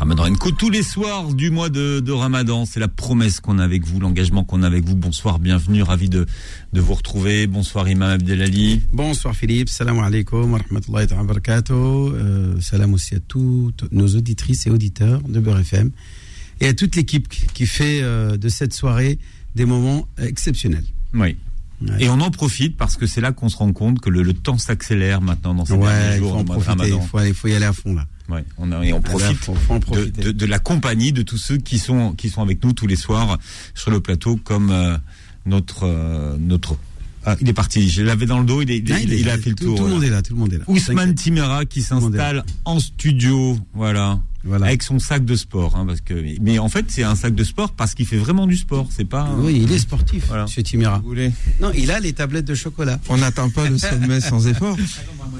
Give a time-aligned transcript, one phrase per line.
[0.00, 2.64] Ramadan Co tous les soirs du mois de, de Ramadan.
[2.64, 4.96] C'est la promesse qu'on a avec vous, l'engagement qu'on a avec vous.
[4.96, 6.24] Bonsoir, bienvenue, ravi de,
[6.72, 7.46] de vous retrouver.
[7.46, 8.80] Bonsoir Imam Abdelali.
[8.94, 11.74] Bonsoir Philippe, salam alaikum wa rahmatullahi wa barakatuh.
[11.74, 15.90] Euh, salam aussi à toutes nos auditrices et auditeurs de Beurre FM
[16.62, 19.18] et à toute l'équipe qui fait euh, de cette soirée
[19.54, 20.84] des moments exceptionnels.
[21.12, 21.36] Oui.
[21.98, 24.32] Et on en profite parce que c'est là qu'on se rend compte que le, le
[24.34, 27.28] temps s'accélère maintenant dans ces Ouais, derniers il jours faut en profiter, il faut, aller-
[27.30, 28.06] il faut y aller à fond là.
[28.30, 30.22] Ouais, on a, et on profite faut- faut en de, profiter.
[30.22, 32.96] de- de la compagnie de tous ceux qui sont qui sont avec nous tous les
[32.96, 33.38] soirs
[33.74, 34.96] sur le plateau, comme euh,
[35.46, 36.76] notre euh, notre.
[37.26, 37.88] Ah, il est parti.
[37.90, 38.62] Je l'avais dans le dos.
[38.62, 39.76] Il, est- il, Non, il- est- il a fait le tout, tour.
[39.78, 40.64] Tout le monde est là, tout le monde est là.
[40.68, 41.14] Ousmane.
[41.14, 44.66] Timera qui s'installe en studio, voilà, Voilà.
[44.66, 46.14] avec son sac de sport, hein, parce que.
[46.40, 48.88] Mais en fait, c'est un sac de sport parce qu'il fait vraiment du sport.
[48.90, 49.22] C'est pas.
[49.22, 50.44] un- Oui, il est sportif, Voilà.
[50.44, 50.98] Monsieur Timira.
[50.98, 52.98] Vous voulez Non, il a les tablettes de chocolat.
[53.08, 54.76] On n'atteint pas le sommet sans effort.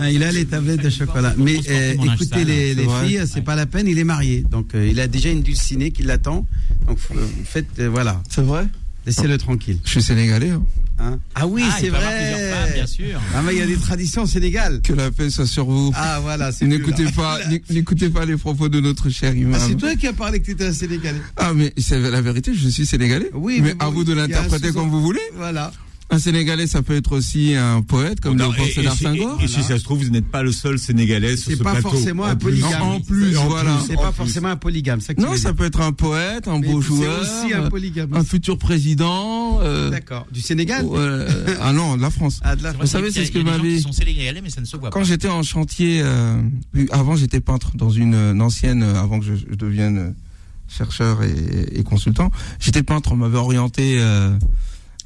[0.02, 1.34] Ah, il a les tablettes de chocolat.
[1.36, 4.42] Mais euh, écoutez les, c'est les filles, c'est pas la peine, il est marié.
[4.48, 6.46] Donc euh, il a déjà une dulcinée qui l'attend.
[6.86, 8.66] Donc euh, faites, euh, voilà, C'est vrai
[9.04, 9.78] laissez-le tranquille.
[9.84, 10.50] Je suis sénégalais.
[10.50, 10.62] hein.
[11.00, 11.18] Hein.
[11.34, 12.72] Ah oui, Ah, c'est plusieurs femmes, vrai.
[12.74, 13.20] bien sûr.
[13.34, 14.80] Ah, mais il y a des traditions au Sénégal.
[14.82, 15.92] Que la paix soit sur vous.
[15.94, 19.54] Ah voilà, c'est N'écoutez pas, n'éc- n'écoutez pas les propos de notre cher imam.
[19.56, 21.20] Ah, c'est toi qui as parlé que tu étais un Sénégalais.
[21.36, 23.30] Ah, mais c'est la vérité, je suis sénégalais.
[23.34, 25.20] Oui, mais mais à bon, vous de l'interpréter comme vous voulez.
[25.36, 25.72] Voilà.
[26.12, 29.38] Un sénégalais, ça peut être aussi un poète, comme Léopold et- et Sédar si- Senghor.
[29.40, 31.62] Et, et si ça se trouve, vous n'êtes pas le seul Sénégalais sur C'est ce
[31.62, 31.90] pas plateau.
[31.90, 32.50] forcément un En plus.
[32.60, 32.82] polygame.
[32.82, 33.78] En plus, voilà.
[33.86, 37.20] C'est pas forcément un polygame, Non, ça peut être un poète, un beau c'est joueur,
[37.20, 38.12] aussi un polygame.
[38.12, 39.60] un futur président.
[39.62, 40.26] euh, D'accord.
[40.32, 41.28] Du Sénégal euh,
[41.60, 42.40] ah non, de la France.
[42.42, 44.90] Ah, de la Vous savez, c'est ce que m'avait- sénégalais, mais ça ne se voit
[44.90, 45.04] Quand pas.
[45.06, 46.40] j'étais en chantier, euh,
[46.90, 50.10] avant j'étais peintre dans une, ancienne, euh, avant que je, devienne euh,
[50.68, 53.12] chercheur et, et consultant, j'étais peintre.
[53.12, 54.30] On m'avait orienté euh,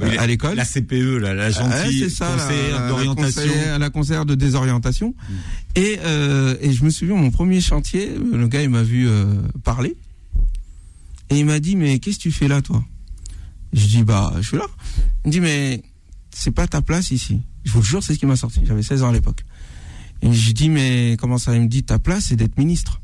[0.00, 0.56] Oui, euh, à l'école.
[0.56, 3.52] La CPE, là, la Ouais, gentille c'est ça, la- conseillère la, d'orientation.
[3.66, 5.14] La la conseillère de désorientation.
[5.76, 9.06] Et, euh, et je me souviens, mon premier chantier, euh, le gars, il m'a vu
[9.08, 9.26] euh,
[9.62, 9.96] parler.
[11.30, 12.84] Et il m'a dit, mais qu'est-ce que tu fais là, toi?
[13.72, 14.66] Je dis, bah, je suis là.
[15.24, 15.82] Il me dit, mais
[16.34, 17.40] c'est pas ta place ici.
[17.64, 18.60] Je vous le jure, c'est ce qui m'a sorti.
[18.64, 19.44] J'avais 16 ans à l'époque.
[20.22, 21.54] Et je dis, mais comment ça?
[21.54, 23.00] Il me dit, ta place, c'est d'être ministre.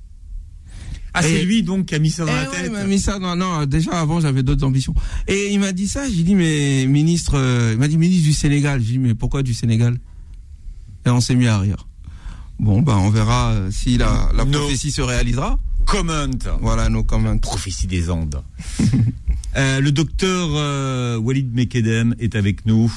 [1.14, 2.64] Ah, c'est lui donc qui a mis ça dans Eh la ouais, tête.
[2.66, 3.18] il m'a mis ça.
[3.18, 4.94] Non, non, déjà avant, j'avais d'autres ambitions.
[5.26, 6.08] Et il m'a dit ça.
[6.08, 8.80] J'ai dit, mais ministre, euh, il m'a dit ministre du Sénégal.
[8.82, 9.98] J'ai dit, mais pourquoi du Sénégal?
[11.06, 11.86] Et on s'est mis à rire.
[12.58, 14.58] Bon, bah, on verra euh, si la, la No.
[14.60, 15.58] prophétie se réalisera.
[15.86, 16.26] Comment
[16.60, 17.40] Voilà nos commentaires.
[17.50, 18.42] Prophétie des Andes.
[19.56, 22.88] Euh, le docteur euh, Walid Mekedem est avec nous,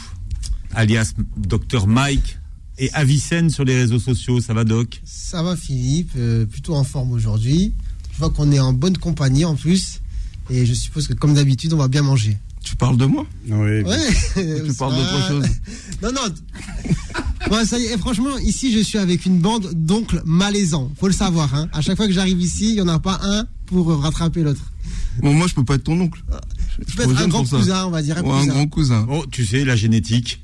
[0.75, 2.38] alias docteur Mike
[2.78, 4.40] et Avicenne sur les réseaux sociaux.
[4.40, 5.01] Ça va, Doc?
[5.03, 7.74] Ça va Philippe, euh, plutôt en forme aujourd'hui.
[8.13, 10.00] Je vois qu'on est en bonne compagnie en plus.
[10.50, 12.38] Et je suppose que comme d'habitude, on va bien manger.
[12.63, 13.25] Tu parles de moi?
[13.50, 13.81] Oui.
[13.81, 13.97] Ouais.
[14.35, 15.46] Tu parles d'autre Ça- chose?
[16.01, 16.22] Non, non.
[17.50, 20.90] Bon, ça y est, et franchement, ici, je suis avec une bande d'oncles malaisants.
[21.00, 21.53] Faut le savoir.
[21.56, 21.68] Hein.
[21.74, 24.62] À chaque fois que j'arrive ici, il n'y en a pas un pour rattraper l'autre.
[25.22, 26.24] Bon, moi, je peux pas être ton oncle.
[26.80, 27.57] Je Je peux être un grand ça.
[27.57, 28.18] cousin, on va dire.
[28.18, 28.53] Un Ou un cousin.
[28.53, 29.07] grand cousin.
[29.09, 30.41] Oh, tu sais, la génétique.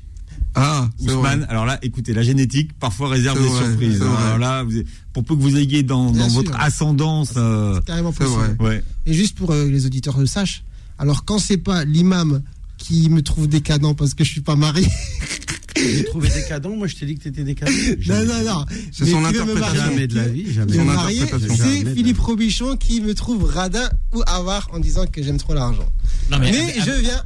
[0.54, 4.02] Ah, Ousmane, alors là, écoutez, la génétique parfois réserve des vrai, surprises.
[4.02, 8.56] Alors là, vous- pour peu que vous ayez dans, votre ascendance, euh, C'est carrément possible.
[8.60, 8.82] ouais.
[9.06, 10.64] Et juste pour euh, les auditeurs le sachent,
[10.98, 12.42] alors quand c'est pas l'imam
[12.78, 14.86] qui me trouve décadent parce que je suis pas marié,
[15.96, 17.70] J'ai trouvé décadent, moi je t'ai dit que t'étais décadent.
[18.08, 18.64] non, non, non.
[18.92, 19.60] C'est Mais son interprétation.
[19.60, 20.72] marier Jamais de la vie, jamais.
[20.74, 21.56] Son interprétation.
[21.56, 25.88] c'est Philippe Robichon qui me trouve radin ou avare en disant que j'aime trop l'argent.
[26.30, 27.22] Non, Mais, Ab- je viens.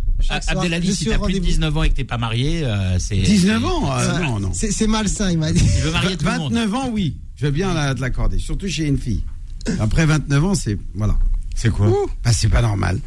[0.48, 1.44] Abdelali, si t'as plus de rendez-vous.
[1.46, 3.16] 19 ans et que t'es pas marié, euh, c'est.
[3.16, 4.52] 19 ans Ça- Non, non.
[4.54, 5.60] C'est malsain, il m'a dit.
[5.62, 6.52] Il veut marier tout le monde.
[6.52, 7.16] 29 ans, oui.
[7.36, 9.22] Je veux bien la- te l'accorder, surtout chez une fille.
[9.80, 10.78] Après 29 ans, c'est.
[10.94, 11.16] Voilà.
[11.56, 11.88] C'est quoi
[12.24, 13.00] Bah, c'est pas normal.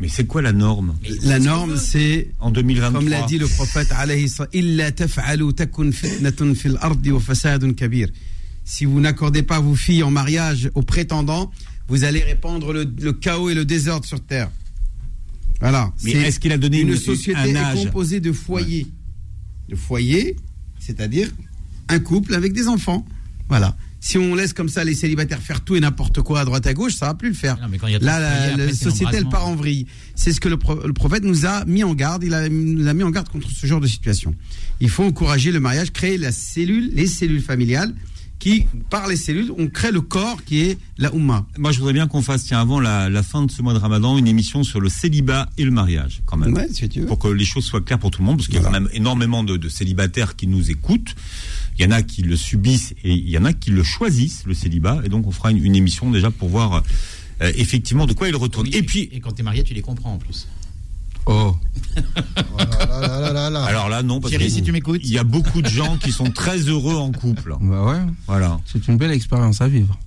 [0.00, 2.30] Mais c'est quoi la norme La norme, c'est.
[2.38, 3.88] en 2023 Comme l'a dit le prophète.
[8.64, 11.50] Si vous n'accordez pas vos filles en mariage aux prétendants,
[11.88, 14.50] vous allez répandre le, le chaos et le désordre sur terre.
[15.60, 15.92] Voilà.
[16.04, 18.86] Mais est-ce qu'il a donné une une- société un est âge composée de foyers.
[19.68, 20.36] De foyers,
[20.78, 21.28] c'est-à-dire
[21.88, 23.04] un couple avec des enfants.
[23.48, 23.76] Voilà.
[24.00, 26.74] Si on laisse comme ça les célibataires faire tout et n'importe quoi à droite à
[26.74, 27.58] gauche, ça va plus le faire.
[27.60, 29.86] Non, mais quand il y a trop Là, la, société, elle part en vrille.
[30.14, 32.22] C'est ce que le, pro- le prophète nous a mis en garde.
[32.24, 34.34] Il a, nous a mis en garde contre ce genre de situation.
[34.80, 37.92] Il faut encourager le mariage, créer la cellule, les cellules familiales
[38.38, 41.44] qui, par les cellules, on crée le corps qui est la Ummah.
[41.58, 43.80] Moi, je voudrais bien qu'on fasse, tiens, avant la, la fin de ce mois de
[43.80, 46.54] Ramadan, une émission sur le célibat et le mariage, quand même.
[46.54, 47.06] Ouais, si tu veux.
[47.06, 48.70] Pour que les choses soient claires pour tout le monde, parce qu'il y a quand
[48.70, 51.16] même énormément de, de célibataires qui nous écoutent.
[51.78, 54.44] Il y en a qui le subissent et il y en a qui le choisissent,
[54.46, 55.00] le célibat.
[55.04, 56.82] Et donc, on fera une, une émission déjà pour voir
[57.42, 58.66] euh, effectivement de quoi il retourne.
[58.66, 60.48] Oui, et puis, et quand t'es marié, tu les comprends en plus.
[61.26, 61.54] Oh.
[61.96, 63.64] Oh là là là là là là.
[63.64, 65.00] alors là, non, parce Thierry, que si tu m'écoutes.
[65.04, 67.54] il y a beaucoup de gens qui sont très heureux en couple.
[67.60, 68.58] Bah ouais, Voilà.
[68.66, 69.98] c'est une belle expérience à vivre.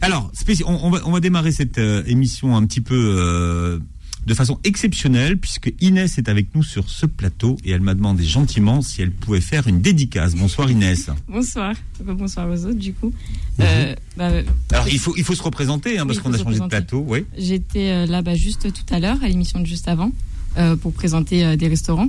[0.00, 0.30] Alors,
[0.66, 3.78] on, on va, on va démarrer cette euh, émission un petit peu euh,
[4.26, 8.24] de façon exceptionnelle, puisque Inès est avec nous sur ce plateau et elle m'a demandé
[8.24, 10.34] gentiment si elle pouvait faire une dédicace.
[10.34, 11.10] Bonsoir Inès.
[11.28, 11.74] Bonsoir.
[12.04, 13.12] Bonsoir aux autres, du coup.
[13.60, 14.30] Euh, bah,
[14.72, 17.04] Alors, il faut, il faut se représenter, hein, Oui, parce qu'on a changé de plateau.
[17.06, 17.24] Oui.
[17.38, 20.10] J'étais euh, là-bas juste tout à l'heure, à l'émission de juste avant,
[20.58, 22.08] euh, pour présenter euh, des restaurants.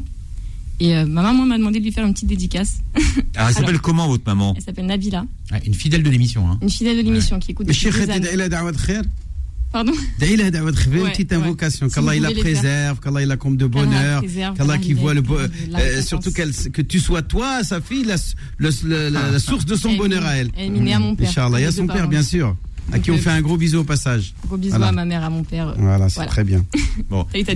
[0.79, 2.81] Et euh, ma maman m'a demandé de lui faire une petite dédicace.
[3.35, 4.53] Alors, elle s'appelle comment votre maman?
[4.55, 6.49] Elle s'appelle Nabila, Ouais, une fidèle de l'émission.
[6.49, 6.57] Hein.
[6.61, 8.49] une fidèle de l'émission qui écoute Mais depuis Cheikh, des années.
[9.77, 11.37] Pardon Daïla petite ouais.
[11.37, 11.87] invocation.
[11.87, 14.23] Si Qu'Allah il la préserve, qu'Allah il la comble de bonheur,
[14.57, 15.37] qu'Allah qui voit le l'aide, bo-
[15.69, 18.17] la euh, surtout qu'elle- que tu sois toi, sa fille, la,
[19.39, 20.49] source de son bonheur à elle.
[20.57, 21.29] Elle est née à mon père.
[21.29, 22.55] Inch'Allah, il y a Mes son père, bien sûr,
[22.91, 24.33] à qui on euh, fait un gros bisou au passage.
[24.47, 24.87] Gros Voilà.
[24.87, 25.75] à ma mère, à mon père.
[25.77, 26.31] Voilà, c'est Voilà.
[26.31, 26.65] très bien.
[27.09, 27.25] Bon.
[27.31, 27.53] T'as ta.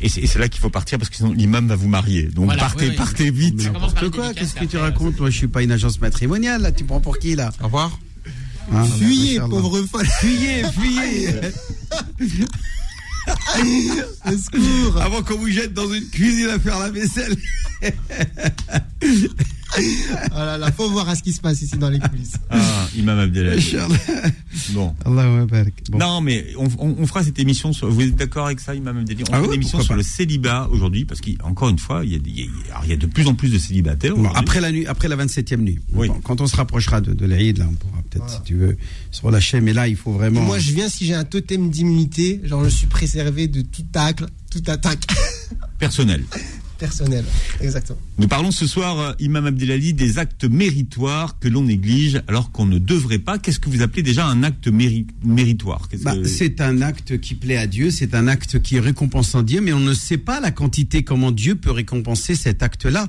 [0.00, 2.24] Et c'est et c'est là qu'il faut partir, parce que sinon l'imam va vous marier.
[2.24, 2.96] Donc, Voilà, partez, oui, oui.
[2.96, 3.64] partez vite.
[3.64, 6.70] N'importe quoi, qu'est-ce que tu racontes Moi, je suis pas une agence matrimoniale, là.
[6.70, 7.50] Tu prends pour qui, là?
[7.60, 7.98] Au revoir.
[8.72, 10.06] Hein Fuyez, pauvre folle.
[10.20, 11.34] Fuyez, fuyez.
[15.00, 17.36] Avant qu'on vous jette dans une cuisine à faire la vaisselle.
[20.32, 22.34] Oh là là, faut voir à ce qui se passe ici dans les coulisses.
[22.50, 22.58] Ah,
[22.96, 23.74] imam Abdelaziz.
[23.74, 23.96] Inch'Allah.
[24.70, 24.94] Bon.
[25.04, 25.98] Bon.
[25.98, 27.72] Non, mais on, on- on fera cette émission.
[27.72, 29.88] Sur, vous êtes d'accord avec ça, Imam Abdelaziz On Ah fera oui, une émission sur
[29.88, 29.96] pas.
[29.96, 32.84] le célibat aujourd'hui, parce qu'encore une fois, il y, a, des- il y a- alors,
[32.84, 34.16] il y a de plus en plus de célibataires.
[34.16, 35.78] Bon, après la nuit, après la 27e nuit.
[35.92, 36.08] Oui.
[36.08, 38.76] Bon, quand on se rapprochera de, de l'Aïd, là, on pourra peut-être, si tu veux,
[39.10, 39.60] se relâcher.
[39.60, 40.40] Mais là, il faut vraiment.
[40.42, 44.26] moi, je viens si j'ai un totem d'immunité, genre je suis préservé de tout tacle,
[44.50, 45.06] toute attaque
[45.78, 46.24] personnel.
[47.60, 47.98] Exactement.
[48.18, 52.66] Nous parlons ce soir, euh, Imam Abdelali, des actes méritoires que l'on néglige alors qu'on
[52.66, 53.38] ne devrait pas.
[53.38, 55.88] Qu'est-ce que vous appelez déjà un acte méri- méritoire?
[56.02, 59.42] Bah, que- C'est un acte qui plaît à Dieu, c'est un acte qui est récompensant
[59.42, 63.08] Dieu, mais on ne sait pas la quantité, comment Dieu peut récompenser cet acte-là.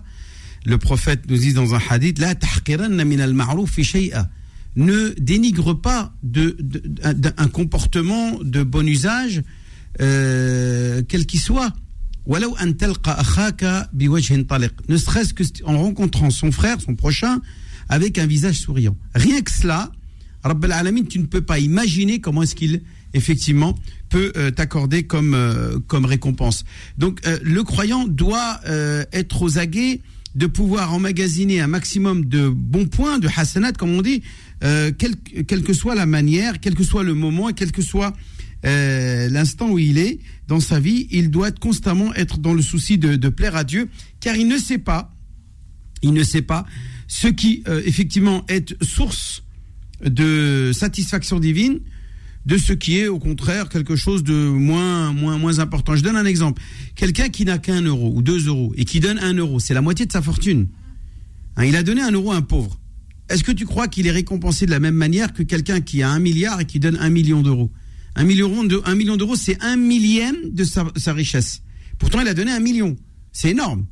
[0.66, 2.36] Le prophète nous dit dans un hadith, La.
[4.76, 6.56] Ne dénigre pas de,
[7.38, 9.42] un comportement de bon usage,
[10.00, 11.74] euh, quel qu'il soit.
[14.90, 17.42] Ne serait-ce que en rencontrant son frère, son prochain,
[17.90, 18.96] avec un visage souriant.
[19.16, 19.92] Rien que cela,
[20.44, 22.82] Rabbal Alamin, tu ne peux pas imaginer comment est-ce qu'il
[23.14, 23.78] effectivement
[24.10, 26.64] peut euh, t'accorder comme euh, comme récompense.
[26.98, 30.02] Donc euh, le croyant doit euh, être aux aguets
[30.36, 34.24] de pouvoir emmagasiner un maximum de bons points, de hasanat comme on dit,
[34.62, 38.14] quelle, quelle que soit la manière, quel que soit le moment et quel que soit
[38.64, 40.20] l'instant où il est
[40.52, 43.88] dans sa vie, il doit constamment être dans le souci de, plaire à Dieu,
[44.20, 45.16] car il ne sait pas,
[47.08, 49.44] ce qui euh, effectivement est source
[50.04, 51.80] de satisfaction divine
[52.46, 55.96] de ce qui est au contraire quelque chose de moins important.
[55.96, 56.62] Je donne un exemple.
[56.96, 59.82] Quelqu'un qui n'a qu'un euro ou deux euros et qui donne un euro, c'est la
[59.82, 60.68] moitié de sa fortune.
[61.56, 62.78] Hein, il a donné un euro à un pauvre.
[63.30, 66.10] Est-ce que tu crois qu'il est récompensé de la même manière que quelqu'un qui a
[66.10, 67.72] un milliard et qui donne un million d'euros?
[68.16, 71.62] Un million d'euros, c'est un millième de sa, richesse.
[71.98, 72.96] Pourtant, il a donné un million.
[73.32, 73.86] C'est énorme.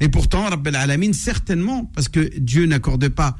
[0.00, 3.38] Et pourtant, Rabbel Alamin, certainement, parce que Dieu n'accorde pas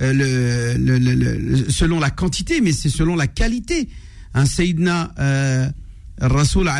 [0.00, 3.88] euh, selon la quantité, mais c'est selon la qualité.
[4.32, 5.68] Un Sayyidina euh,
[6.20, 6.70] Rasoul,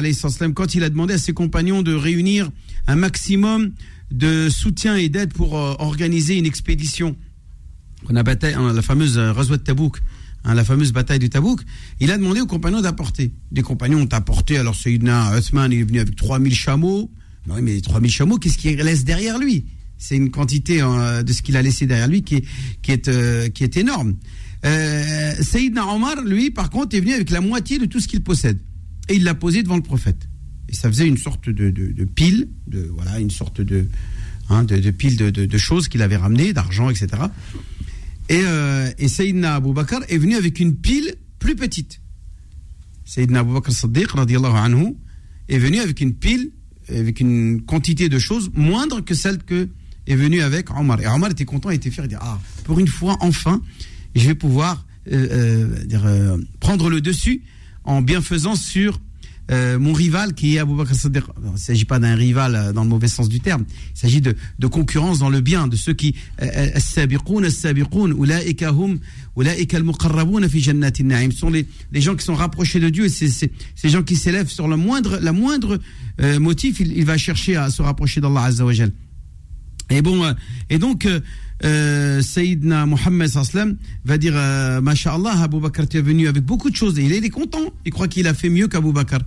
[0.54, 2.50] quand il a demandé à ses compagnons de réunir
[2.86, 3.72] un maximum
[4.10, 7.16] de soutien et d'aide pour euh, organiser une expédition,
[8.08, 10.00] on a bataille, hein, la fameuse euh, Ghazwat Tabouk,
[10.44, 11.62] hein, la fameuse bataille de Tabouk,
[12.00, 13.32] il a demandé aux compagnons d'apporter.
[13.52, 17.10] Les compagnons ont apporté, alors Sayyidina Uthman il est venu avec 3000 chameaux.
[17.46, 19.66] Ben Oui, mais 3000 chameaux, qu'est-ce qu'il laisse derrière lui?
[19.98, 22.36] C'est une quantité euh, de ce qu'il a laissé derrière lui qui
[22.86, 24.14] est, euh, qui est énorme.
[24.64, 28.22] Euh, Sayyidina Omar, lui, par contre, est venu avec la moitié de tout ce qu'il
[28.22, 28.58] possède.
[29.08, 30.28] Et il l'a posé devant le prophète.
[30.68, 31.70] Et ça faisait une sorte de,
[32.04, 33.86] pile, de, voilà, une sorte de,
[34.50, 37.08] hein, de, pile de, de choses qu'il avait ramenées, d'argent, etc.
[38.28, 42.00] Et, euh, et Sayyidina Abu Bakr est venu avec une pile plus petite.
[43.04, 44.96] Sayyidina Abu Bakr Siddiq, anhu,
[45.48, 46.52] est venu avec une pile,
[46.88, 49.68] avec une quantité de choses moindre que celle que
[50.06, 51.00] est venue avec Omar.
[51.00, 53.62] Et Omar était content, il était fier, il dit Ah, pour une fois, enfin,
[54.14, 57.42] je vais pouvoir euh, euh, euh, prendre le dessus
[57.84, 59.00] en bienfaisance sur
[59.50, 61.24] euh, mon rival qui est Abu Bakr Siddiq.
[61.42, 63.64] Il ne s'agit pas d'un rival euh, dans le mauvais sens du terme.
[63.94, 64.34] Il s'agit de,
[64.66, 66.80] concurrence dans le bien, de ceux qui euh, hum,
[71.32, 71.66] sont les,
[72.00, 75.32] gens qui sont rapprochés de Dieu c'est ces gens qui s'élèvent sur le moindre, la
[75.32, 75.78] moindre
[76.38, 78.64] motif, il, va chercher à se rapprocher d'Allah Azza.
[79.90, 80.34] Et bon,
[80.68, 81.08] et donc,
[81.64, 83.30] euh, Sayyidina Mohammed
[84.04, 86.98] va dire, euh, Masha'Allah, Abu Bakr, tu es venu avec beaucoup de choses.
[86.98, 87.72] Et il est, il est content.
[87.84, 89.18] Il croit qu'il a fait mieux qu'Abu Bakr.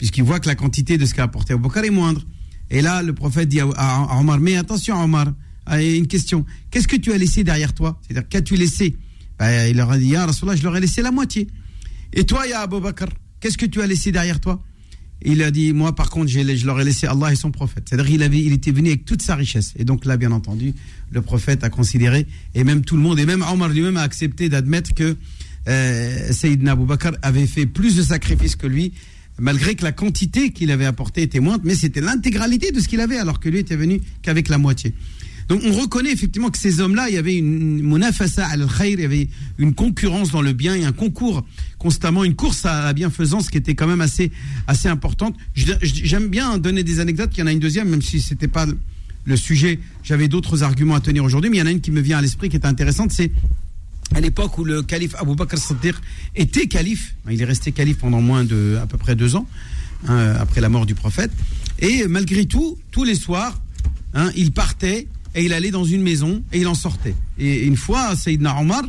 [0.00, 2.22] Puisqu'il voit que la quantité de ce qu'a apporté Abu Bakr est moindre.
[2.70, 5.26] Et là, le prophète dit à, Omar, mais attention Omar,
[5.66, 6.46] ah, une question.
[6.70, 8.00] Qu'est-ce que tu as laissé derrière toi?
[8.00, 8.96] C'est-à-dire, qu'as-tu laissé?
[9.38, 11.48] Ben, Il leur a dit, Ya Rasulallah, je leur ai laissé la moitié.
[12.14, 13.08] Et toi, Ya Abu Bakr,
[13.40, 14.62] qu'est-ce que tu as laissé derrière toi?
[15.22, 17.84] Il a dit, moi par contre, je leur ai laissé Allah et son prophète.
[17.86, 19.74] C'est-à-dire il avait, il était venu avec toute sa richesse.
[19.76, 20.72] Et donc là, bien entendu,
[21.10, 24.48] le prophète a considéré, et même tout le monde, et même Omar lui-même a accepté
[24.48, 25.18] d'admettre que
[25.68, 28.94] euh, Sayyidina Abu Bakr avait fait plus de sacrifices que lui,
[29.40, 33.00] malgré que la quantité qu'il avait apportée était moindre, mais c'était l'intégralité de ce qu'il
[33.00, 34.94] avait, alors que lui était venu qu'avec la moitié.
[35.48, 39.04] Donc on reconnaît effectivement que ces hommes-là, il y avait une munafasa al-khair, il y
[39.04, 39.28] avait
[39.58, 41.44] une concurrence dans le bien et un concours
[41.78, 44.30] constamment, une course à la bienfaisance qui était quand même assez,
[44.68, 45.34] assez importante.
[45.54, 48.66] J'aime bien donner des anecdotes, il y en a une deuxième, même si c'était pas
[49.24, 51.90] le sujet, j'avais d'autres arguments à tenir aujourd'hui, mais il y en a une qui
[51.90, 53.32] me vient à l'esprit qui est intéressante, c'est
[54.14, 55.94] à l'époque où le calife Abu Bakr Siddiq
[56.34, 59.46] était calife, il est resté calife pendant moins de à peu près deux ans
[60.08, 61.30] hein, après la mort du prophète,
[61.78, 63.60] et malgré tout, tous les soirs,
[64.14, 67.14] hein, il partait et il allait dans une maison et il en sortait.
[67.38, 68.82] Et une fois, Sayyidina Omar,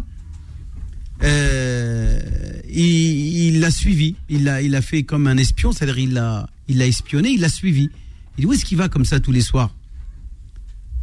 [1.23, 2.19] euh,
[2.67, 6.77] il l'a suivi, il l'a il a fait comme un espion, c'est-à-dire il l'a il
[6.79, 7.89] l'a espionné, il l'a suivi.
[8.37, 9.75] Il dit où est-ce qu'il va comme ça tous les soirs?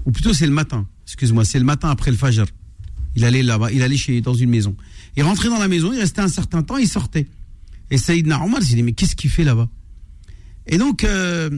[0.06, 2.46] Ou plutôt c'est le matin, excuse-moi, c'est le matin après le Fajr.
[3.18, 4.76] Il allait là-bas, il allait chez, dans une maison.
[5.16, 7.26] Il rentrait dans la maison, il restait un certain temps, il sortait.
[7.90, 9.68] Et Saïdna Omar s'est dit, mais qu'est-ce qu'il fait là-bas?
[10.68, 11.50] Et donc, euh,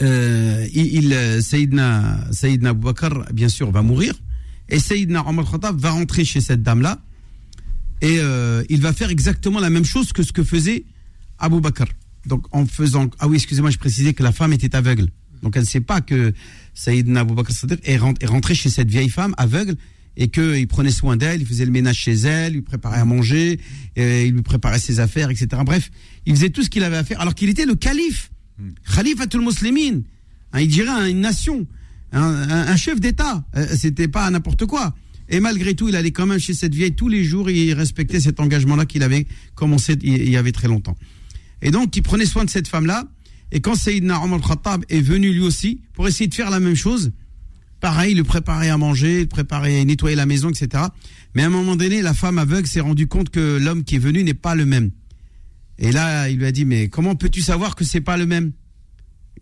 [0.00, 1.10] euh, il,
[2.72, 4.14] Bakr, bien sûr, va mourir.
[4.70, 7.02] Et Saïdna Omar Khattab va rentrer chez cette dame-là.
[8.00, 10.86] Et euh, il va faire exactement la même chose que ce que faisait
[11.38, 11.84] Abu Bakr.
[12.24, 13.10] Donc, en faisant.
[13.18, 15.08] Ah oui, excusez-moi, je précisais que la femme était aveugle.
[15.42, 16.32] Donc, elle ne sait pas que
[16.72, 19.76] Saïdna Abu Bakr est rentré chez cette vieille femme aveugle
[20.22, 23.04] et qu'il prenait soin d'elle, il faisait le ménage chez elle, il lui préparait à
[23.06, 23.58] manger,
[23.96, 25.48] et il lui préparait ses affaires, etc.
[25.64, 25.90] Bref,
[26.26, 28.30] il faisait tout ce qu'il avait à faire, alors qu'il était le calife,
[28.94, 30.02] Khalifatul Muslimin,
[30.52, 31.66] hein, il dirait une nation,
[32.12, 33.44] un, un- un chef d'État.
[33.56, 34.94] Euh, C'était pas n'importe quoi.
[35.30, 37.72] Et malgré tout, il allait quand même chez cette vieille tous les jours et il
[37.72, 40.96] respectait cet engagement-là qu'il avait commencé il il y avait très longtemps.
[41.62, 43.08] Et donc, il prenait soin de cette femme-là.
[43.52, 46.74] Et quand Sayyidina Omar Khattab est venu lui aussi pour essayer de faire la même
[46.76, 47.12] chose,
[47.80, 50.84] pareil, il lui préparait à manger, il préparait, nettoyer la maison, etc.
[51.34, 54.00] Mais à un moment donné, la femme aveugle s'est rendue compte que l'homme qui est
[54.00, 54.90] venu n'est pas le même.
[55.78, 58.52] Et là, il lui a dit, mais comment peux-tu savoir que c'est pas le même?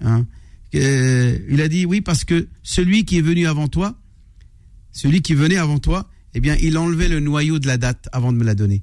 [0.00, 0.26] Hein?
[0.74, 3.98] Euh, Il a dit, oui, parce que celui qui est venu avant toi,
[4.92, 8.32] celui qui venait avant toi, eh bien, il enlevait le noyau de la date avant
[8.32, 8.82] de me la donner.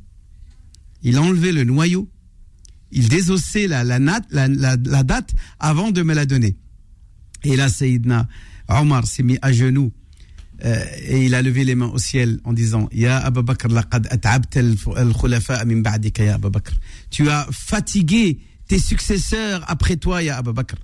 [1.03, 2.09] Il enlevait le noyau,
[2.91, 6.57] il désossait la, la, la, la- date avant de me la donner.
[7.43, 8.27] Et là, Sayyidina
[8.69, 9.91] Omar s'est mis à genoux
[10.63, 14.07] euh, et il a levé les mains au ciel en disant Ya Abu Bakr, laqad
[14.11, 16.73] al- min ba'dika, ya Abu Bakr.
[17.09, 20.75] Tu as fatigué tes successeurs après toi, ya Abu Bakr.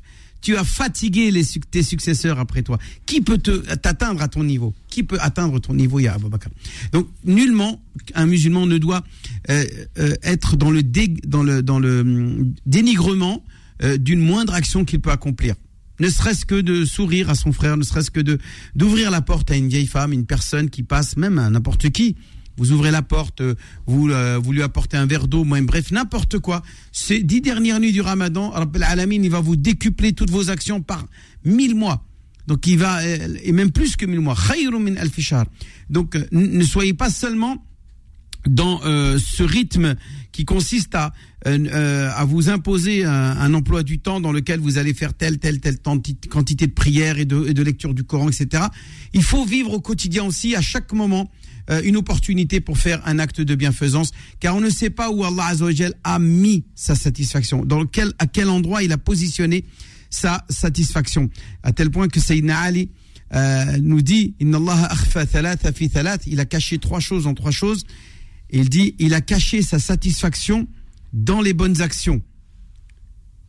[0.42, 2.80] Tu as fatigué les, tes successeurs après toi.
[3.06, 4.74] Qui peut te- t'atteindre à ton niveau?
[4.90, 6.50] Qui peut atteindre ton niveau, ya Abu Bakr
[6.92, 7.80] Donc, nullement,
[8.16, 9.04] un musulman ne doit
[9.50, 9.64] euh,
[10.00, 13.44] euh, être dans le, dé- dans le, dans le hum, dénigrement
[13.84, 15.56] euh, d'une moindre action qu'il peut accomplir
[16.02, 18.40] ne serait-ce que de sourire à son frère, ne serait-ce que de
[18.76, 22.18] d'ouvrir la porte à une vieille femme, une personne qui passe, même à n'importe qui.
[22.58, 23.56] Vous ouvrez la porte, euh,
[23.86, 26.64] vous, euh, vous lui apportez un verre d'eau, même bref, n'importe quoi.
[26.92, 30.82] Ces dix dernières nuits du Ramadan, Rabbel Alamin, il va vous décupler toutes vos actions
[30.82, 31.06] par
[31.46, 32.04] mille mois.
[32.48, 34.36] Donc il va, euh, et même plus que mille mois.
[35.90, 37.64] Donc euh, ne soyez pas seulement
[38.48, 39.96] dans euh, ce rythme
[40.32, 41.14] qui consiste à,
[41.48, 45.14] euh, euh, à vous imposer un, un emploi du temps dans lequel vous allez faire
[45.14, 48.64] telle, telle, telle quantité de prières et de, et de lecture du Coran, etc.
[49.14, 51.30] Il faut vivre au quotidien aussi, à chaque moment,
[51.70, 55.24] euh, une opportunité pour faire un acte de bienfaisance, car on ne sait pas où
[55.24, 59.66] Allah Azzawajal a mis sa satisfaction, dans lequel, à quel endroit il a positionné
[60.10, 61.30] sa satisfaction,
[61.64, 62.90] à tel point que Sayyidina Ali
[63.34, 66.24] euh, nous dit Inna Allah akhfa thalatha fi thalath.
[66.28, 67.86] il a caché trois choses en trois choses,
[68.52, 70.68] il dit il a caché sa satisfaction
[71.14, 72.22] dans les bonnes actions.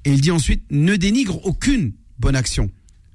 [0.04, 2.70] Et il dit ensuite ne dénigre aucune bonne action.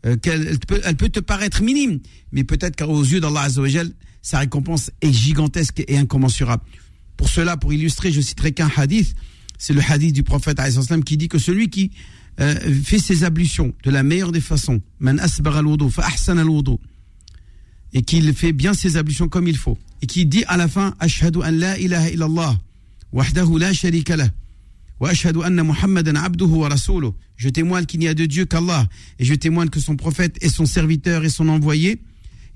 [0.06, 2.00] Euh, elle peut, elle peut te paraître minime,
[2.32, 3.92] mais peut-être qu'aux yeux d'Allah Azzawajal,
[4.22, 6.64] sa récompense est gigantesque et incommensurable.
[7.18, 9.16] Pour cela, pour illustrer, je citerai qu'un hadith
[9.58, 11.92] c'est le hadith du prophète salam qui dit que celui qui
[12.40, 16.78] euh, fait ses ablutions de la meilleure des façons, man asbagha al-wudu fa al-wudu,
[17.94, 20.96] et qu'il fait bien ses ablutions comme il faut, et qui dit à la fin
[21.00, 22.60] ashhadu an la ilaha illallah
[23.14, 24.30] wahdahu la sharika lah
[25.00, 27.12] wa ashhadu anna muhammadan abduhu wa rasuluh.
[27.36, 28.88] Je témoigne qu'il n'y a de Dieu qu'Allah
[29.20, 32.02] et je témoigne que son prophète est son serviteur et son envoyé.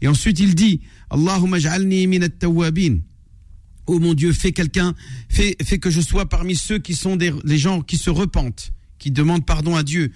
[0.02, 3.00] Et ensuite il dit Allahumma ja'alni min at-tawwabin.
[3.88, 4.96] Oh mon Dieu, fais quelqu'un,
[5.28, 8.72] fais, fais que je sois parmi ceux qui sont des, gens qui se repentent,
[9.02, 10.12] qui demandent pardon à Dieu.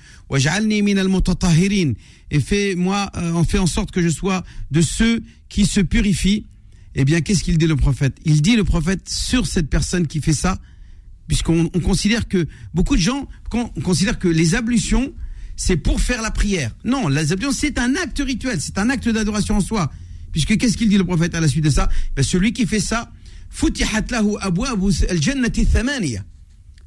[2.31, 6.45] Et fais-moi, euh, fait en sorte que je sois de ceux qui se purifient.
[6.93, 8.15] Eh bien, qu'est-ce qu'il dit le prophète?
[8.25, 10.59] Il dit le prophète sur cette personne qui fait ça,
[11.27, 15.11] puisqu'on on considère que beaucoup de gens con- on considère que les ablutions
[15.57, 16.75] c'est pour faire la prière.
[16.83, 19.91] Non, les ablutions c'est un acte rituel, c'est un acte d'adoration en soi.
[20.31, 21.89] Puisque qu'est-ce qu'il dit le prophète à la suite de ça?
[22.15, 23.11] Ben, Celui qui fait ça.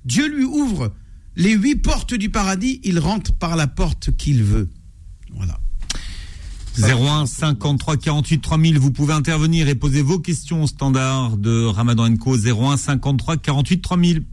[0.05, 0.95] Dieu lui ouvre
[1.38, 4.68] les huit portes du paradis, il rentre par la porte qu'il veut.
[5.35, 5.59] Voilà.
[6.78, 12.14] 01 53 48 3000, vous pouvez intervenir et poser vos questions au standard de Ramadan
[12.16, 14.25] Co 01 53 48 3000.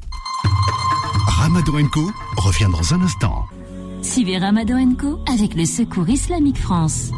[1.28, 3.46] Ramadan Co revient dans un instant.
[4.02, 7.12] Suivez Ramadan Co avec le Secours Islamique France.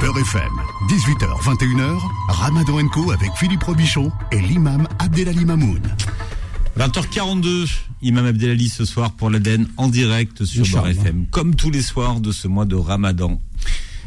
[0.00, 0.52] Beurre FM,
[0.88, 5.82] 18h, 21h, Ramadan Co avec Philippe Robichon et l'imam Abdelali Mamoun.
[6.78, 7.66] 20h42,
[8.02, 10.90] Imam Abdelali ce soir pour l'Aden en direct sur Inch'Allah.
[10.92, 13.40] FM, comme tous les soirs de ce mois de Ramadan.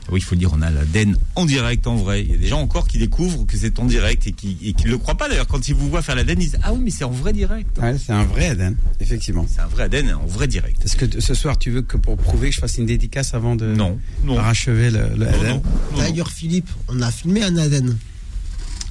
[0.10, 2.24] Oui, il faut le dire, on a l'Aden en direct, en vrai.
[2.24, 4.72] Il y a des gens encore qui découvrent que c'est en direct et qui et
[4.74, 5.48] qui ne le croient pas d'ailleurs.
[5.48, 7.78] Quand ils vous voient faire l'Aden, ils disent Ah oui, mais c'est en vrai direct.
[7.78, 9.46] Ouais, c'est un vrai Aden, effectivement.
[9.54, 10.84] C'est un vrai Aden en vrai direct.
[10.86, 13.56] Est-ce que ce soir tu veux que pour prouver que je fasse une dédicace avant
[13.58, 14.36] de Non, non.
[14.38, 15.62] parachever le, le Non, Aden.
[15.98, 17.98] D'ailleurs, Philippe, on a filmé un Aden.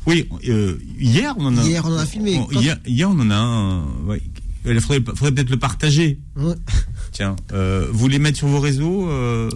[0.07, 1.63] Oui, euh, hier on en a.
[1.65, 2.41] Hier, on en a filmé.
[2.53, 3.85] Hier, hier, on en a un.
[4.07, 4.23] ouais.
[4.67, 6.19] Il faudrait, faudrait peut-être le partager.
[6.37, 6.55] Ouais.
[7.13, 9.51] Tiens, euh, vous les mettre sur vos réseaux, euh,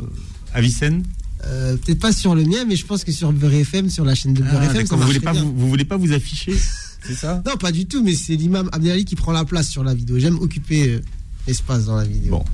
[0.55, 1.03] Avicenne?
[1.47, 4.15] Euh, Peut-être pas sur le mien, mais je pense que sur Beurre FM, sur la
[4.15, 5.43] chaîne de Beurre Ah, FM, ça vous voulez pas bien.
[5.43, 6.55] vous, vous voulez pas vous afficher
[7.07, 7.43] C'est ça?
[7.45, 10.19] Non, pas du tout, mais c'est l'imam Abdelali qui prend la place sur la vidéo.
[10.19, 11.03] J'aime occuper euh,
[11.47, 12.31] l'espace dans la vidéo.
[12.39, 12.45] Bon.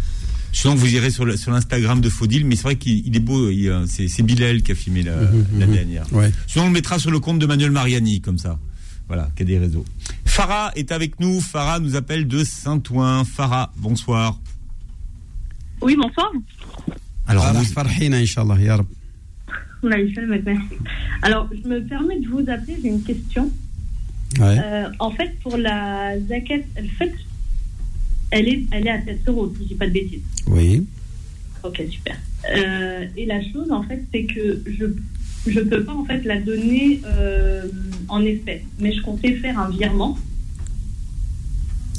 [0.53, 3.21] Sinon, vous irez sur le- sur l'Instagram de Faudil, mais c'est vrai qu'il il est
[3.21, 3.51] beau.
[3.51, 5.15] il, euh, C'est c'est Bilal qui a filmé la,
[5.59, 6.05] la dernière.
[6.13, 6.31] Ouais.
[6.47, 8.59] Sinon, on le mettra sur le compte de Manuel Mariani, comme ça.
[9.09, 9.85] Voilà, qui a des réseaux.
[10.25, 11.41] Farah est avec nous.
[11.41, 13.25] Farah nous appelle de Saint-Ouen.
[13.25, 14.39] Farah, bonsoir.
[15.83, 16.31] Oui, bonsoir.
[17.27, 17.45] Alors,
[21.23, 23.51] Alors, je me permets de vous appeler, j'ai une question.
[24.39, 24.59] Ouais.
[24.63, 27.17] Euh, en fait, pour la zakat al-fitr,
[28.31, 30.21] elle est, elle est à 7 euros, si je dis pas de bêtises.
[30.47, 30.87] Oui.
[31.63, 32.17] Ok, super.
[32.57, 34.87] Euh, et la chose, en fait, c'est que je
[35.47, 37.67] je peux pas, en fait, la donner euh,
[38.09, 38.63] en espèces.
[38.79, 40.19] Mais je comptais faire un virement.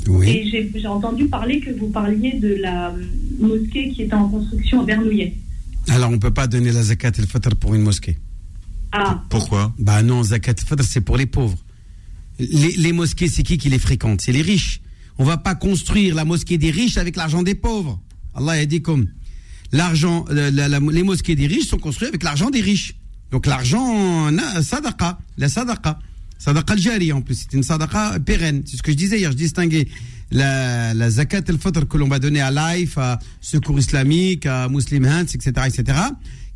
[0.07, 0.29] Oui.
[0.29, 2.93] Et j'ai j'ai entendu parler que vous parliez de la
[3.39, 5.35] mosquée qui était en construction à Bernouillet.
[5.89, 8.17] Alors, on ne peut pas donner la zakat al-fitr pour une mosquée.
[8.91, 9.73] Ah, pourquoi?
[9.79, 11.57] Bah non, zakat al-fitr, c'est pour les pauvres.
[12.39, 14.21] Les, les mosquées, c'est qui qui les fréquente?
[14.21, 14.81] C'est les riches.
[15.17, 17.99] On va pas construire la mosquée des riches avec l'argent des pauvres.
[18.33, 19.07] Allah a dit comme
[19.71, 22.95] l'argent, la- la- la- les mosquées des riches sont construites avec l'argent des riches.
[23.31, 24.29] Donc l'argent,
[24.61, 25.99] sadaqa, la sadaqa.
[26.37, 28.63] Sadaqa al-jari en plus, c'est une sadaqa pérenne.
[28.65, 29.87] C'est ce que je disais hier, je distinguais
[30.31, 35.05] la, la zakat al-fitr que l'on va donner à Life, à Secours Islamique, à Muslim
[35.05, 35.99] Hands, etc., etc.,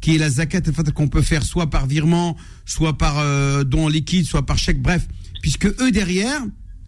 [0.02, 3.88] qui est la zakat al-fitr qu'on peut faire soit par virement, soit par euh, don
[3.88, 5.08] liquide, soit par chèque, bref,
[5.42, 6.42] puisque eux derrière,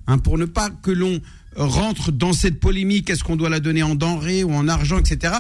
[0.08, 1.22] hein, pour ne pas que l'on
[1.58, 5.34] rentre dans cette polémique, est-ce qu'on doit la donner en denrées ou en argent, etc.,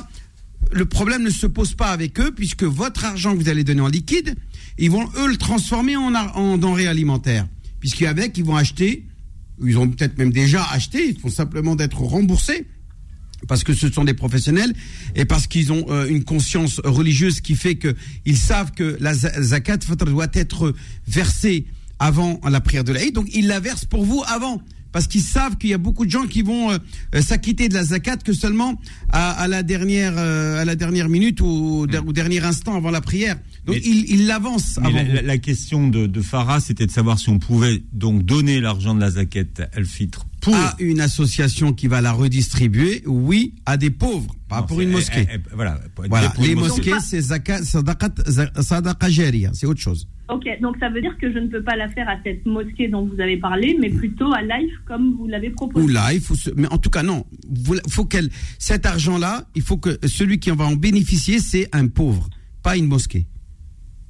[0.73, 3.79] le problème ne se pose pas avec eux, puisque votre argent que vous allez donner
[3.81, 4.35] en liquide,
[4.77, 7.47] ils vont eux le transformer en, en denrées alimentaires.
[7.79, 9.05] Puisqu'avec, ils vont acheter,
[9.63, 12.67] ils ont peut-être même déjà acheté, ils font simplement d'être remboursés
[13.47, 14.73] parce que ce sont des professionnels
[15.15, 19.13] et parce qu'ils ont euh, une conscience religieuse qui fait que ils savent que la
[19.13, 20.73] za- zakat doit être
[21.07, 21.65] versée
[21.99, 23.13] avant la prière de l'Aïd.
[23.13, 24.59] Donc ils la versent pour vous avant
[24.97, 26.77] parce qu'ils savent qu'il y a beaucoup de gens qui vont euh,
[27.13, 28.81] euh, s'acquitter de la zakat que seulement
[29.11, 32.89] à, à la dernière euh, à la dernière minute ou au, au dernier instant avant
[32.89, 33.35] la prière.
[33.67, 34.97] Donc Mais- ils ils l'avancent Mais avant.
[34.97, 35.13] la, vous.
[35.13, 38.95] la- la question de, de Farah, c'était de savoir si on pouvait donc donner l'argent
[38.95, 39.43] de la zakat
[39.75, 44.67] al-fitr pour à une association qui va la redistribuer, oui, à des pauvres, pas Non,
[44.67, 45.27] pour une eh, mosquée.
[45.29, 45.79] eh, eh, voilà,
[46.09, 46.91] Voilà, les mosquée.
[46.91, 50.07] mosquées, c'est zakat, sadaqa jariya, c'est autre chose.
[50.29, 52.89] Ok, donc ça veut dire que je ne peux pas la faire à cette mosquée
[52.89, 55.85] dont vous avez parlé, mais plutôt à live comme vous l'avez proposé.
[55.85, 57.25] Ou se- mais en tout cas, non.
[57.49, 58.29] Vous- faut qu'elle,
[58.59, 62.29] cet argent-là, il faut que celui qui en va en bénéficier, c'est un pauvre,
[62.61, 63.25] pas une mosquée.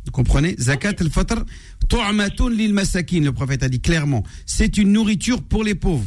[0.06, 0.56] Vous comprenez?
[0.58, 1.44] Zakat al-Fitr,
[1.90, 4.24] tu'matun lil masakin, le prophète a dit clairement.
[4.46, 6.06] C'est une nourriture pour les pauvres.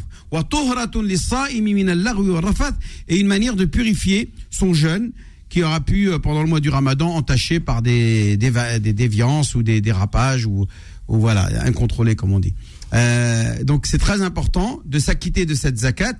[3.07, 5.11] Et une manière de purifier son jeûne
[5.49, 9.53] qui aura pu, euh, pendant le mois du ramadan, entaché par des, des, des déviances
[9.55, 10.65] ou des dérapages ou,
[11.09, 12.53] ou voilà, incontrôlés, comme on dit.
[12.93, 16.17] Euh, donc c'est très important de s'acquitter de cette zakat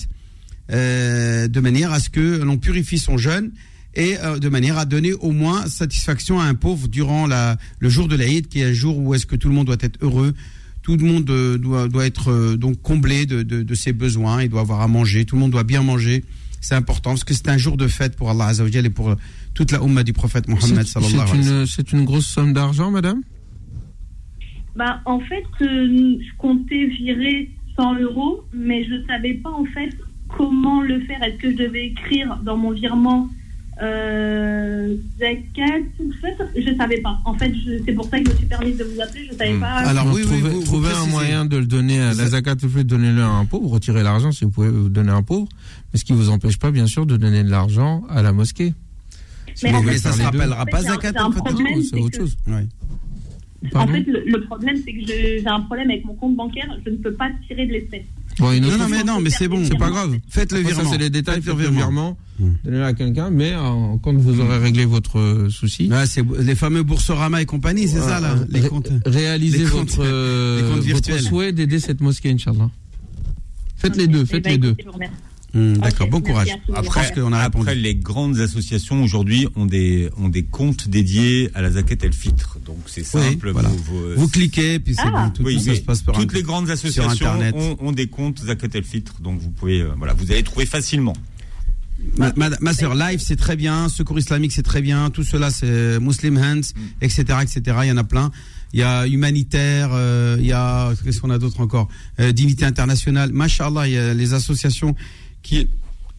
[0.71, 3.51] euh, de manière à ce que l'on purifie son jeûne
[3.93, 7.89] et euh, de manière à donner au moins satisfaction à un pauvre durant la, le
[7.89, 9.97] jour de l'Aïd, qui est un jour où est-ce que tout le monde doit être
[10.01, 10.33] heureux,
[10.81, 14.43] tout le monde euh, doit, doit être euh, donc comblé de, de, de ses besoins,
[14.43, 16.23] il doit avoir à manger, tout le monde doit bien manger.
[16.59, 19.15] C'est important parce que c'est un jour de fête pour Allah Azzawajal et pour
[19.55, 23.21] toute la Ummah du prophète Mohammed C'est une, grosse somme d'argent, madame?
[24.75, 29.65] Bah, en fait, euh, je comptais virer 100 euros, mais je ne savais pas en
[29.65, 29.89] fait
[30.29, 31.21] comment le faire.
[31.23, 33.27] Est-ce que je devais écrire dans mon virement
[33.81, 35.81] euh, zakat
[36.55, 37.19] Je ne savais pas.
[37.25, 37.51] En fait,
[37.85, 39.25] c'est pour ça que je me suis permise de vous appeler.
[39.25, 39.93] Je ne savais pas.
[39.93, 43.71] Donc, trouvez, trouvez un moyen de le donner à la zakat, donnez-le à un pauvre,
[43.71, 45.47] retirez l'argent si vous pouvez vous donner à un pauvre,
[45.91, 48.73] mais ce qui vous empêche pas, bien sûr, de donner de l'argent à la mosquée.
[49.55, 51.39] Si Mais vous voulez ça les se rappellera pas zakat, en fait,
[51.89, 52.37] c'est autre chose.
[53.75, 56.67] En fait, le, le problème, c'est que j'ai un problème avec mon compte bancaire.
[56.85, 58.05] Je ne peux pas tirer de l'espèce.
[58.39, 59.63] Bon, Non, non, mais non, mais c'est bon.
[59.65, 60.17] C'est pas grave.
[60.29, 60.83] Faites le virement.
[60.83, 61.41] Ça, c'est les détails.
[61.41, 61.77] Faites le virement.
[61.77, 62.17] virement.
[62.63, 65.87] Donnez-le à quelqu'un, mais euh, quand vous aurez réglé votre euh, souci.
[65.91, 68.89] Ouais, c'est les fameux Boursorama et compagnie, c'est ça là, les comptes.
[69.05, 72.69] Réalisez les comptes- votre, euh, les comptes votre souhait d'aider cette mosquée, Inch'Allah.
[73.77, 74.75] Faites les deux, Eh faites ben, les deux.
[75.53, 76.47] Hum, D'accord, bon courage.
[76.73, 77.63] Après, qu'on a répondu.
[77.67, 82.13] après, les grandes associations aujourd'hui ont des, ont des comptes dédiés à la zakat el
[82.13, 82.57] fitr.
[82.65, 83.51] Donc c'est Oui, simple.
[83.51, 83.67] voilà.
[83.67, 85.25] vous- vous- Vous cliquez, puis c'est Ah.
[85.25, 87.77] bon, tout, Oui, tout ça mais se passe par toutes un- les grandes associations ont,
[87.79, 89.13] ont des comptes zakat el fitr.
[89.21, 91.13] Donc vous pouvez, euh, voilà, vous allez trouver facilement.
[92.17, 93.87] Ma, ma, ma sœur, live, c'est très bien.
[93.89, 95.09] Secours islamique, c'est très bien.
[95.11, 96.61] Tout cela, c'est Muslim Hands,
[97.01, 97.61] etc., etc.
[97.83, 98.31] Il y en a plein.
[98.73, 101.89] Il y a humanitaire, euh, il y a qu'est-ce qu'on a d'autre encore?
[102.21, 103.31] Euh, Dignité internationale.
[103.33, 104.95] Machallah, il y a les associations
[105.41, 105.67] qui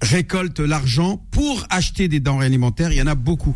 [0.01, 2.93] récoltent l'argent pour acheter des denrées alimentaires.
[2.93, 3.55] Il y en a beaucoup.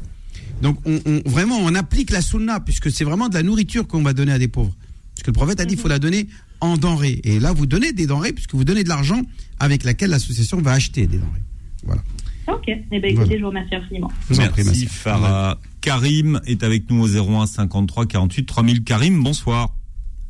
[0.63, 4.03] Donc, on, on- vraiment, on applique la sunna puisque c'est vraiment de la nourriture qu'on
[4.03, 4.75] va donner à des pauvres.
[5.15, 6.29] Parce que le prophète a dit, il faut la donner
[6.61, 7.21] en denrées.
[7.25, 9.23] Et là, vous donnez des denrées puisque vous donnez de l'argent
[9.59, 11.43] avec laquelle l'association va acheter des denrées.
[11.85, 12.03] Voilà.
[12.49, 12.65] Ok.
[12.69, 13.37] Eh ben, écoutez, Voilà.
[13.37, 14.13] je vous remercie infiniment.
[14.29, 14.87] Vous Merci.
[14.87, 15.59] Farah.
[15.81, 18.85] Karim est avec nous au 01 53 48 3000.
[18.85, 19.75] Karim, bonsoir.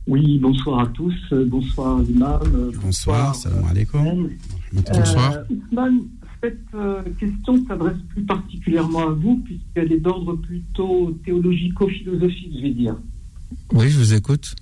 [0.06, 1.14] Oui, bonsoir à tous.
[1.32, 2.40] euh, Bonsoir l'imam.
[2.54, 4.30] euh, Bonsoir, salam alaikum.
[4.76, 4.98] Ousmane.
[4.98, 5.32] Bonsoir.
[5.32, 6.00] Euh, Ousmane,
[6.42, 12.70] cette euh, question s'adresse plus particulièrement à vous, puisqu'elle est d'ordre plutôt théologico-philosophique, je vais
[12.70, 12.96] dire.
[13.72, 14.54] Oui, je vous écoute.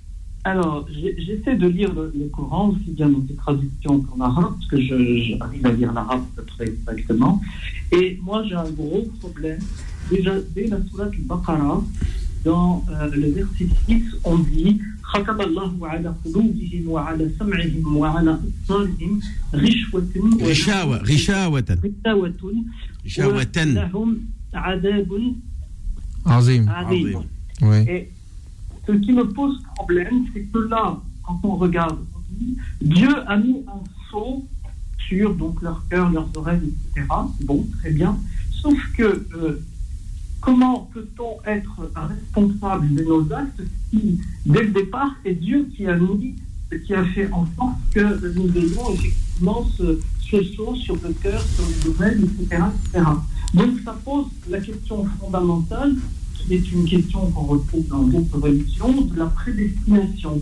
[0.43, 4.67] Alors, j'essaie de lire le, le Coran, aussi bien dans ses traductions qu'en arabe, parce
[4.67, 7.41] que j'arrive à lire l'arabe à peu près exactement.
[7.91, 9.59] Et moi, j'ai un gros problème.
[10.11, 11.83] Déjà, dès la sourate al-Baqarah,
[12.43, 19.12] dans euh, le verset 6, on dit خَتَمَ اللَّهُ عَلَى قُلُوبِهِمْ وَعَلَى سَمْعِهِمْ وَعَلى أَبْصَارِهِمْ
[19.54, 21.78] غِشْوَةٌ Rishawa, rishawatan.
[21.82, 22.42] غِشَاوَةٌ
[23.04, 23.68] Rishawatan.
[23.74, 24.08] وَلَهُمْ
[24.54, 25.10] عَذَابٌ
[26.26, 26.68] Azim.
[26.68, 27.24] عَظِيمٌ
[27.62, 27.78] Oui.
[27.88, 28.10] et
[28.86, 33.36] ce qui me pose problème, c'est que là, quand on regarde, on dit, Dieu a
[33.36, 34.46] mis un sceau
[35.08, 37.06] sur donc leur cœur, leurs oreilles, etc.
[37.42, 38.16] Bon, très bien.
[38.62, 39.60] Sauf que euh,
[40.45, 45.95] comment peut-on être responsable de nos actes si, dès le départ, c'est Dieu qui a
[45.97, 46.35] mis,
[46.85, 51.63] qui a fait en sorte que nous ayons effectivement ce, ce sur le cœur, sur
[51.67, 52.61] les oreilles, etc.,
[52.93, 53.05] etc.
[53.55, 55.95] Donc ça pose la question fondamentale
[56.35, 60.41] qui est une question qu'on retrouve dans d'autres religions, de la prédestination.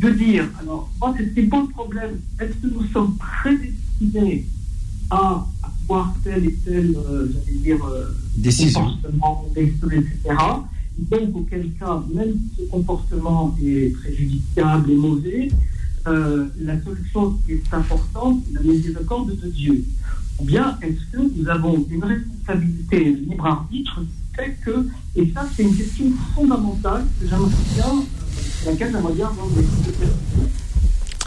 [0.00, 2.20] De dire, alors, moi, c'est pas le problème?
[2.40, 4.46] Est-ce que nous sommes prédestinés
[5.10, 5.46] à
[5.84, 8.82] avoir tel et tel, euh, j'allais dire, euh, Décision.
[8.82, 10.36] comportement, etc.
[10.98, 15.48] Donc, auquel cas, même si ce comportement est préjudiciable et mauvais,
[16.08, 19.84] euh, la seule chose qui est importante, c'est la miséricorde de Dieu.
[20.38, 25.32] Ou bien, est-ce que nous avons une responsabilité, un libre arbitre qui fait que, et
[25.32, 29.62] ça, c'est une question fondamentale que j'aimerais bien, euh, sur laquelle j'aimerais bien avoir des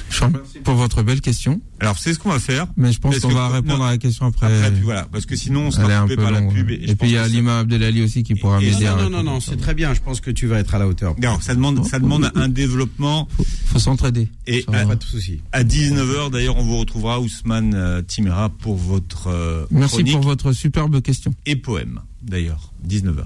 [0.09, 1.61] Je vous remercie pour votre belle question.
[1.79, 2.67] Alors, c'est ce qu'on va faire.
[2.77, 3.85] Mais je pense qu'on va répondre non.
[3.85, 4.47] à la question après.
[4.47, 6.69] Après, puis voilà, parce que sinon, on sera coupé par la pub.
[6.71, 9.39] Et, puis il y a Lima Abdelali aussi qui pourra m'aider Non, non, non, non,
[9.39, 9.93] c'est très bien.
[9.93, 11.15] Je pense que tu vas être à la hauteur.
[11.21, 13.27] ça- Non, ça demande, ça demande un développement.
[13.65, 14.27] Faut s'entraider.
[14.47, 15.41] Et à, Pas de souci.
[15.51, 20.23] à 19h, d'ailleurs, on vous retrouvera Ousmane euh, Timera pour votre euh, Merci chronique pour
[20.23, 21.33] votre superbe question.
[21.45, 21.99] et poème.
[22.21, 23.23] D'ailleurs, 19h.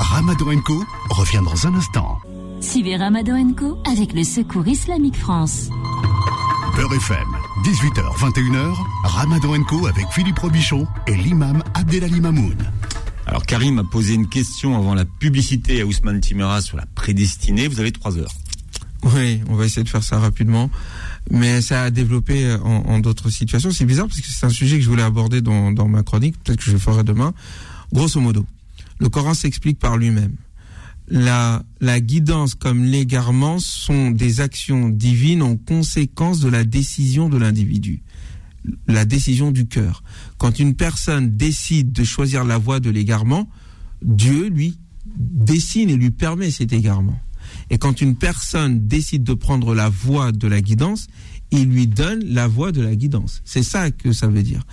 [0.00, 2.18] Ramadan Co revient dans un instant.
[2.60, 5.68] Suivez Ramadan Co avec le Secours Islamique France.
[6.76, 7.26] Beurre FM,
[7.64, 12.56] 18h, 21h, Ramadan Co avec Philippe Robichon et l'imam Abdelali Mamoun.
[13.26, 17.68] Alors Karim a posé une question avant la publicité à Ousmane Timera sur la prédestinée.
[17.68, 18.32] Vous avez trois heures.
[19.14, 20.70] Oui, on va essayer de faire ça rapidement.
[21.30, 23.70] Mais ça a développé euh, en, en d'autres situations.
[23.70, 26.36] C'est bizarre parce que c'est un sujet que je voulais aborder dans, dans ma chronique.
[26.42, 27.32] Peut-être que je le ferai demain.
[27.92, 28.44] Grosso modo,
[28.98, 30.32] le Coran s'explique par lui-même.
[31.10, 31.64] La,
[32.00, 38.02] guidance comme l'égarement sont des actions divines en conséquence de la décision de l'individu.
[38.86, 40.02] La décision du cœur.
[40.36, 43.48] Quand une personne décide de choisir la voie de l'égarement,
[44.02, 44.78] Dieu lui
[45.16, 47.18] dessine et lui permet cet égarement.
[47.70, 51.06] Et quand une personne décide de prendre la voie de la guidance,
[51.50, 53.40] il lui donne la voie de la guidance.
[53.44, 54.64] C'est ça que ça veut dire.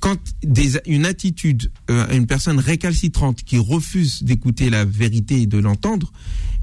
[0.00, 5.58] Quand des, une attitude, euh, une personne récalcitrante qui refuse d'écouter la vérité et de
[5.58, 6.12] l'entendre,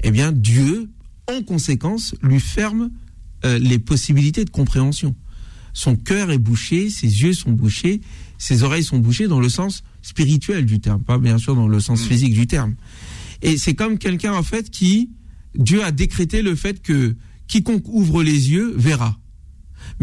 [0.02, 0.90] eh bien Dieu,
[1.26, 2.90] en conséquence, lui ferme
[3.44, 5.14] euh, les possibilités de compréhension.
[5.72, 8.02] Son cœur est bouché, ses yeux sont bouchés,
[8.36, 11.80] ses oreilles sont bouchées dans le sens spirituel du terme, pas bien sûr dans le
[11.80, 12.74] sens physique du terme.
[13.40, 15.10] Et c'est comme quelqu'un en fait qui
[15.54, 19.18] Dieu a décrété le fait que quiconque ouvre les yeux verra.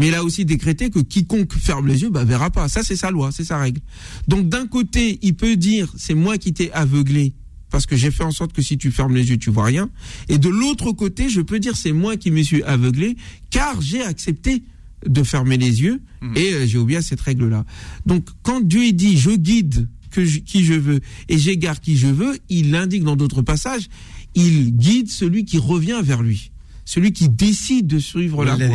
[0.00, 2.68] Mais il a aussi décrété que quiconque ferme les yeux, bah, verra pas.
[2.68, 3.80] Ça, c'est sa loi, c'est sa règle.
[4.28, 7.34] Donc, d'un côté, il peut dire, c'est moi qui t'ai aveuglé,
[7.70, 9.90] parce que j'ai fait en sorte que si tu fermes les yeux, tu vois rien.
[10.30, 13.14] Et de l'autre côté, je peux dire, c'est moi qui me suis aveuglé,
[13.50, 14.62] car j'ai accepté
[15.06, 16.00] de fermer les yeux,
[16.34, 17.64] et euh, j'ai oublié cette règle-là.
[18.06, 22.08] Donc, quand Dieu dit, je guide que je- qui je veux, et j'égare qui je
[22.08, 23.88] veux, il indique dans d'autres passages,
[24.34, 26.49] il guide celui qui revient vers lui
[26.84, 28.66] celui qui décide de suivre la voie.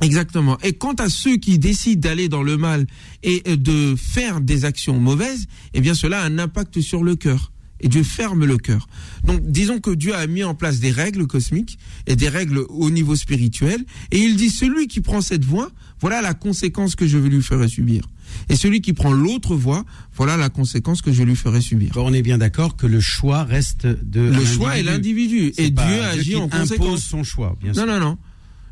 [0.00, 0.58] Exactement.
[0.62, 2.86] Et quant à ceux qui décident d'aller dans le mal
[3.22, 7.52] et de faire des actions mauvaises, eh bien cela a un impact sur le cœur.
[7.80, 8.88] Et Dieu ferme le cœur.
[9.24, 12.90] Donc disons que Dieu a mis en place des règles cosmiques et des règles au
[12.90, 13.84] niveau spirituel.
[14.10, 15.70] Et il dit, celui qui prend cette voie,
[16.00, 18.02] voilà la conséquence que je vais lui faire subir.
[18.48, 19.84] Et celui qui prend l'autre voie,
[20.16, 21.90] voilà la conséquence que je lui ferai subir.
[21.94, 25.52] Bon, on est bien d'accord que le choix reste de Le choix est l'individu.
[25.58, 27.02] Et Dieu agit qui en impose conséquence.
[27.04, 27.86] son choix, bien Non, sûr.
[27.86, 28.18] non, non.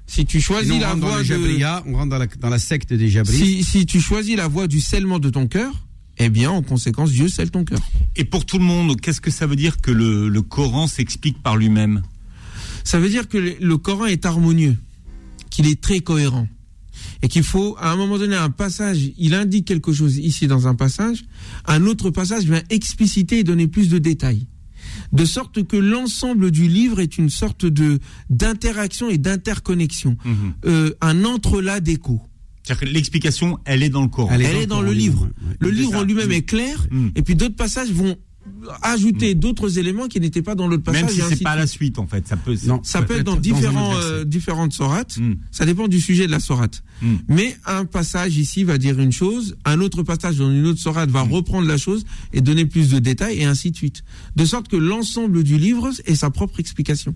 [0.06, 1.88] Si tu choisis Sinon, la voie de...
[1.90, 3.36] On rentre dans la, dans la secte des Jabris.
[3.36, 5.72] Si, si tu choisis la voie du scellement de ton cœur,
[6.18, 7.80] eh bien, en conséquence, Dieu scelle ton cœur.
[8.14, 11.42] Et pour tout le monde, qu'est-ce que ça veut dire que le, le Coran s'explique
[11.42, 12.02] par lui-même?
[12.84, 14.76] Ça veut dire que le, le Coran est harmonieux,
[15.50, 16.46] qu'il est très cohérent.
[17.22, 20.68] Et qu'il faut, à un moment donné, un passage, il indique quelque chose ici dans
[20.68, 21.24] un passage,
[21.66, 24.46] un autre passage vient expliciter et donner plus de détails.
[25.12, 27.98] De sorte que l'ensemble du livre est une sorte de
[28.30, 30.16] d'interaction et d'interconnexion,
[30.64, 32.20] euh, un entrelac d'écho.
[32.62, 34.30] C'est-à-dire que l'explication, elle est dans le Coran.
[34.32, 35.28] Elle est, dans, le livre.
[35.60, 36.00] Le livre ça.
[36.00, 38.16] en lui-même est clair, et puis d'autres passages vont
[38.82, 41.02] ajouter d'autres éléments qui n'étaient pas dans l'autre passage.
[41.02, 42.26] Même si c'est pas la suite, en fait.
[42.26, 45.18] Ça peut, ça peut être dans différents, euh, différentes sourates.
[45.50, 46.82] Ça dépend du sujet de la sourate.
[47.28, 51.10] Mais un passage ici va dire une chose, un autre passage dans une autre sourate
[51.10, 54.02] va reprendre la chose et donner plus de détails et ainsi de suite.
[54.34, 57.14] De sorte que l'ensemble du livre est sa propre explication.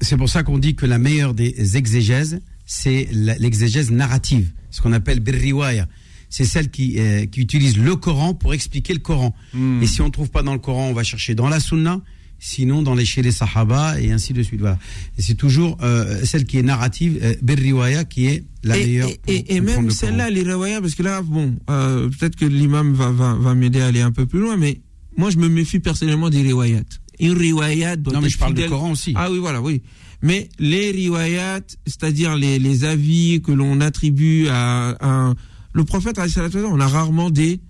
[0.00, 4.92] C'est pour ça qu'on dit que la meilleure des exégèses, c'est l'exégèse narrative, ce qu'on
[4.92, 5.88] appelle birriwaya.
[6.34, 9.34] C'est celle qui, euh, qui utilise le Coran pour expliquer le Coran.
[9.82, 12.00] Et si on ne trouve pas dans le Coran, on va chercher dans la Sunna,
[12.38, 14.60] sinon dans les chez les Sahaba et ainsi de suite.
[14.60, 14.78] Voilà.
[15.18, 19.10] Et c'est toujours euh, celle qui est narrative, euh, birriwaya, qui est la et, meilleure.
[19.10, 20.42] et- pour et- même le celle-là, les
[20.80, 24.24] parce que là, bon, peut-être que l'imam va, va, va m'aider à aller un peu
[24.24, 24.80] plus loin, mais
[25.18, 26.80] moi, je me méfie personnellement des riwayat.
[27.20, 29.12] Une riwayat doit Non, mais je parle du fidèle- Coran aussi.
[29.16, 29.82] Ah oui, voilà, oui.
[30.22, 35.34] Mais les riwayat, c'est-à-dire les, les avis que l'on attribue à, un
[35.72, 36.20] le prophète,
[36.54, 37.60] on a rarement des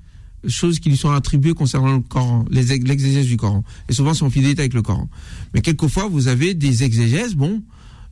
[0.49, 3.62] choses qui lui sont attribuées concernant le Coran, l'exégèse du Coran.
[3.88, 5.09] Et souvent, c'est en fidélité avec le Coran.
[5.55, 7.62] Mais quelquefois, vous avez des exégèses, bon,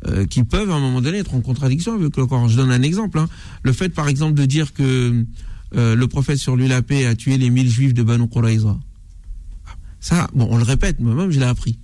[0.07, 2.49] euh, qui peuvent à un moment donné être en contradiction avec le Coran.
[2.49, 3.19] Je donne un exemple.
[3.19, 3.29] hein.
[3.63, 5.27] Le fait, par exemple, de dire que
[5.77, 8.79] euh, le prophète sur lui la paix a tué les mille juifs de Banu Quraïza.
[10.01, 11.79] Ça, bon, on le répète, moi-même, je l'ai appris.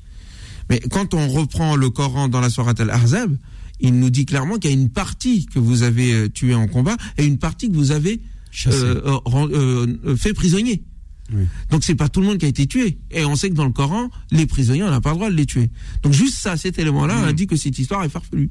[0.70, 3.36] Mais quand on reprend le Coran dans la Sourate Al-Ahzab,
[3.80, 6.66] il nous dit clairement qu'il y a une partie que vous avez euh, tuée en
[6.68, 8.20] combat et une partie que vous avez
[8.66, 10.82] euh, euh, fait prisonnier.
[11.70, 12.98] Donc c'est pas tout le monde qui a été tué.
[13.10, 15.34] Et on sait que dans le Coran, les prisonniers, on n'a pas le droit de
[15.34, 15.70] les tuer.
[16.02, 18.50] Donc juste ça, cet élément-là indique que cette histoire est farfelue.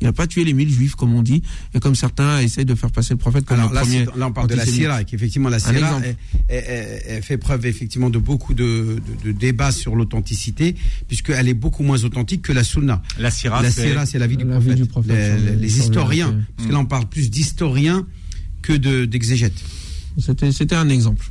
[0.00, 1.42] Il n'a pas tué les mille juifs, comme on dit,
[1.74, 4.04] et comme certains essayent de faire passer le prophète comme Alors le là, premier.
[4.16, 4.64] là, on parle de la
[5.00, 6.06] et qu'effectivement la Un Syrah exemple.
[6.48, 10.74] est- est- est- est- fait preuve effectivement de beaucoup de, de- de débats sur l'authenticité,
[11.06, 13.02] puisqu'elle est beaucoup moins authentique que la Sunna.
[13.18, 14.72] La Syrah, la c'est- la vie du La prophète.
[14.74, 18.06] vie du prophète, Les, historiens, parce que là on parle plus d'historiens
[18.62, 19.60] que de- d'exégètes.
[20.18, 21.30] C'était c'était un exemple.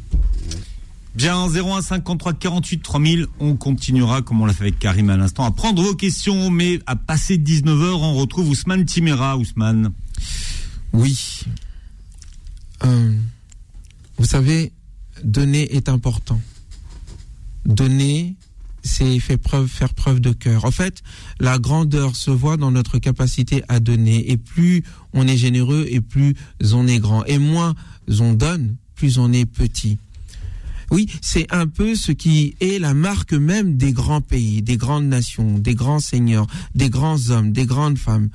[1.15, 3.27] Bien, 01 53 48 3000.
[3.39, 6.79] On continuera, comme on l'a fait avec Karim à l'instant, à prendre vos questions, mais
[6.85, 9.37] à passer 19h, on retrouve Ousmane Timera.
[9.37, 9.91] Ousmane.
[10.93, 11.41] Oui.
[12.85, 13.13] Euh,
[14.17, 14.71] vous savez,
[15.23, 16.39] donner est important.
[17.65, 18.35] Donner,
[18.83, 20.65] c'est faire preuve, faire preuve de cœur.
[20.65, 21.01] En fait,
[21.39, 24.31] la grandeur se voit dans notre capacité à donner.
[24.31, 26.35] Et plus on est généreux, et plus
[26.71, 27.25] on est grand.
[27.25, 27.75] Et moins
[28.19, 29.97] on donne, plus on est petit.
[30.91, 35.07] Oui, c'est un peu ce qui est la marque même des grands pays, des grandes
[35.07, 38.29] nations, des grands seigneurs, des grands hommes, des grandes femmes.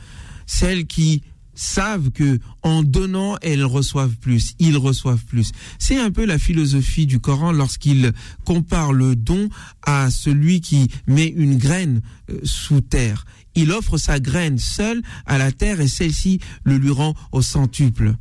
[0.46, 1.22] Celles qui
[1.54, 5.52] savent que en donnant, elles reçoivent plus, ils reçoivent plus.
[5.78, 8.12] C'est un peu la philosophie du Coran lorsqu'il
[8.44, 9.48] compare le don
[9.82, 13.24] à celui qui met une graine euh, sous terre.
[13.54, 18.14] Il offre sa graine seule à la terre et celle-ci le lui rend au centuple.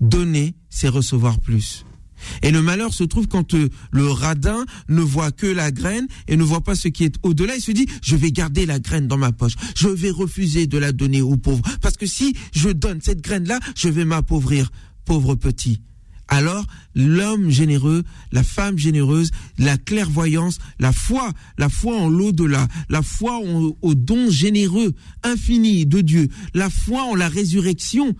[0.00, 1.85] Donner, c'est recevoir plus.
[2.42, 6.36] Et le malheur se trouve quand euh, le radin ne voit que la graine et
[6.36, 7.56] ne voit pas ce qui est au-delà.
[7.56, 9.54] Il se dit, je vais garder la graine dans ma poche.
[9.76, 11.64] Je vais refuser de la donner aux pauvres.
[11.80, 14.70] Parce que si je donne cette graine-là, je vais m'appauvrir.
[15.04, 15.80] Pauvre petit.
[16.28, 18.02] Alors, l'homme généreux,
[18.32, 23.94] la femme généreuse, la clairvoyance, la foi, la foi en l'au-delà, la foi au, au
[23.94, 28.16] don généreux, infini de Dieu, la foi en la résurrection,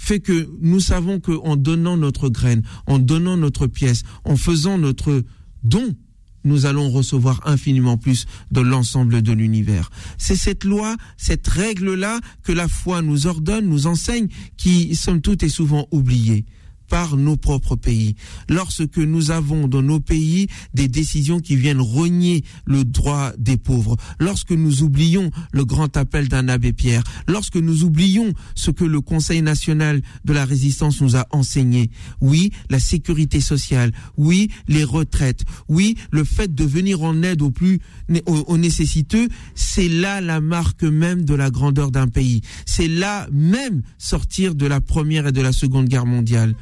[0.00, 5.22] fait que nous savons qu'en donnant notre graine, en donnant notre pièce, en faisant notre
[5.62, 5.94] don,
[6.42, 9.90] nous allons recevoir infiniment plus de l'ensemble de l'univers.
[10.16, 15.42] C'est cette loi, cette règle-là que la foi nous ordonne, nous enseigne, qui, somme toute,
[15.42, 16.46] est souvent oubliée
[16.90, 18.16] par nos propres pays.
[18.50, 23.96] Lorsque nous avons dans nos pays des décisions qui viennent renier le droit des pauvres,
[24.18, 29.00] lorsque nous oublions le grand appel d'un abbé Pierre, lorsque nous oublions ce que le
[29.00, 35.44] Conseil national de la résistance nous a enseigné, oui, la sécurité sociale, oui, les retraites,
[35.68, 37.78] oui, le fait de venir en aide aux plus
[38.26, 42.40] aux, aux nécessiteux, c'est là la marque même de la grandeur d'un pays.
[42.66, 46.56] C'est là même sortir de la première et de la seconde guerre mondiale.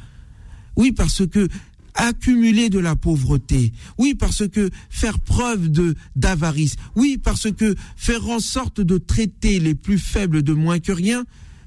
[0.79, 1.49] Oui, parce que
[1.93, 3.73] accumuler de la pauvreté.
[3.97, 6.77] Oui, parce que faire preuve de d'avarice.
[6.95, 11.25] Oui, parce que faire en sorte de traiter les plus faibles de moins que rien,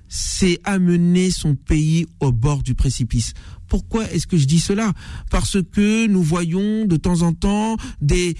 [0.09, 3.35] c'est amener son pays au bord du précipice.
[3.69, 4.95] Pourquoi est-ce que je dis cela?
[5.31, 8.35] Parce que nous voyons de temps en temps des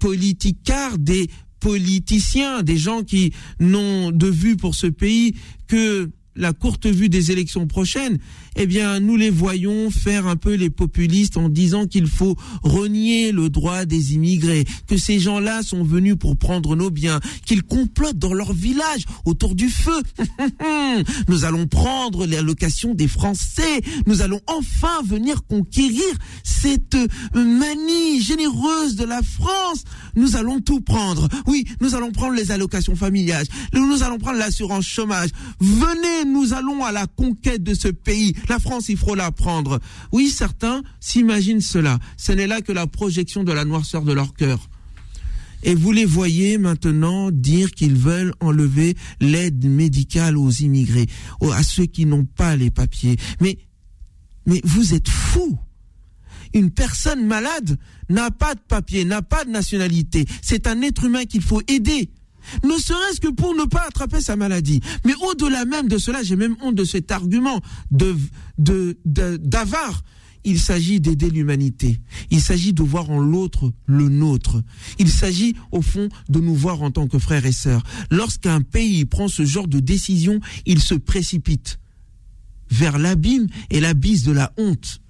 [0.00, 5.36] politicards, des politiciens, des gens qui n'ont de vue pour ce pays
[5.68, 8.18] que la courte vue des élections prochaines,
[8.56, 13.32] eh bien, nous les voyons faire un peu les populistes en disant qu'il faut renier
[13.32, 18.18] le droit des immigrés, que ces gens-là sont venus pour prendre nos biens, qu'ils complotent
[18.18, 20.00] dans leur village autour du feu.
[21.28, 23.80] nous allons prendre l'allocation des Français.
[24.06, 26.04] Nous allons enfin venir conquérir
[26.44, 26.96] cette
[27.34, 29.84] manie généreuse de la France.
[30.14, 31.28] Nous allons tout prendre.
[31.46, 33.46] Oui, nous allons prendre les allocations familiales.
[33.72, 35.30] Nous allons prendre l'assurance chômage.
[35.60, 38.34] Venez, nous allons à la conquête de ce pays.
[38.48, 39.80] La France, il faut la prendre.
[40.12, 41.98] Oui, certains s'imaginent cela.
[42.16, 44.68] Ce n'est là que la projection de la noirceur de leur cœur.
[45.62, 51.06] Et vous les voyez maintenant dire qu'ils veulent enlever l'aide médicale aux immigrés,
[51.52, 53.16] à ceux qui n'ont pas les papiers.
[53.40, 53.58] Mais,
[54.46, 55.58] mais vous êtes fous.
[56.52, 60.26] Une personne malade n'a pas de papier, n'a pas de nationalité.
[60.42, 62.10] C'est un être humain qu'il faut aider.
[62.64, 64.80] Ne serait-ce que pour ne pas attraper sa maladie.
[65.04, 67.60] Mais au-delà même de cela, j'ai même honte de cet argument
[69.04, 70.02] d'avare.
[70.44, 72.00] Il s'agit d'aider l'humanité.
[72.30, 74.60] Il s'agit de voir en l'autre le nôtre.
[74.98, 77.84] Il s'agit, au fond, de nous voir en tant que frères et sœurs.
[78.10, 81.78] Lorsqu'un pays prend ce genre de décision, il se précipite
[82.70, 85.01] vers l'abîme et l'abysse de la honte.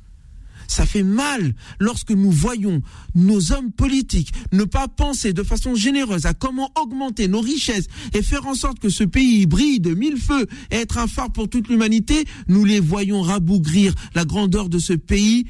[0.72, 2.80] Ça fait mal lorsque nous voyons
[3.14, 8.22] nos hommes politiques ne pas penser de façon généreuse à comment augmenter nos richesses et
[8.22, 11.50] faire en sorte que ce pays brille de mille feux et être un phare pour
[11.50, 12.24] toute l'humanité.
[12.48, 15.44] Nous les voyons rabougrir la grandeur de ce pays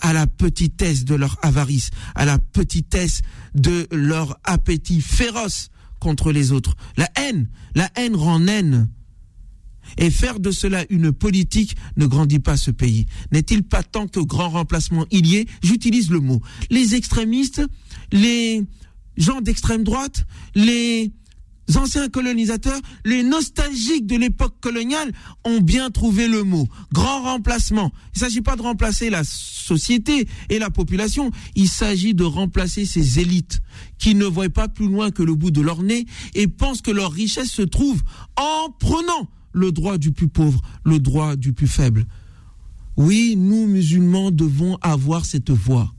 [0.00, 3.22] à la petitesse de leur avarice, à la petitesse
[3.54, 6.76] de leur appétit féroce contre les autres.
[6.98, 8.90] La haine, la haine rend haine.
[9.98, 13.06] Et faire de cela une politique ne grandit pas ce pays.
[13.32, 16.40] N'est-il pas tant que grand remplacement il y ait J'utilise le mot.
[16.70, 17.62] Les extrémistes,
[18.12, 18.62] les
[19.16, 21.12] gens d'extrême droite, les
[21.74, 25.12] anciens colonisateurs, les nostalgiques de l'époque coloniale
[25.44, 26.68] ont bien trouvé le mot.
[26.92, 27.92] Grand remplacement.
[28.14, 32.86] Il ne s'agit pas de remplacer la société et la population, il s'agit de remplacer
[32.86, 33.60] ces élites
[33.98, 36.92] qui ne voient pas plus loin que le bout de leur nez et pensent que
[36.92, 38.02] leur richesse se trouve
[38.36, 42.04] en prenant le droit du plus pauvre, le droit du plus faible.
[42.96, 45.92] Oui, nous musulmans devons avoir cette voix.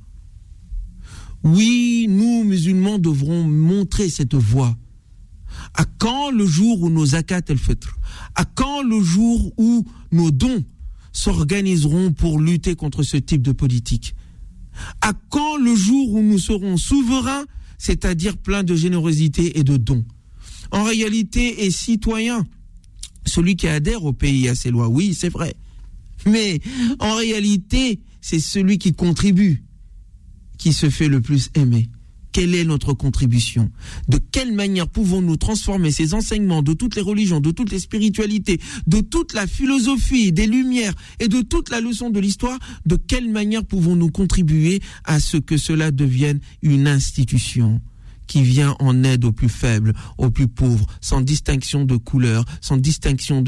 [1.44, 4.78] Oui, nous musulmans devrons montrer cette voix.
[5.74, 7.42] À quand le jour où nos zakat
[8.36, 10.64] À quand le jour où nos dons
[11.12, 14.16] s'organiseront pour lutter contre ce type de politique?
[15.02, 17.46] À quand le jour où nous serons souverains,
[17.80, 20.06] c'est-à-dire pleins de générosité et de dons?
[20.72, 22.46] En réalité, est citoyen
[23.28, 25.56] celui qui adhère au pays à ses lois, oui, c'est vrai.
[26.26, 26.60] Mais
[27.00, 29.64] en réalité, c'est celui qui contribue
[30.58, 31.90] qui se fait le plus aimer.
[32.32, 33.72] Quelle est notre contribution?
[34.10, 38.60] De quelle manière pouvons-nous transformer ces enseignements de toutes les religions, de toutes les spiritualités,
[38.86, 42.60] de toute la philosophie, des lumières et de toute la leçon de l'histoire?
[42.86, 47.82] De quelle manière pouvons-nous contribuer à ce que cela devienne une institution?
[48.28, 52.78] Qui vient en aide aux plus faibles, aux plus pauvres, sans distinction de couleur, sans
[52.78, 53.44] distinction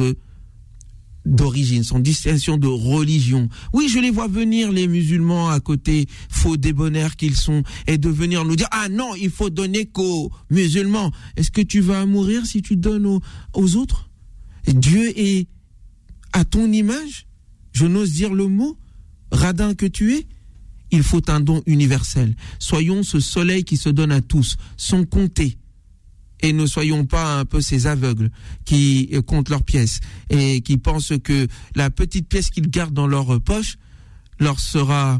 [1.26, 3.50] d'origine, sans distinction de religion.
[3.74, 8.10] Oui, je les vois venir, les musulmans à côté, faux débonnaires qu'ils sont, et de
[8.10, 11.12] venir nous dire, ah non, il faut donner qu'aux musulmans.
[11.36, 13.22] Est-ce que tu vas mourir si tu donnes aux,
[13.54, 14.10] aux autres?
[14.68, 15.48] Dieu est
[16.34, 17.28] à ton image
[17.72, 18.78] Je n'ose dire le mot,
[19.32, 20.28] radin que tu es
[20.92, 22.36] il faut un don universel.
[22.60, 25.58] Soyons ce soleil qui se donne à tous, sans compter.
[26.42, 28.32] Et ne soyons pas un peu ces aveugles
[28.64, 33.42] qui comptent leurs pièces et qui pensent que la petite pièce qu'ils gardent dans leur
[33.42, 33.78] poche
[34.40, 35.20] leur sera,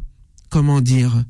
[0.50, 1.26] comment dire,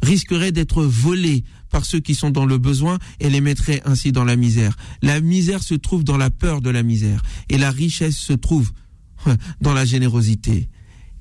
[0.00, 4.24] risquerait d'être volée par ceux qui sont dans le besoin et les mettrait ainsi dans
[4.24, 4.76] la misère.
[5.00, 8.70] La misère se trouve dans la peur de la misère et la richesse se trouve
[9.60, 10.68] dans la générosité.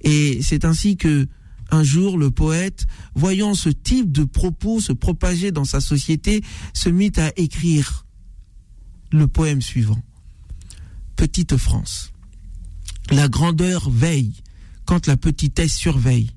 [0.01, 1.27] Et c'est ainsi que
[1.71, 6.43] un jour, le poète, voyant ce type de propos se propager dans sa société,
[6.73, 8.05] se mit à écrire
[9.11, 10.01] le poème suivant.
[11.15, 12.11] Petite France.
[13.09, 14.33] La grandeur veille
[14.85, 16.31] quand la petitesse surveille.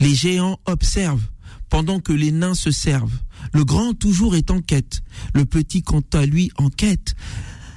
[0.00, 1.28] Les géants observent
[1.68, 3.18] pendant que les nains se servent.
[3.52, 5.02] Le grand toujours est en quête.
[5.34, 7.14] Le petit quant à lui en quête.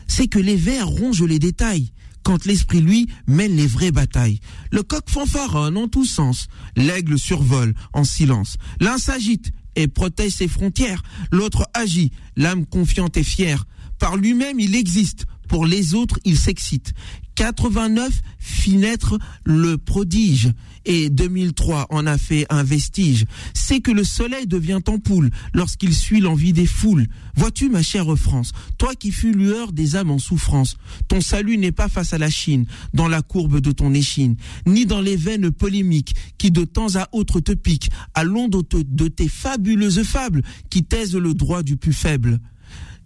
[0.08, 1.91] C'est que les vers rongent les détails
[2.24, 4.39] quand l'esprit, lui, mène les vraies batailles.
[4.72, 8.57] Le coq fanfaronne en tous sens, l'aigle survole en silence.
[8.80, 11.01] L'un s'agite et protège ses frontières,
[11.32, 13.65] l'autre agit, l'âme confiante et fière.
[13.97, 16.93] Par lui-même, il existe, pour les autres, il s'excite.
[17.36, 20.52] 89 fit naître le prodige
[20.86, 23.26] et 2003 en a fait un vestige.
[23.54, 27.08] C'est que le soleil devient ampoule lorsqu'il suit l'envie des foules.
[27.36, 30.76] Vois-tu, ma chère France, toi qui fus lueur des âmes en souffrance,
[31.08, 34.36] ton salut n'est pas face à la Chine, dans la courbe de ton échine,
[34.66, 39.08] ni dans les veines polémiques qui de temps à autre te piquent, à l'onde de
[39.08, 42.39] tes fabuleuses fables qui taisent le droit du plus faible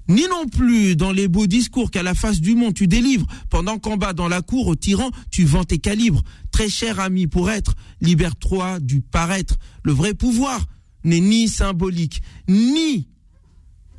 [0.07, 3.79] ni non plus dans les beaux discours qu'à la face du monde tu délivres, pendant
[3.79, 6.23] qu'en bas dans la cour au tyran tu vends tes calibres.
[6.51, 9.55] Très cher ami pour être, libère-toi du paraître.
[9.83, 10.65] Le vrai pouvoir
[11.03, 13.07] n'est ni symbolique, ni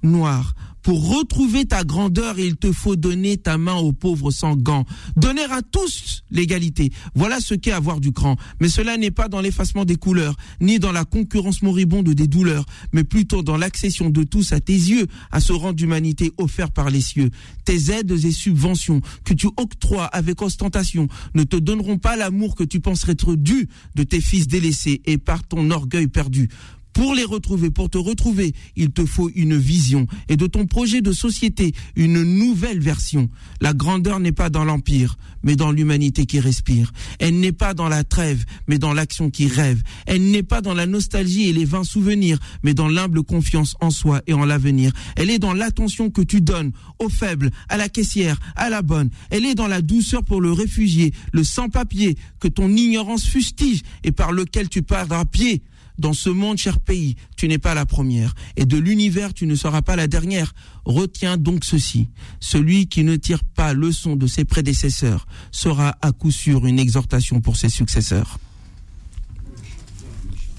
[0.02, 0.55] noir.
[0.85, 4.85] Pour retrouver ta grandeur, il te faut donner ta main aux pauvres sans gants.
[5.16, 6.93] Donner à tous l'égalité.
[7.14, 8.37] Voilà ce qu'est avoir du cran.
[8.61, 12.66] Mais cela n'est pas dans l'effacement des couleurs, ni dans la concurrence moribonde des douleurs,
[12.93, 16.91] mais plutôt dans l'accession de tous à tes yeux, à ce rang d'humanité offert par
[16.91, 17.30] les cieux.
[17.64, 22.64] Tes aides et subventions que tu octroies avec ostentation ne te donneront pas l'amour que
[22.64, 26.51] tu penserais être dû de tes fils délaissés et par ton orgueil perdu.
[26.95, 31.03] Pour les retrouver, pour te retrouver, il te faut une vision et de ton projet
[31.03, 33.28] de société, une nouvelle version.
[33.61, 36.92] La grandeur n'est pas dans l'empire, mais dans l'humanité qui respire.
[37.18, 39.82] Elle n'est pas dans la trêve, mais dans l'action qui rêve.
[40.07, 43.90] Elle n'est pas dans la nostalgie et les vains souvenirs, mais dans l'humble confiance en
[43.90, 44.92] soi et en l'avenir.
[45.16, 46.70] Elle est dans l'attention que tu donnes
[47.01, 49.11] aux faibles, à la caissière, à la bonne.
[49.30, 54.12] Elle est dans la douceur pour le réfugié, le sans-papier que ton ignorance fustige et
[54.12, 55.62] par lequel tu pars à pied
[55.99, 59.55] dans ce monde, cher pays, tu n'es pas la première, et de l'univers, tu ne
[59.55, 60.55] seras pas la dernière.
[60.84, 62.09] Retiens donc ceci.
[62.40, 67.40] Celui qui ne tire pas leçon de ses prédécesseurs sera à coup sûr une exhortation
[67.40, 68.38] pour ses successeurs.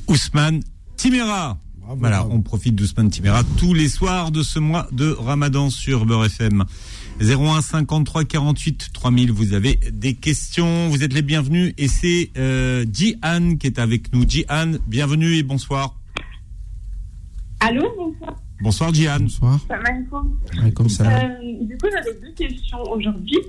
[0.08, 0.62] Ousmane
[0.98, 1.58] Timera.
[1.98, 6.26] voilà, on profite d'Ousmane Timera tous les soirs de ce mois de Ramadan sur Beurre
[6.26, 6.64] FM.
[7.22, 9.32] 01 53 48 3000.
[9.32, 11.74] Vous avez des questions, vous êtes les bienvenus.
[11.78, 14.28] Et c'est euh, Jihan qui est avec nous.
[14.28, 15.96] Jihan, bienvenue et bonsoir.
[17.62, 18.36] Allô, bonsoir.
[18.62, 19.20] Bonsoir Jihan.
[19.20, 19.60] Bonsoir.
[20.76, 21.06] Comme ça.
[21.06, 21.30] Euh,
[21.62, 23.40] du coup, j'avais deux questions aujourd'hui.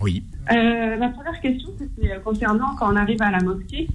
[0.00, 0.22] Oui.
[0.50, 3.88] Euh, la première question, c'était concernant quand on arrive à la mosquée.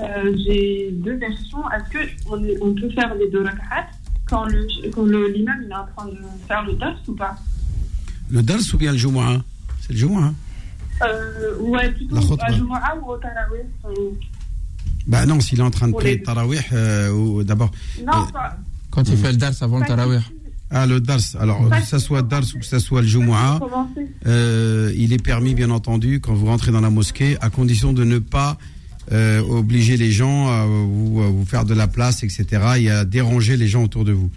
[0.00, 1.62] Euh, J'ai deux versions.
[1.70, 3.88] Est-ce qu'on on peut faire les deux rak'at
[4.26, 6.18] quand le quand l'imam est en train de
[6.48, 7.36] faire le dars ou pas?
[8.32, 9.42] Le dars ou bien le Jumu'ah?
[9.82, 10.32] C'est le Jumu'ah.
[11.04, 13.60] euh, Ouais, plutôt à Jumu'ah ou au Tarawih.
[13.86, 14.10] euh,
[15.06, 17.70] Bah non, s'il est en train de prier le Tarawih, euh, ou- d'abord.
[18.00, 18.56] Non, pas.
[18.90, 20.20] Quand il fait le dars avant le tarawih.
[20.74, 21.20] Ah, le Dars.
[21.38, 23.60] Alors, que ce soit qu'il Dars ou que ce soit le Jumu'ah,
[24.26, 28.04] euh, il est permis, bien entendu, quand vous rentrez dans la mosquée, à condition de
[28.04, 28.56] ne pas
[29.12, 32.46] euh, obliger les gens à vous, à vous faire de la place, etc.
[32.78, 34.30] et à déranger les gens autour de vous.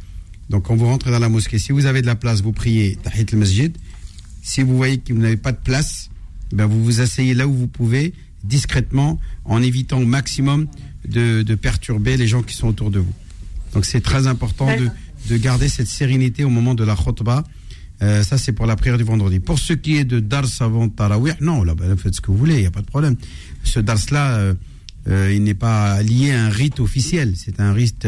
[0.50, 2.98] Donc quand vous rentrez dans la mosquée, si vous avez de la place, vous priez
[3.04, 3.76] Tahit al-Masjid.
[4.41, 6.10] Si vous voyez que vous n'avez pas de place,
[6.52, 10.68] ben vous vous asseyez là où vous pouvez, discrètement, en évitant au maximum
[11.08, 13.14] de, de perturber les gens qui sont autour de vous.
[13.74, 14.89] Donc c'est très important de,
[15.30, 17.43] de garder cette sérénité au moment de la khutbah.
[18.02, 19.39] Euh, ça, c'est pour la prière du vendredi.
[19.39, 22.38] Pour ce qui est de Dars avant Tarawih, non, là, ben, faites ce que vous
[22.38, 23.16] voulez, il n'y a pas de problème.
[23.64, 24.54] Ce Dars-là, euh,
[25.08, 27.34] euh, il n'est pas lié à un rite officiel.
[27.36, 28.06] C'est un rite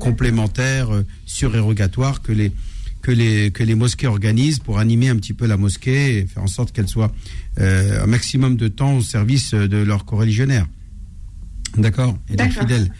[0.00, 2.52] euh, complémentaire, euh, surérogatoire que les,
[3.02, 6.42] que, les, que les mosquées organisent pour animer un petit peu la mosquée et faire
[6.42, 7.12] en sorte qu'elle soit
[7.58, 10.66] euh, un maximum de temps au service de leurs coreligionnaires.
[11.76, 12.18] D'accord?
[12.28, 12.62] Et D'accord.
[12.62, 12.92] fidèles.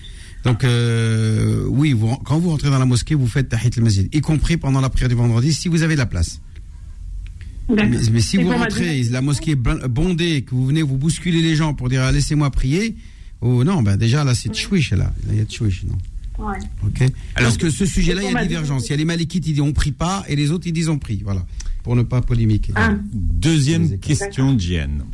[0.44, 4.20] Donc, euh, oui, vous, quand vous rentrez dans la mosquée, vous faites Tahit al-Masjid, y
[4.20, 6.40] compris pendant la prière du vendredi, si vous avez la place.
[7.68, 11.42] Mais, mais si Et vous rentrez, la mosquée est bondée, que vous venez vous bousculer
[11.42, 12.96] les gens pour dire ah, laissez-moi prier,
[13.42, 15.96] oh non, ben déjà là c'est tchouiche là, Là, il y a tchouiche, non?
[16.40, 16.58] Ouais.
[16.86, 17.10] Ok.
[17.36, 18.86] Parce que ce sujet-là, Et il y a divergence.
[18.88, 20.88] Il y a les malikites, ils disent on prie pas, et les autres, ils disent
[20.88, 21.20] on prie.
[21.24, 21.44] Voilà.
[21.82, 22.72] Pour ne pas polémiquer.
[22.76, 22.94] Ah.
[23.12, 25.04] Deuxième question, Diane.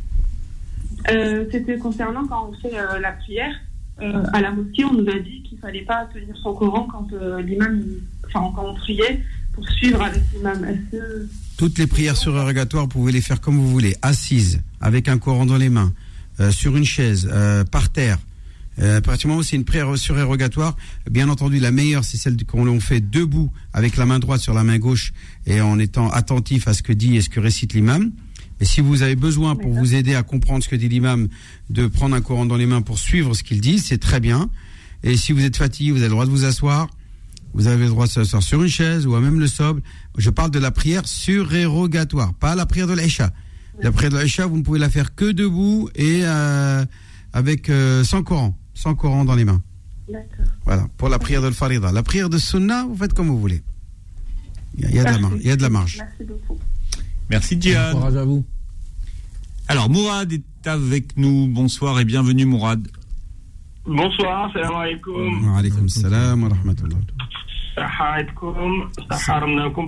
[1.09, 3.53] Euh, C'était concernant quand on fait euh, la prière.
[4.01, 7.07] euh, à la mosquée, on nous a dit qu'il fallait pas tenir son Coran quand
[7.13, 7.81] euh, l'imam,
[8.27, 9.23] enfin quand on priait,
[9.53, 10.65] pour suivre avec l'imam.
[10.91, 15.17] Que Toutes les prières surérogatoires, vous pouvez les faire comme vous voulez, assises, avec un
[15.17, 15.93] Coran dans les mains,
[16.39, 18.19] euh, sur une chaise, euh, par terre.
[18.79, 20.75] Euh, à partir du moment où c'est une prière surérogatoire,
[21.09, 24.53] bien entendu, la meilleure, c'est celle qu'on l'on fait debout, avec la main droite sur
[24.53, 25.13] la main gauche,
[25.45, 28.11] et en étant attentif à ce que dit et ce que récite l'imam.
[28.59, 31.27] Et si vous avez besoin, pour vous aider à comprendre ce que dit l'imam,
[31.69, 34.49] de prendre un Coran dans les mains pour suivre ce qu'il dit, c'est très bien.
[35.03, 36.89] Et si vous êtes fatigué, vous avez le droit de vous asseoir.
[37.53, 39.81] Vous avez le droit de s'asseoir sur une chaise ou à même le sobre.
[40.17, 43.31] Je parle de la prière surérogatoire, pas la prière de l'Aïcha.
[43.81, 46.83] La prière de l'Aïcha, vous ne pouvez la faire que debout et euh,
[47.33, 49.61] avec euh, sans Coran, sans Coran dans les mains.
[50.07, 50.45] D'accord.
[50.63, 51.91] Voilà, pour la prière de l'Farida.
[51.91, 53.63] La prière de Sunna, vous faites comme vous voulez.
[54.75, 55.39] Il y a, il y a de la marge.
[55.41, 55.97] Il y a de la marge.
[55.97, 56.59] Merci beaucoup.
[57.29, 57.93] Merci, Diane.
[57.93, 58.45] Courage à vous.
[59.67, 61.47] Alors, Mourad est avec nous.
[61.47, 62.87] Bonsoir et bienvenue, Mourad.
[63.85, 65.51] Bonsoir, salam alaikum.
[65.51, 66.97] Wa alaykum salam wa rahmatullah.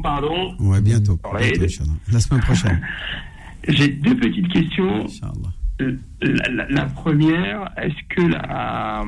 [0.01, 0.55] Pardon.
[0.59, 1.19] Ouais, bientôt.
[1.37, 1.83] Bientôt.
[2.11, 2.81] La semaine prochaine.
[3.67, 5.05] J'ai deux petites questions.
[5.05, 5.53] Inch'Allah.
[6.21, 9.03] La, la- la première, est-ce que la,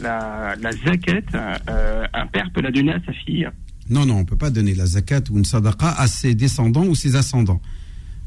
[0.00, 1.20] la, la zakat,
[1.68, 3.48] euh, un père peut la donner à sa fille?
[3.90, 6.94] Non, non, on peut pas donner la zakat ou une sadaqa à ses descendants ou
[6.94, 7.60] ses ascendants.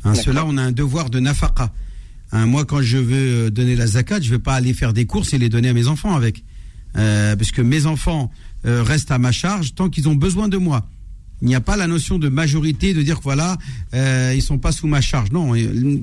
[0.03, 0.13] Hein.
[0.13, 1.71] Cela, on a un devoir de nafaqa.
[2.33, 5.05] Hein, moi, quand je veux euh, donner la zakat, je vais pas aller faire des
[5.05, 6.43] courses et les donner à mes enfants avec.
[6.97, 8.31] Euh, parce que mes enfants
[8.65, 10.87] euh, restent à ma charge tant qu'ils ont besoin de moi.
[11.41, 13.57] Il n'y a pas la notion de majorité de dire que voilà,
[13.93, 15.31] euh, ils sont pas sous ma charge.
[15.31, 15.53] Non,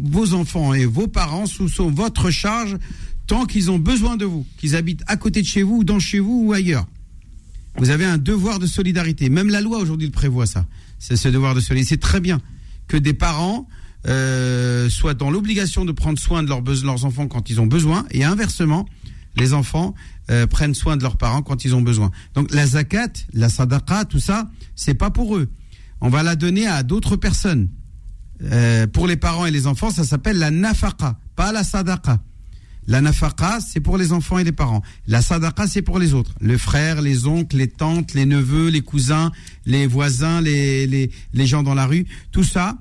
[0.05, 2.77] vos enfants et vos parents sous, sous votre charge
[3.27, 5.99] tant qu'ils ont besoin de vous, qu'ils habitent à côté de chez vous, ou dans
[5.99, 6.87] chez vous ou ailleurs.
[7.79, 9.31] Vous avez un devoir de solidarité.
[9.31, 10.67] Même la loi aujourd'hui prévoit ça.
[10.99, 11.95] C'est ce devoir de solidarité.
[11.95, 12.41] C'est très bien
[12.89, 13.67] que des parents
[14.07, 18.05] euh, soient dans l'obligation de prendre soin de leurs, leurs enfants quand ils ont besoin,
[18.11, 18.87] et inversement,
[19.37, 19.95] les enfants
[20.31, 22.11] euh, prennent soin de leurs parents quand ils ont besoin.
[22.35, 25.49] Donc la zakat, la sadaqa, tout ça, c'est pas pour eux.
[26.01, 27.69] On va la donner à d'autres personnes.
[28.45, 32.21] Euh, pour les parents et les enfants, ça s'appelle la nafaqa, pas la sadaqa.
[32.89, 34.83] La nafaqa, c'est pour les enfants et les parents.
[35.07, 36.35] La sadaqa, c'est pour les autres.
[36.41, 39.31] Le frère, les oncles, les tantes, les neveux, les cousins,
[39.67, 42.07] les voisins, les, les, les gens dans la rue.
[42.33, 42.77] Tout ça,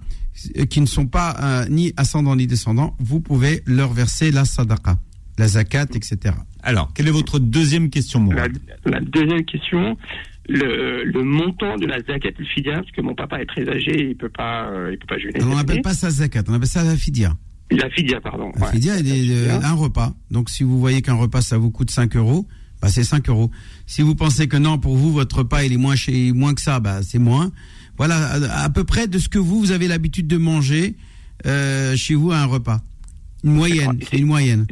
[0.58, 4.46] euh, qui ne sont pas euh, ni ascendants ni descendants, vous pouvez leur verser la
[4.46, 4.98] sadaqa,
[5.42, 6.36] la zakat, etc.
[6.62, 9.98] Alors, quelle est votre deuxième question, Mourad La deuxième question,
[10.48, 14.16] le, le montant de la zakat al-fidya, parce que mon papa est très âgé, il
[14.16, 15.42] peut pas, euh, il peut pas jeûner.
[15.42, 17.34] On n'appelle pas ça zakat, on appelle ça la fidia.
[17.72, 18.52] La fidya, pardon.
[18.56, 18.72] La ouais.
[18.74, 20.14] fidia, elle est euh, un repas.
[20.30, 22.46] Donc, si vous voyez qu'un repas, ça vous coûte 5 euros,
[22.80, 23.50] bah, c'est 5 euros.
[23.88, 26.62] Si vous pensez que non, pour vous, votre repas, il est moins, chez, moins que
[26.62, 27.52] ça, bah, c'est moins.
[27.98, 30.96] Voilà, à, à peu près de ce que vous, vous avez l'habitude de manger
[31.48, 32.82] euh, chez vous à un repas.
[33.44, 34.68] Une moyenne, c'est une moyenne.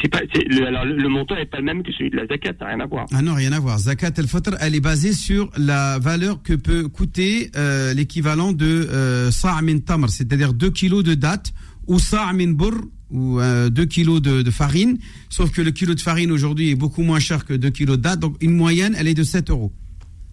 [0.00, 2.16] C'est pas, c'est- le, alors le, le montant n'est pas le même que celui de
[2.16, 3.06] la zakat, ça n'a rien à voir.
[3.12, 3.78] Ah non, rien à voir.
[3.78, 9.30] Zakat al-Fitr, elle est basée sur la valeur que peut coûter euh, l'équivalent de euh,
[9.30, 11.52] sa' min tamr, c'est-à-dire 2 kilos de dattes,
[11.86, 12.80] ou sa' min burr,
[13.10, 14.98] ou 2 kilos de, de farine.
[15.28, 18.02] Sauf que le kilo de farine aujourd'hui est beaucoup moins cher que 2 kilos de
[18.02, 19.70] dattes, donc une moyenne, elle est de 7 euros.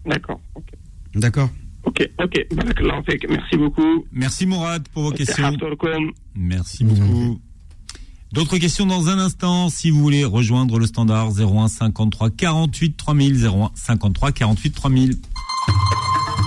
[0.06, 0.40] D'accord.
[1.14, 1.50] D'accord
[1.84, 2.08] Ok.
[2.22, 2.46] Ok.
[3.28, 4.06] Merci beaucoup.
[4.12, 5.52] Merci, Mourad, pour vos questions.
[6.34, 7.38] Merci beaucoup.
[8.32, 13.46] D'autres questions dans un instant, si vous voulez rejoindre le standard 01 53 48 3000,
[13.46, 15.18] 01 53 48 3000.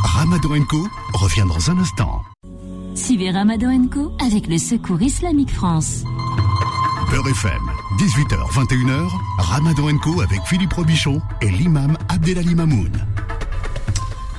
[0.03, 2.23] Ramadan Co revient dans un instant.
[2.95, 6.03] Suivez Ramadan Co avec le Secours Islamique France.
[7.11, 7.61] Beurre FM,
[7.99, 9.07] 18h, 21h,
[9.37, 12.91] Ramadan Co avec Philippe Robichon et l'imam Abdelali Mamoun.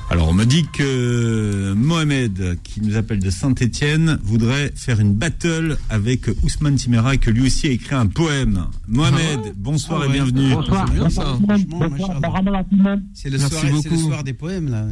[0.09, 5.77] Alors, on me dit que Mohamed, qui nous appelle de Saint-Étienne, voudrait faire une battle
[5.89, 8.67] avec Ousmane Timera et que lui aussi a écrit un poème.
[8.87, 10.53] Mohamed, bonsoir Ah et bienvenue.
[10.53, 10.85] Bonsoir.
[10.87, 13.01] C'est Bonsoir, le.
[13.13, 13.97] C'est le, Merci soir, c'est le beaucoup.
[13.97, 14.85] soir des poèmes, là.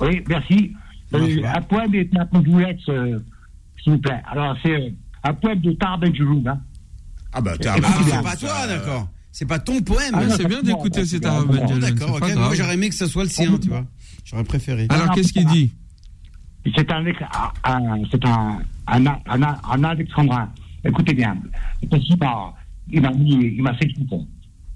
[0.00, 0.72] Oui, merci.
[1.14, 3.18] Euh, un poème et un boulette, euh,
[3.82, 4.22] s'il vous plaît.
[4.30, 4.90] Alors, c'est euh,
[5.24, 6.46] un poème de Tar Benjeloun.
[6.46, 6.60] Hein.
[7.32, 7.74] Ah bah, Ah,
[8.06, 9.08] c'est pas toi, d'accord.
[9.32, 10.12] C'est pas ton poème.
[10.14, 12.34] Ah, c'est bien d'écouter cet arabe Benjelloun, D'accord, ok.
[12.36, 13.84] Moi, j'aurais aimé que ce soit le sien, tu vois.
[14.24, 15.54] J'aurais préféré.
[15.54, 15.72] dit?
[16.76, 17.22] C'est un, ex-
[17.64, 20.50] un- un- c'est un, un, un, un, un alexandrin.
[20.84, 21.36] Écoutez bien.
[21.90, 22.54] Parce qu'il m'a,
[22.90, 24.06] il m'a mis, il m'a séduit.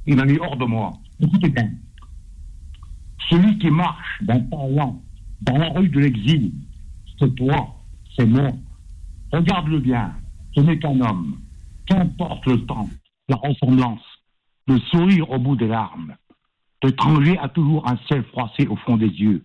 [0.06, 0.92] Il m'a mis hors de moi.
[1.20, 1.70] Écoutez bien.
[3.30, 5.02] Celui qui marche d'un pas lent
[5.42, 6.52] dans la rue de l'exil,
[7.18, 7.74] c'est toi,
[8.16, 8.50] c'est moi.
[9.32, 10.12] Regarde-le bien.
[10.54, 11.38] Ce n'est qu'un homme.
[11.86, 12.88] Qu'importe le temps,
[13.28, 14.00] la ressemblance,
[14.66, 16.14] le sourire au bout des larmes.
[16.86, 19.42] L'étranger a toujours un ciel froissé au fond des yeux.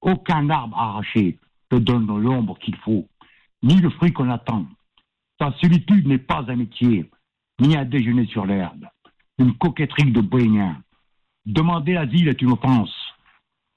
[0.00, 3.06] Aucun arbre arraché te donne l'ombre qu'il faut,
[3.62, 4.64] ni le fruit qu'on attend.
[5.38, 7.10] Ta solitude n'est pas un métier,
[7.60, 8.86] ni un déjeuner sur l'herbe,
[9.38, 10.82] une coquetterie de bohémien.
[11.44, 12.94] Demander l'asile est une offense,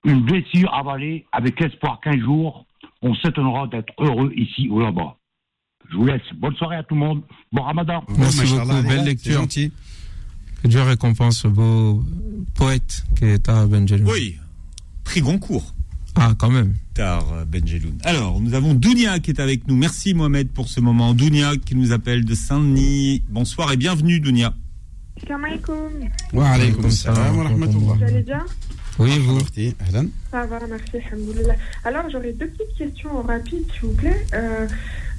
[0.06, 2.66] une blessure avalée avec l'espoir qu'un jour,
[3.02, 5.18] on s'étonnera d'être heureux ici ou là-bas.
[5.90, 6.22] Je vous laisse.
[6.36, 7.24] Bonne soirée à tout le monde.
[7.52, 8.06] Bon ramadan.
[8.18, 9.46] Merci beaucoup, belle lecture.
[10.64, 12.06] Que Dieu récompense ce beau
[12.54, 14.10] poète qui est Tahar Benjeloun.
[14.10, 14.38] Oui,
[15.04, 15.76] prix Goncourt.
[16.16, 16.76] Ah, quand même.
[16.94, 17.98] Tahar Benjeloun.
[18.06, 19.76] Alors, nous avons Dounia qui est avec nous.
[19.76, 21.14] Merci Mohamed pour ce moment.
[21.14, 23.24] Dounia qui nous appelle de Saint-Denis.
[23.28, 24.54] Bonsoir et bienvenue Dounia.
[25.28, 25.90] Salam alaikum.
[26.32, 27.96] Wa alaykoum salam wa rahmatullah.
[27.96, 28.46] Vous allez bien?
[29.00, 29.40] Oui, vous.
[29.90, 30.08] Ahlan.
[30.32, 31.56] Ça va, merci, alhamdoulilah.
[31.84, 34.26] Alors, j'aurais deux petites questions rapides, s'il vous plaît.
[34.34, 34.68] Euh,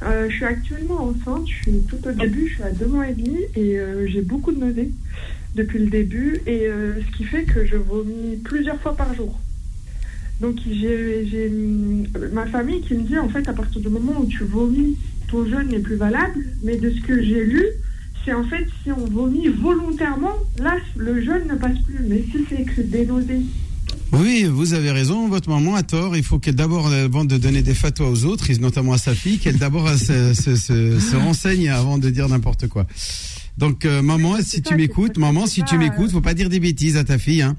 [0.03, 3.09] euh, je suis actuellement enceinte, je suis tout au début, je suis à deux mois
[3.09, 4.91] et demi et euh, j'ai beaucoup de nausées
[5.55, 9.39] depuis le début, et euh, ce qui fait que je vomis plusieurs fois par jour.
[10.41, 14.27] Donc, j'ai hum, ma famille qui me dit, en fait, à partir du moment où
[14.27, 14.97] tu vomis,
[15.29, 17.65] ton jeûne n'est plus valable, mais de ce que j'ai lu,
[18.25, 22.01] c'est en fait si on vomit volontairement, là, le jeûne ne passe plus.
[22.09, 23.43] Mais si c'est que des nausées,
[24.13, 25.29] Oui, vous avez raison.
[25.29, 26.17] Votre maman a tort.
[26.17, 29.39] Il faut qu'elle d'abord, avant de donner des fatwas aux autres, notamment à sa fille,
[29.39, 32.87] qu'elle d'abord euh, se renseigne avant de dire n'importe quoi.
[33.59, 36.97] Donc, euh, maman, si tu m'écoutes, maman, si tu m'écoutes, faut pas dire des bêtises
[36.97, 37.43] à ta fille.
[37.43, 37.57] Hein.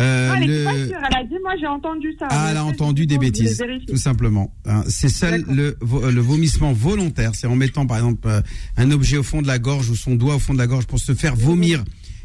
[0.00, 2.28] Euh, ah, pas sûre, elle a dit, moi j'ai entendu ça.
[2.30, 4.52] Ah, elle a entendu des bêtises, tout simplement.
[4.64, 4.84] Hein.
[4.88, 8.40] C'est seul euh, le, vomissement volontaire, c'est en mettant par exemple euh,
[8.76, 10.86] un objet au fond de la gorge ou son doigt au fond de la gorge
[10.86, 11.82] pour se faire vomir,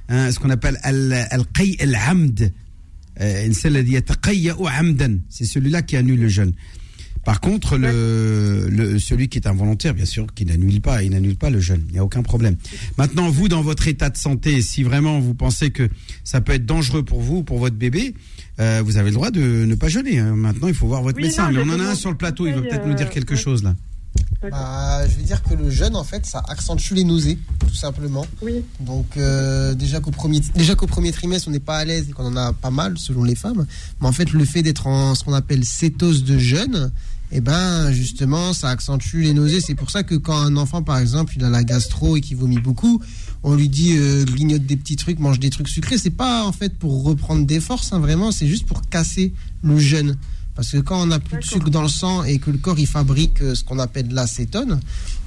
[0.08, 2.52] hein, ce qu'on appelle al-qay al-hamd.
[3.22, 6.54] Euh, c'est celui-là qui annule le jeûne.
[7.26, 11.38] Par contre, le, le, celui qui est involontaire, bien sûr, qui n'annule pas, il n'annule
[11.38, 11.84] pas le jeûne.
[11.88, 12.58] Il n'y a aucun problème.
[12.98, 15.88] Maintenant, vous, dans votre état de santé, si vraiment vous pensez que
[16.26, 18.14] ça peut être dangereux pour vous, pour votre bébé,
[18.60, 20.20] euh, vous avez le droit de ne pas jeûner.
[20.20, 20.36] hein.
[20.36, 21.50] Maintenant, il faut voir votre Oui, médecin.
[21.52, 22.46] non, Mais on en a un sur le plateau.
[22.48, 23.74] Il va peut-être nous dire euh, quelque chose là.
[24.50, 28.26] Bah, je vais dire que le jeûne, en fait, ça accentue les nausées, tout simplement.
[28.42, 28.64] Oui.
[28.82, 32.12] Donc, euh, déjà qu'au premier, déjà qu'au premier trimestre, on n'est pas à l'aise et
[32.12, 33.66] qu'on en a pas mal, selon les femmes.
[34.02, 36.92] Mais en fait, le fait d'être en ce qu'on appelle cétose de jeûne,
[37.32, 39.62] eh ben, justement, ça accentue les nausées.
[39.62, 42.38] C'est pour ça que quand un enfant, par exemple, il a la gastro et qu'il
[42.38, 43.02] vomit beaucoup,
[43.44, 45.98] on lui dit euh, grignote des petits trucs, mange des trucs sucrés.
[45.98, 48.32] C'est pas en fait pour reprendre des forces, hein, vraiment.
[48.32, 49.34] C'est juste pour casser
[49.64, 50.16] le jeûne.
[50.56, 52.78] Parce que quand on n'a plus de sucre dans le sang et que le corps
[52.78, 54.80] il fabrique euh, ce qu'on appelle de l'acétone,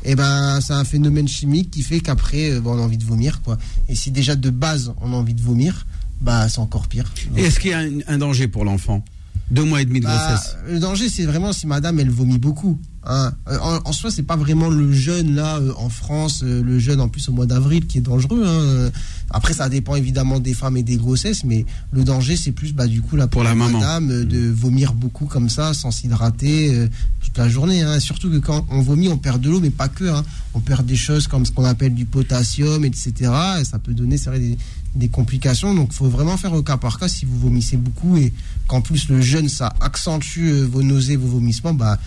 [0.05, 3.05] eh ben c'est un phénomène chimique qui fait qu'après euh, bon, on a envie de
[3.05, 3.59] vomir quoi.
[3.89, 5.85] Et si déjà de base on a envie de vomir,
[6.21, 7.13] bah c'est encore pire.
[7.37, 9.05] Et Est-ce qu'il y a un, un danger pour l'enfant?
[9.51, 10.57] Deux mois et demi de Bah, grossesse.
[10.69, 12.79] le danger, c'est vraiment si madame, elle vomit beaucoup.
[13.07, 13.33] Hein.
[13.49, 16.79] Euh, En, en soi, c'est pas vraiment le jeûne, là, euh, en France, euh, le
[16.79, 18.45] jeûne en plus au mois d'avril qui est dangereux.
[18.47, 18.91] hein.
[19.31, 22.87] Après, ça dépend évidemment des femmes et des grossesses, mais le danger, c'est plus, bah,
[22.87, 23.79] du coup, là, pour, Pour la maman.
[23.79, 26.89] madame, de vomir beaucoup comme ça, sans s'hydrater euh,
[27.21, 27.83] toute la journée.
[27.83, 27.99] hein.
[28.01, 30.05] Surtout que quand on vomit, on perd de l'eau, mais pas que.
[30.05, 30.23] hein.
[30.55, 33.13] On perd des choses comme ce qu'on appelle du potassium, etc.
[33.61, 34.57] Et ça peut donner, c'est vrai, des,
[34.95, 35.75] des complications.
[35.75, 38.33] Donc, faut vraiment faire au cas par cas si vous vomissez beaucoup et
[38.69, 41.99] qu'en plus le jeûne, ça accentue vos nausées, vos vomissements, bah,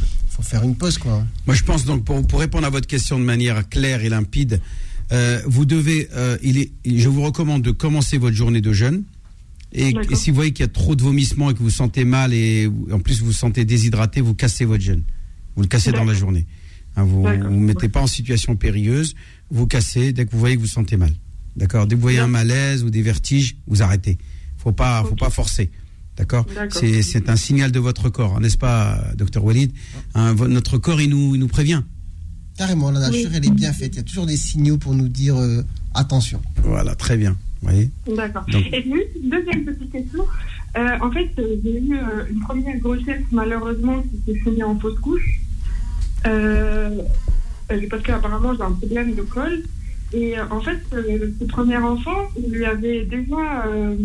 [0.42, 1.26] faut faire une pause, quoi.
[1.46, 4.62] Moi, je pense donc pour, pour répondre à votre question de manière claire et limpide,
[5.12, 9.04] euh, vous devez, euh, il est, je vous recommande de commencer votre journée de jeûne.
[9.74, 11.70] Et, et si vous voyez qu'il y a trop de vomissements et que vous vous
[11.70, 15.04] sentez mal et vous- en plus vous vous sentez déshydraté, vous cassez votre jeûne.
[15.56, 16.46] Vous le cassez dans la journée.
[16.96, 19.16] Hein, vous ne vous mettez pas en situation périlleuse,
[19.52, 21.12] vous cassez dès que vous voyez que vous sentez mal.
[21.56, 21.86] D'accord?
[21.86, 24.18] Dès que vous voyez un malaise ou des vertiges, vous arrêtez.
[24.58, 25.70] Faut pas, faut pas forcer.
[26.20, 26.46] D'accord.
[26.70, 29.72] C'est un signal de votre corps, hein, n'est-ce pas, docteur Walid
[30.14, 31.82] Hein, Notre corps, il nous, il nous prévient.
[32.58, 33.36] Carrément, la nature, Oui.
[33.38, 33.96] elle est bien faite.
[33.96, 35.64] Il y a toujours des signaux pour nous dire euh,
[35.96, 36.42] attention.
[36.64, 37.38] Voilà, très bien.
[37.62, 38.44] Vous voyez D'accord.
[38.54, 40.26] Et puis, une deuxième petite question.
[40.78, 44.78] Euh, en fait, euh, j'ai eu euh, une première grossesse, malheureusement, qui s'est finie en
[44.78, 45.40] fausse couche.
[46.24, 49.64] Parce qu'apparemment, j'ai un problème de col.
[50.14, 53.96] Et euh, en fait, euh, ce premier enfant, il lui avait déjà euh,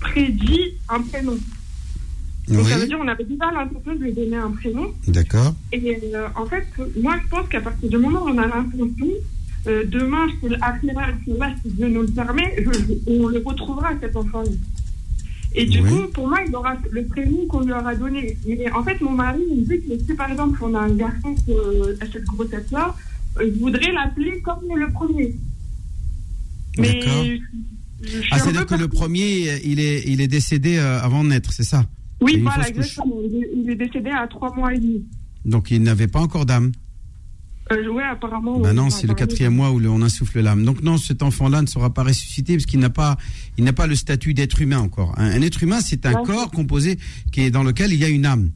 [0.00, 1.36] prédit un prénom.
[2.48, 4.92] Donc, ça veut dire qu'on avait déjà l'intention de lui donner un prénom.
[5.06, 5.54] d'accord.
[5.72, 6.66] Et euh, en fait,
[7.00, 9.06] moi, je pense qu'à partir du moment où on a l'intention,
[9.68, 11.02] euh, demain, c'est l'Akhira,
[11.38, 14.50] là, si Dieu nous le permet, je- je- on le retrouvera, cet enfant-là.
[15.54, 15.90] Et du Oui.
[15.90, 18.36] coup, pour moi, il aura le prénom qu'on lui aura donné.
[18.46, 20.90] Mais en fait, mon mari, il me dit que si par exemple, on a un
[20.94, 21.52] garçon qui,
[22.00, 22.94] à cette grossesse-là,
[23.38, 25.34] je voudrais l'appeler comme le premier.
[26.78, 27.24] Mais D'accord.
[28.30, 31.64] Ah, c'est-à-dire que le premier, il est, il est décédé euh, avant de naître, c'est
[31.64, 31.84] ça?
[32.20, 33.16] Oui, voilà, exactement.
[33.22, 35.04] Il est, décédé à trois mois et demi.
[35.44, 36.72] Donc il n'avait pas encore d'âme?
[37.72, 38.58] Euh, ouais, apparemment.
[38.58, 40.64] Oui, non, c'est le quatrième mois où on insuffle l'âme.
[40.64, 43.16] Donc non, cet enfant-là ne sera pas ressuscité parce qu'il n'a pas,
[43.58, 45.14] il n'a pas le statut d'être humain encore.
[45.18, 46.98] Un, un être humain, c'est un corps composé
[47.32, 48.50] qui est dans lequel il y a une âme.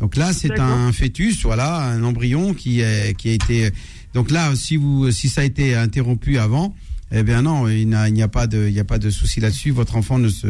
[0.00, 3.70] Donc là, c'est un fœtus, voilà, un embryon qui est, qui a été.
[4.14, 6.74] Donc là, si vous, si ça a été interrompu avant,
[7.12, 9.70] eh bien non, il n'y a pas de, il a pas de souci là-dessus.
[9.70, 10.46] Votre enfant ne se,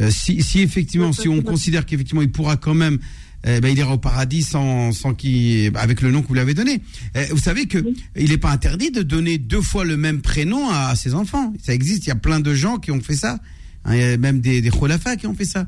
[0.00, 2.98] euh, si, si effectivement, si on considère qu'effectivement il pourra quand même
[3.46, 6.40] eh ben, il ira au paradis sans, sans qu'il, avec le nom que vous lui
[6.40, 6.80] avez donné.
[7.14, 7.84] Eh, vous savez que
[8.16, 11.52] il n'est pas interdit de donner deux fois le même prénom à, ses enfants.
[11.62, 12.06] Ça existe.
[12.06, 13.38] Il y a plein de gens qui ont fait ça.
[13.84, 15.66] Hein, même des, des qui ont fait ça.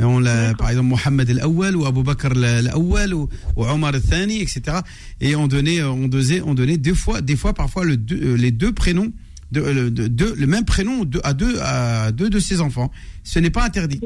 [0.00, 4.40] Et on l'a, par exemple, Mohamed al-Awwal ou Abu Bakr al-Awwal ou, ou Omar al-Thani,
[4.40, 4.78] etc.
[5.20, 8.36] Et on donnait, on donnait, on donnait deux fois, des fois parfois le deux- euh,
[8.36, 9.12] les deux prénoms,
[9.52, 12.90] de, le, de- de- le même prénom de- à deux, à deux de ses enfants.
[13.22, 14.00] Ce n'est pas interdit.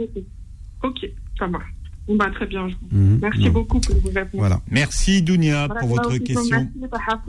[0.83, 1.07] Ok,
[1.39, 1.73] ça marche.
[2.09, 2.67] Bon, bah, très bien.
[2.91, 3.51] Mhm, Merci non.
[3.53, 4.39] beaucoup pour vos réponses.
[4.41, 4.61] Voilà.
[4.71, 6.43] Merci Dounia pour votre question.
[6.51, 6.69] merci,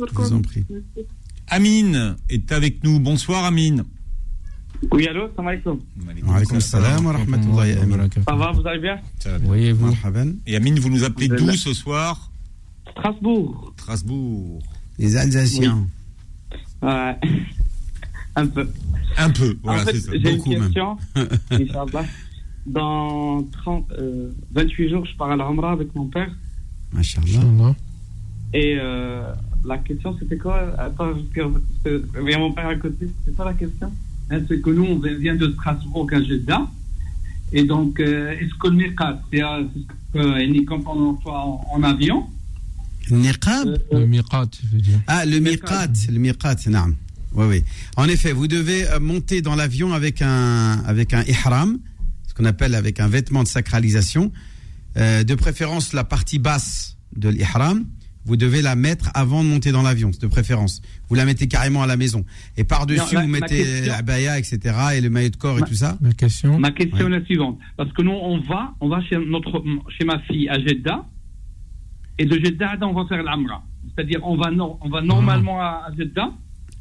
[0.09, 0.65] Je vous en prie.
[1.47, 2.99] Amine est avec nous.
[2.99, 3.83] Bonsoir Amine.
[4.91, 5.79] Oui, allô, salam alaikum.
[6.27, 8.23] Wa alaykoum salam wa rahmatullahi wa barakatuh.
[8.27, 9.49] Ça va, vous allez bien Ça va bien.
[9.49, 10.33] Oui, et vous Marhaban.
[10.45, 12.29] Et Amine, vous nous appelez d'où ce soir
[12.91, 13.73] Strasbourg.
[13.77, 14.59] Strasbourg.
[14.99, 15.87] Les Alsaciens.
[16.81, 17.15] Ouais.
[18.35, 18.69] Un peu.
[19.17, 20.11] Un peu, voilà, en fait, c'est ça.
[20.13, 20.97] j'ai une question.
[21.51, 22.05] Inch'Allah.
[22.67, 26.29] Dans 30, euh, 28 jours, je pars à l'Amra avec mon père.
[26.93, 27.73] Machallah.
[28.53, 29.33] Et euh,
[29.65, 30.61] la question, c'était quoi?
[30.77, 33.09] Attends, a mon père à côté.
[33.25, 33.91] C'est ça la question?
[34.29, 36.67] Hein, C'est que nous, on vient de Strasbourg à Jeddah.
[37.53, 39.79] Et donc, euh, est-ce que le Miqat, c'est euh, c'est
[40.19, 42.27] ce que, quand on soit en, en avion?
[43.09, 43.67] Niqab?
[43.67, 44.99] Euh, Le miqat, je veux dire.
[45.07, 46.95] Ah, le miqat, le miqat, naam.
[47.33, 47.63] Oui, oui.
[47.95, 51.79] En effet, vous devez euh, monter dans l'avion avec un, avec un ihram,
[52.27, 54.31] ce qu'on appelle avec un vêtement de sacralisation.
[54.97, 57.85] Euh, de préférence, la partie basse de l'ihram,
[58.27, 60.81] vous devez la mettre avant de monter dans l'avion, de préférence.
[61.09, 62.25] Vous la mettez carrément à la maison.
[62.57, 64.59] Et par-dessus, vous ma mettez question- la baya, etc.,
[64.95, 65.97] et le maillot de corps et Ma- tout ça.
[66.17, 67.15] Question Ma question Ouais.
[67.15, 67.57] est la suivante.
[67.77, 69.63] Parce que nous, on va, on va chez, notre,
[69.97, 71.05] chez ma fille à Jeddah.
[72.19, 73.63] Et de Jeddah, on va faire l'Amra.
[73.95, 76.31] C'est-à-dire, on va, no- on va normalement à, à Jeddah,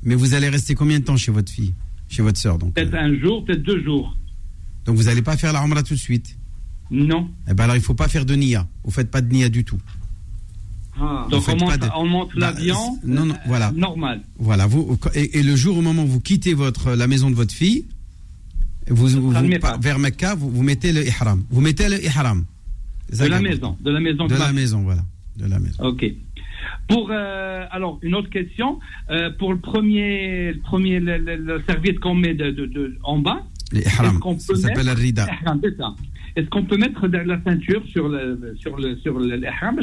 [0.03, 1.75] Mais vous allez rester combien de temps chez votre fille,
[2.09, 4.17] chez votre sœur, donc peut-être un jour, peut-être deux jours.
[4.85, 6.37] Donc vous n'allez pas faire la Umrah tout de suite?
[6.91, 7.29] Non.
[7.51, 8.67] Eh ben alors il faut pas faire de nia.
[8.85, 9.79] Vous faites pas de nia du tout.
[11.31, 12.99] Donc, Vous on monte, pas de- on monte Bah, l'avion.
[13.05, 13.71] non, non, voilà.
[13.73, 14.23] Normal.
[14.39, 17.35] Voilà, vous et, et le jour au moment où vous quittez votre la maison de
[17.35, 17.85] votre fille,
[18.89, 21.45] vous, vous- vous- par- vers Mecca, vous, vous mettez le ihram.
[21.51, 22.45] Vous mettez le ihram.
[23.13, 23.77] De la maison.
[23.81, 24.27] De la maison.
[24.27, 25.03] De la maison, voilà.
[25.37, 25.85] De la maison.
[25.85, 26.05] Ok.
[26.89, 28.79] Pour euh, alors une autre question
[29.11, 32.97] euh, pour le premier le premier le, le- le serviette qu'on met de, de, de-
[33.05, 33.43] en bas.
[33.73, 34.21] Le ihram.
[34.39, 35.27] Ça peut s'appelle mettre- le rida.
[36.37, 39.81] Est-ce qu'on peut mettre de la ceinture sur le sur le sur le l'ihram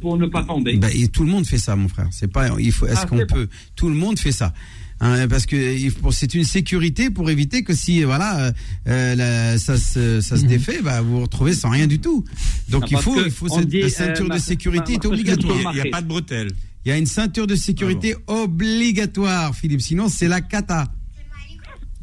[0.00, 0.76] pour ne pas tomber?
[0.76, 2.06] Ben, et tout le monde fait ça, mon frère.
[2.12, 2.48] C'est pas.
[2.60, 2.86] Il faut.
[2.86, 3.48] Est-ce Ah, qu'on peut?
[3.74, 4.52] Tout le monde fait ça.
[5.00, 5.76] Hein, parce que
[6.12, 8.52] c'est une sécurité pour éviter que si voilà euh,
[8.88, 12.24] euh, la- ça se ça se défait, bah, vous vous retrouvez sans rien du tout.
[12.70, 15.58] Donc Ah, il faut il faut cette dit, la euh, ceinture de sécurité est obligatoire.
[15.74, 16.52] Il n'y a pas de bretelles.
[16.84, 19.80] Il y a une ceinture de sécurité obligatoire, Philippe.
[19.82, 20.86] Sinon, c'est la cata.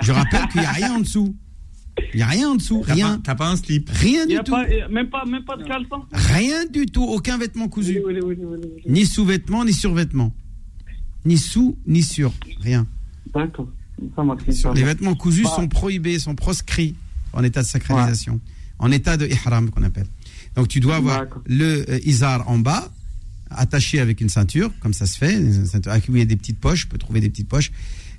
[0.01, 1.35] Je rappelle qu'il n'y a rien en dessous.
[2.13, 2.83] Il n'y a rien en dessous.
[2.85, 3.15] T'as Rien.
[3.17, 3.89] pas- T'as pas un slip.
[3.91, 4.51] Rien du a tout.
[4.51, 6.03] pas, euh, même pas même pas de caleçon.
[6.11, 7.03] Rien du tout.
[7.03, 8.01] Aucun vêtement cousu.
[8.05, 8.81] Oui, oui, oui, oui, oui, oui.
[8.87, 10.33] Ni sous-vêtement, ni sur-vêtement.
[11.25, 12.33] Ni sous, ni sur.
[12.61, 12.87] Rien.
[13.33, 13.67] D'accord.
[14.75, 15.51] Les vêtements cousus Bah.
[15.55, 16.95] sont prohibés, sont proscrits
[17.31, 18.41] en état de sacralisation.
[18.79, 20.07] En état de ihram, qu'on appelle.
[20.55, 21.41] Donc tu dois avoir D'accord.
[21.45, 22.91] le euh, izar en bas,
[23.49, 26.89] attaché avec une ceinture, comme ça se fait, il y a des petites poches, on
[26.91, 27.71] peut trouver des petites poches,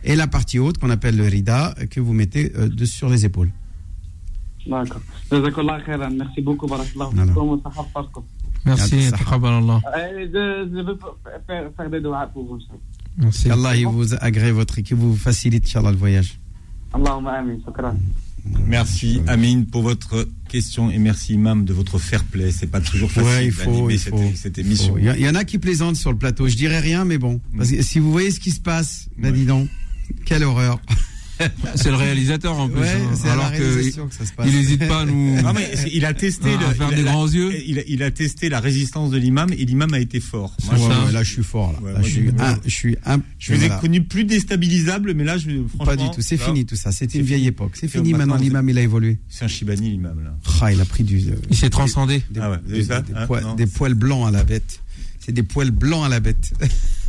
[0.04, 3.08] et la partie haute qu'on appelle le rida, euh, que vous mettez euh, de, sur
[3.10, 3.50] les épaules.
[4.66, 5.00] D'accord.
[6.10, 6.66] Merci beaucoup.
[8.66, 8.94] Merci.
[8.96, 9.10] Euh,
[10.72, 10.98] je, veux
[11.76, 12.58] faire, des doigts pour vous.
[13.18, 13.50] Merci.
[13.50, 16.38] Allah il vous agrée votre équipe, vous facilite, Inch'Allah, le voyage.
[16.92, 17.56] Allahumma amin.
[18.66, 22.52] Merci Amine pour votre question et merci Imam de votre fair play.
[22.52, 24.92] C'est pas toujours facile Ouais, il faut, d'animer il cette, faut, cette il émission.
[24.92, 24.98] faut.
[24.98, 26.46] Il y, a- il y en a qui plaisantent sur le plateau.
[26.46, 27.40] Je dirais rien, mais bon.
[27.56, 29.68] Parce que si vous voyez ce qui se passe, là, dis donc,
[30.26, 30.78] quelle horreur.
[31.74, 32.80] C'est le réalisateur en plus.
[32.80, 33.10] Ouais, hein.
[33.14, 34.46] c'est à la Alors que ça se passe.
[34.48, 35.34] il n'hésite pas à nous.
[35.42, 37.52] Non, mais c'est- il a testé à le- faire il des la- grands yeux.
[37.66, 40.56] Il a, il a testé la résistance de l'imam et l'imam a été fort.
[40.64, 41.72] Moi, Ouais, je- ouais, là, je suis fort.
[41.72, 43.20] Là, Ouais, Là, moi, je, suis un, je suis un.
[43.38, 43.80] Je vous ai voilà.
[43.80, 45.84] connu plus déstabilisable, mais là, je, franchement.
[45.84, 46.20] Pas du tout.
[46.20, 46.92] C'est fini tout ça.
[46.92, 47.48] C'était une vieille fini.
[47.48, 47.72] époque.
[47.74, 49.18] C'est fini maintenant, L'imam, il a évolué.
[49.28, 50.36] C'est un Shibani, l'imam, là.
[50.60, 51.16] Ah, il a pris du.
[51.18, 52.22] euh, Il s'est transcendé.
[52.40, 54.80] Ah Hein, des poils blancs à la bête.
[55.18, 56.52] C'est des poils blancs à la bête.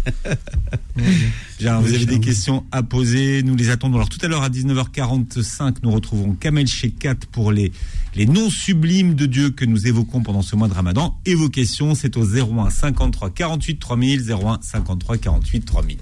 [1.59, 3.95] Bien, vous avez des questions à poser, nous les attendons.
[3.97, 7.71] Alors tout à l'heure à 19h45, nous retrouvons Kamel Shekat pour les,
[8.15, 11.17] les noms sublimes de Dieu que nous évoquons pendant ce mois de Ramadan.
[11.25, 15.97] Et vos questions, c'est au 01 53 48 3000, 01 53 48 3000.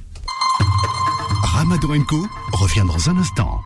[1.44, 3.62] Ramadan Co revient dans un instant.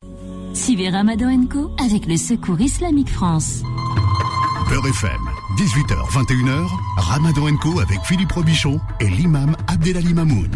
[0.54, 3.64] Suivez Ramadan Co avec le Secours Islamique France.
[4.70, 5.22] Beurre FM,
[5.58, 10.50] 18h, 21h, Ramadan Co avec Philippe Robichon et l'imam Abdelali Mamoun.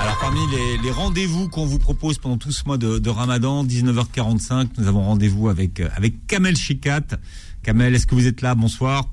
[0.00, 0.40] Alors parmi
[0.82, 5.48] les, rendez-vous qu'on vous propose pendant tout ce mois de, Ramadan, 19h45, nous avons rendez-vous
[5.48, 7.18] avec, euh, avec Kamel Shekat.
[7.62, 8.56] Kamel, est-ce que vous êtes là?
[8.56, 9.04] Bonsoir.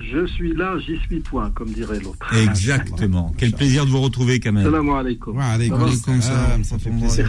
[0.00, 2.18] Je suis là, j'y suis point, comme dirait l'autre.
[2.34, 3.34] Exactement.
[3.38, 4.64] Quel plaisir de vous retrouver Kamel.
[4.64, 5.36] Salam alaikum.
[5.36, 7.28] Wa assalam, salam, ça fait plaisir.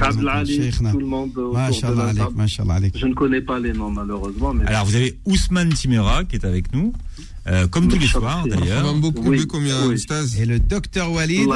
[0.91, 1.31] Tout le monde.
[1.35, 6.45] Je ne connais pas les noms malheureusement, mais Alors vous avez Ousmane Timera qui est
[6.45, 6.93] avec nous,
[7.47, 8.93] euh, comme tous les soirs d'ailleurs.
[9.25, 10.05] Oui, oui.
[10.39, 11.47] Et le docteur Walid.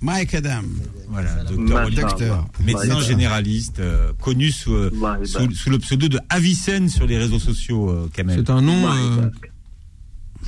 [0.00, 0.62] Mike Adam.
[1.08, 1.84] Voilà, docteur.
[1.84, 2.46] Walid, Docteur.
[2.64, 4.90] médecin généraliste, euh, connu sous, euh,
[5.24, 8.36] sous, sous le pseudo de Avicenne sur les réseaux sociaux, euh, Kamel.
[8.38, 9.28] C'est un nom euh.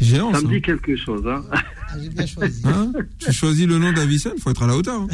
[0.01, 0.32] Géant.
[0.32, 0.47] Ça Ça.
[0.47, 2.62] me dit quelque chose, hein Ah, J'ai bien choisi.
[2.64, 5.03] Hein tu choisis le nom d'Avicenne, faut être à la hauteur.
[5.03, 5.09] hein.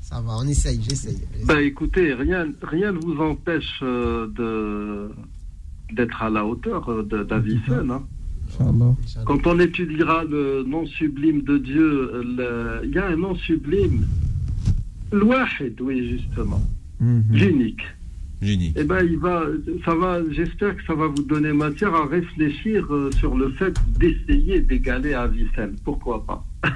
[0.00, 1.18] Ça va, on essaye, j'essaye.
[1.46, 5.10] Ben écoutez, rien, rien ne vous empêche euh, de
[5.94, 7.90] d'être à la hauteur euh, d'Avicenne.
[7.90, 8.02] Hein.
[9.24, 14.04] Quand on étudiera le nom sublime de Dieu, le- il y a un nom sublime,
[15.12, 16.62] l'Wahid, oui justement,
[17.00, 17.24] Mhm.
[17.30, 17.82] l'unique.
[18.42, 18.72] Génie.
[18.76, 19.44] Eh ben, il va,
[19.84, 23.74] ça va, j'espère que ça va vous donner matière à réfléchir euh, sur le fait
[23.98, 25.76] d'essayer d'égaler Avicenne.
[25.84, 26.44] Pourquoi pas?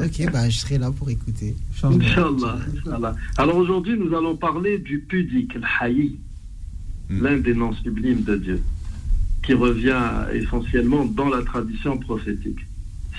[0.00, 1.56] Ok, bah, je serai là pour écouter.
[1.82, 2.58] Inch'Allah.
[2.86, 3.16] Inch'Allah.
[3.36, 6.18] Alors aujourd'hui, nous allons parler du pudique, le haï,
[7.10, 7.22] Mm.
[7.22, 8.60] l'un des noms sublimes de Dieu,
[9.42, 10.00] qui revient
[10.32, 12.58] essentiellement dans la tradition prophétique.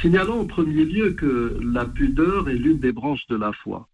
[0.01, 3.87] Signalons en premier lieu que la pudeur est l'une des branches de la foi.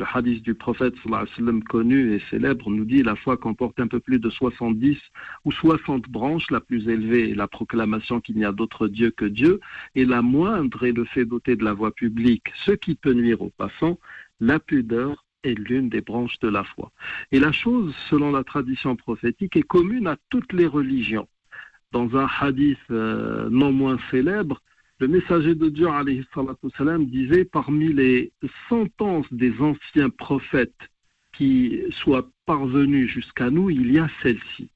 [0.00, 3.36] Le hadith du prophète sallallahu alayhi wa sallam, connu et célèbre nous dit la foi
[3.36, 4.96] comporte un peu plus de 70
[5.44, 6.50] ou 60 branches.
[6.50, 9.60] La plus élevée est la proclamation qu'il n'y a d'autre Dieu que Dieu
[9.94, 13.42] et la moindre est le fait doté de la voie publique, ce qui peut nuire
[13.42, 13.98] aux passants.
[14.40, 16.90] La pudeur est l'une des branches de la foi.
[17.30, 21.28] Et la chose, selon la tradition prophétique, est commune à toutes les religions.
[21.92, 24.62] Dans un hadith euh, non moins célèbre,
[25.00, 28.32] le messager de Dieu, alayhi wassalam, disait parmi les
[28.68, 30.88] sentences des anciens prophètes
[31.32, 34.68] qui soient parvenus jusqu'à nous, il y a celle-ci.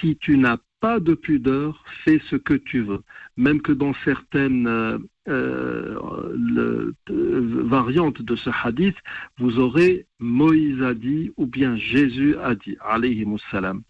[0.00, 3.02] Si tu n'as pas de pudeur, fais ce que tu veux.
[3.36, 4.98] Même que dans certaines euh,
[5.28, 8.96] euh, euh, variantes de ce hadith,
[9.38, 13.82] vous aurez Moïse a dit ou bien Jésus a dit, alayhi salam.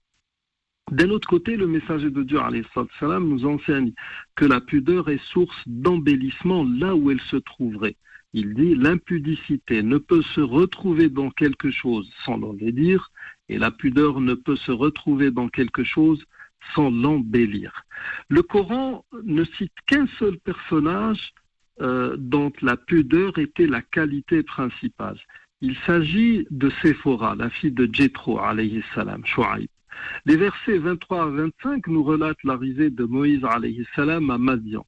[0.90, 2.38] D'un autre côté, le messager de Dieu,
[3.20, 3.92] nous enseigne
[4.34, 7.96] que la pudeur est source d'embellissement là où elle se trouverait.
[8.32, 13.10] Il dit l'impudicité ne peut se retrouver dans quelque chose sans l'embellir,
[13.48, 16.24] et la pudeur ne peut se retrouver dans quelque chose
[16.74, 17.84] sans l'embellir.
[18.28, 21.32] Le Coran ne cite qu'un seul personnage
[21.80, 25.18] euh, dont la pudeur était la qualité principale.
[25.60, 29.68] Il s'agit de Séphora, la fille de Jétro, alayhi salam, Shu'aib.
[30.26, 33.42] Les versets 23 à 25 nous relatent l'arrivée de Moïse
[33.94, 34.86] salam à Madian.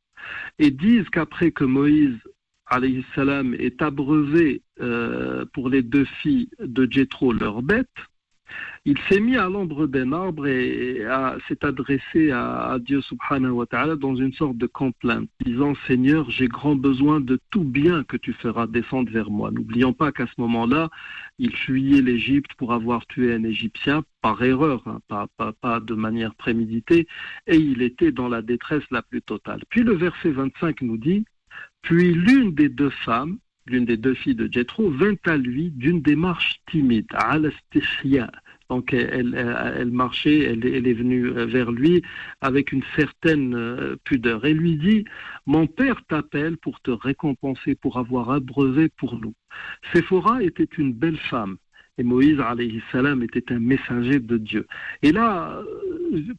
[0.58, 2.18] Et disent qu'après que Moïse
[3.14, 7.88] salam est abreuvé euh, pour les deux filles de Jétro, leurs bêtes,
[8.84, 11.04] il s'est mis à l'ombre d'un arbre et
[11.46, 16.48] s'est adressé à, Dieu subhanahu wa ta'ala dans une sorte de complainte, disant Seigneur, j'ai
[16.48, 19.52] grand besoin de tout bien que tu feras descendre vers moi.
[19.52, 20.90] N'oublions pas qu'à ce moment-là,
[21.38, 25.00] il fuyait l'Égypte pour avoir tué un Égyptien par erreur, hein,
[25.60, 27.06] pas de manière préméditée,
[27.46, 29.62] et il était dans la détresse la plus totale.
[29.68, 31.24] Puis le verset 25 nous dit
[31.82, 36.02] Puis l'une des deux femmes, l'une des deux filles de Jétro, vint à lui d'une
[36.02, 38.30] démarche timide, istishya,
[38.68, 42.02] Donc elle, elle, elle marchait, elle, elle est venue euh, vers lui
[42.40, 44.44] avec une certaine euh, pudeur.
[44.44, 45.04] Et lui dit,
[45.46, 49.34] mon père t'appelle pour te récompenser, pour avoir abreuvé pour nous.
[49.92, 51.56] Séphora était une belle femme.
[51.98, 54.66] Et Moïse, alayhi salam, était un messager de Dieu.
[55.02, 55.62] Et là,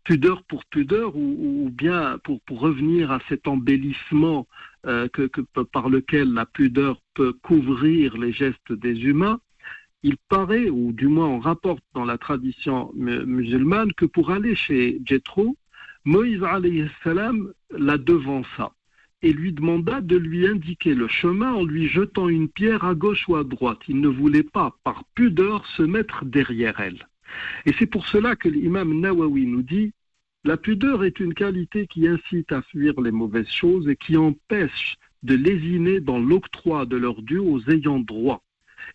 [0.03, 4.47] pudeur pour pudeur, ou, bien pour, revenir à cet embellissement
[4.87, 5.07] euh,
[5.71, 9.39] par lequel la pudeur peut couvrir les gestes des humains,
[10.01, 14.55] il paraît, ou du moins on rapporte dans la tradition mu- musulmane, que pour aller
[14.55, 15.55] chez Jethro,
[16.03, 16.41] Moïse
[17.03, 18.73] salam la devança
[19.23, 23.27] et lui demanda de lui indiquer le chemin en lui jetant une pierre à gauche
[23.27, 23.79] ou à droite.
[23.87, 27.07] Il ne voulait pas, par pudeur, se mettre derrière elle.
[27.65, 29.93] Et c'est pour cela que l'imam Nawawi nous dit
[30.43, 34.97] la pudeur est une qualité qui incite à fuir les mauvaises choses et qui empêche
[35.23, 38.43] de lésiner dans l'octroi de leur dû aux ayants droit.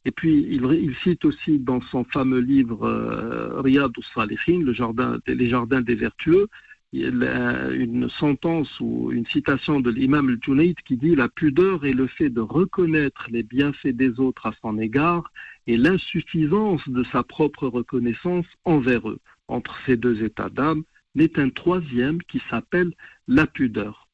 [0.04, 5.80] Et puis, il, cite aussi dans son fameux livre euh, Riyad le jardin, les jardins
[5.80, 6.48] des vertueux,
[6.92, 12.30] une sentence ou une citation de l'imam al-Junayd qui dit La pudeur est le fait
[12.30, 15.30] de reconnaître les bienfaits des autres à son égard
[15.66, 19.20] et l'insuffisance de sa propre reconnaissance envers eux.
[19.48, 20.82] Entre ces deux états d'âme
[21.14, 22.92] n'est un troisième qui s'appelle
[23.26, 24.08] la pudeur.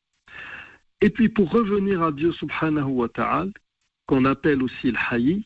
[1.01, 3.51] Et puis pour revenir à Dieu subhanahu wa ta'ala,
[4.07, 5.45] qu'on appelle aussi le haï,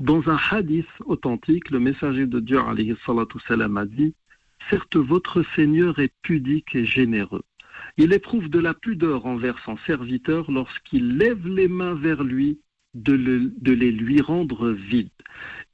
[0.00, 4.14] dans un hadith authentique, le messager de Dieu alayhi salatu salam, a dit
[4.68, 7.42] Certes, votre Seigneur est pudique et généreux.
[7.96, 12.60] Il éprouve de la pudeur envers son serviteur lorsqu'il lève les mains vers lui
[12.94, 15.08] de, le- de les lui rendre vides.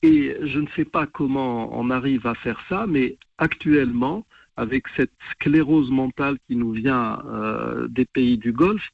[0.03, 4.27] Et je ne sais pas comment on arrive à faire ça, mais actuellement,
[4.57, 8.89] avec cette sclérose mentale qui nous vient euh, des pays du Golfe,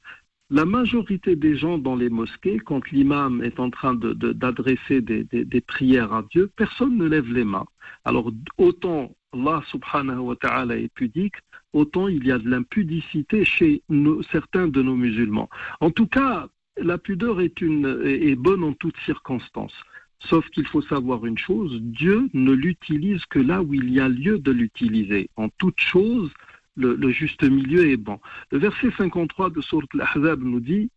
[0.50, 6.12] la majorité des gens dans les mosquées, quand l'imam est en train d'adresser des prières
[6.12, 7.66] à Dieu, personne ne lève les mains.
[8.04, 11.36] Alors autant Allah subhanahu wa ta'ala est pudique,
[11.72, 13.82] autant il y a de l'impudicité chez
[14.30, 15.48] certains de nos musulmans.
[15.80, 19.74] En tout cas, la pudeur est, une, bonne en toutes circonstances.
[20.20, 24.08] Sauf qu'il faut savoir une chose, Dieu ne l'utilise que là où il y a
[24.08, 25.28] lieu de l'utiliser.
[25.36, 26.30] En toute chose,
[26.76, 28.20] le, juste milieu est bon.
[28.50, 30.90] Le verset 53 de Sourate Al-Ahzab nous dit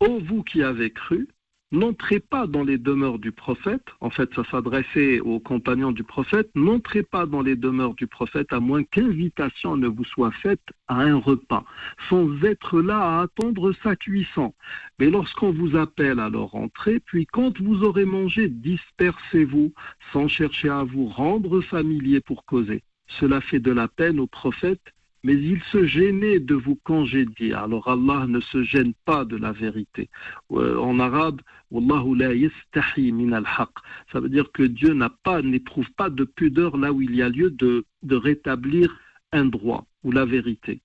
[0.00, 1.28] Ô vous qui avez cru,
[1.72, 6.50] n'entrez pas dans les demeures du prophète, en fait ça s'adressait aux compagnons du prophète,
[6.54, 11.00] n'entrez pas dans les demeures du prophète à moins qu'invitation ne vous soit faite à
[11.00, 11.64] un repas,
[12.08, 14.54] sans être là à attendre sa cuisson.
[14.98, 19.72] Mais lorsqu'on vous appelle, alors entrez, puis quand vous aurez mangé, dispersez-vous,
[20.12, 22.82] sans chercher à vous rendre familier pour causer.
[23.18, 24.82] Cela fait de la peine au prophète,
[25.22, 27.52] mais il se gênait de vous congédier.
[27.52, 30.08] Alors Allah ne se gêne pas de la vérité.
[30.52, 31.40] Euh, en arabe,
[31.70, 33.70] Wallahu la yastahi min al-haq.
[34.12, 37.22] Ça veut dire que Dieu n'a pas, n'éprouve pas de pudeur là où il y
[37.22, 38.96] a lieu de, rétablir
[39.32, 40.80] un droit ou la vérité.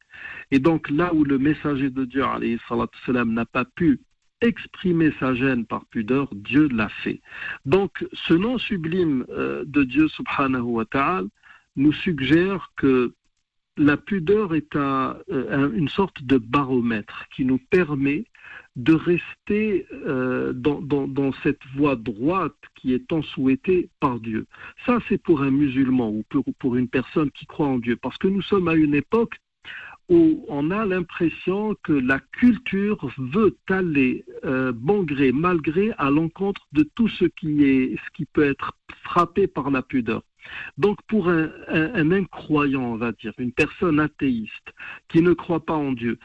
[0.52, 2.60] Et donc là où le messager de Dieu, alayhi
[3.08, 4.02] n'a pas pu
[4.42, 7.22] exprimer sa gêne par pudeur, Dieu l'a fait.
[7.66, 11.28] Donc ce nom sublime euh, de Dieu subhanahu wa ta'ala
[11.76, 13.14] nous suggère que
[13.78, 18.26] la pudeur est euh, un- une sorte de baromètre qui nous permet
[18.76, 24.46] de rester euh, dans, cette voie droite qui est tant souhaitée par Dieu.
[24.86, 28.18] Ça, c'est pour un musulman ou pour, pour une personne qui croit en Dieu, parce
[28.18, 29.36] que nous sommes à une époque
[30.10, 36.12] où on a l'impression que la culture veut aller euh, bon gré, mal gré, à
[36.12, 38.74] l'encontre de tout ce qui, est, ce qui peut être
[39.04, 40.22] frappé par la pudeur.
[40.78, 44.74] Donc pour un, incroyant, on va dire, une personne athéiste
[45.08, 46.20] qui ne croit pas en Dieu,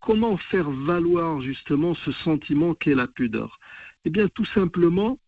[0.00, 3.58] comment faire valoir justement ce sentiment qu'est la pudeur?
[4.04, 5.18] Eh bien tout simplement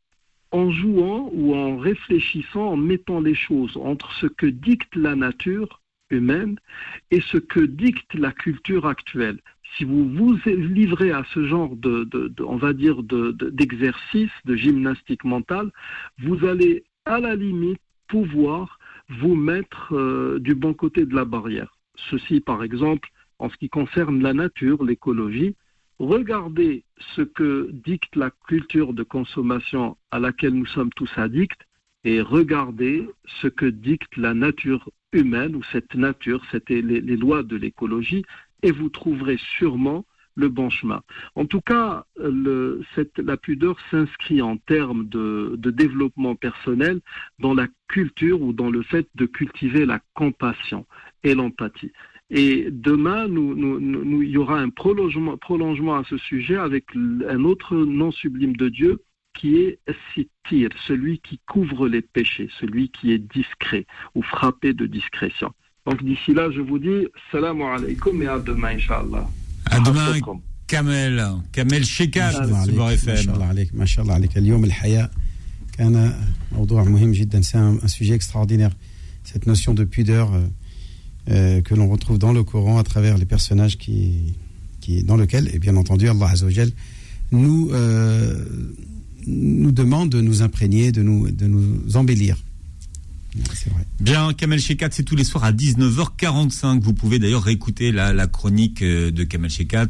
[0.53, 5.81] en jouant ou en réfléchissant, en mettant les choses entre ce que dicte la nature
[6.11, 6.59] humaine
[7.11, 9.41] et ce que dicte la culture actuelle.
[9.77, 12.09] Si vous vous livrez à ce genre de,
[12.43, 15.71] on va dire, de- de- d'exercice, de, gymnastique mentale,
[16.19, 18.79] vous allez à la limite pouvoir
[19.21, 21.77] vous mettre euh, du bon côté de la barrière.
[22.11, 23.09] Ceci, par exemple,
[23.39, 25.55] en ce qui concerne la nature, l'écologie,
[25.99, 31.61] regardez ce que dicte la culture de consommation à laquelle nous sommes tous addicts
[32.05, 33.09] et regardez
[33.41, 38.25] ce que dicte la nature humaine ou cette nature, c'était les lois de l'écologie,
[38.63, 40.05] et vous trouverez sûrement
[40.37, 41.03] le bon chemin.
[41.35, 47.01] En tout cas, la pudeur s'inscrit en termes de, développement personnel
[47.39, 50.87] dans la culture ou dans le fait de cultiver la compassion
[51.25, 51.93] et l'empathie.
[52.29, 58.11] Et demain, nous, il y aura un prolongement, à ce sujet avec un autre nom
[58.11, 59.03] sublime de Dieu
[59.33, 59.79] qui est
[60.15, 65.53] sittir, celui qui couvre les péchés, celui qui est discret ou frappé de discrétion.
[65.88, 69.28] Donc d'ici là, je vous dis salam alaikum et à demain, Inch'Allah.
[69.66, 70.14] À demain,
[70.68, 71.26] Kamel.
[71.52, 73.16] Kamel Shekat, ما شاء الله sur عليك Beurre ما FM.
[73.26, 75.10] شاء الله عليك ما شاء الله عليك اليوم الحياة
[75.78, 76.14] كان
[76.52, 78.72] موضوع مهم جدا c'est un, un sujet extraordinaire
[79.24, 80.40] cette notion de pudeur euh,
[81.30, 84.36] euh, que l'on retrouve dans le Coran à travers les personnages qui,
[84.80, 86.72] qui dans lequel et bien entendu Allah Azzawajal
[87.32, 88.46] nous euh,
[89.28, 92.38] nous demande de nous imprégner de nous de nous embellir
[94.01, 96.81] Bien, Kamel Shekat, c'est tous les soirs à 19h45.
[96.81, 99.89] Vous pouvez d'ailleurs réécouter la, chronique euh, de Kamel Shekat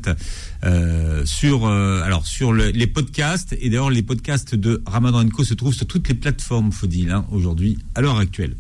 [0.65, 3.55] euh, sur, euh, alors, sur le- les podcasts.
[3.61, 7.25] Et d'ailleurs, les podcasts de Ramadan Co se trouvent sur toutes les plateformes, Faudil, hein,
[7.31, 8.57] aujourd'hui, à l'heure actuelle.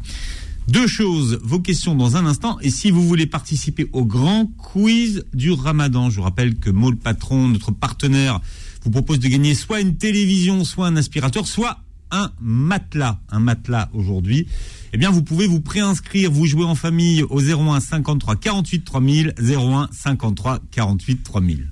[0.68, 2.59] Deux choses, vos questions dans un instant.
[2.61, 6.97] Et si vous voulez participer au grand quiz du Ramadan, je vous rappelle que Maul
[6.97, 8.41] Patron, notre partenaire,
[8.82, 11.78] vous propose de gagner soit une télévision, soit un aspirateur, soit
[12.11, 13.18] un matelas.
[13.30, 14.46] Un matelas aujourd'hui.
[14.92, 19.34] Eh bien, vous pouvez vous préinscrire, vous jouer en famille au 01 53 48 3000,
[19.38, 21.70] 01 53 48 3000.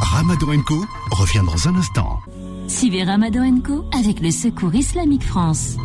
[0.00, 2.20] Ramadan Co revient dans un instant.
[2.68, 5.76] Suivez Ramadan Co avec le Secours Islamique France.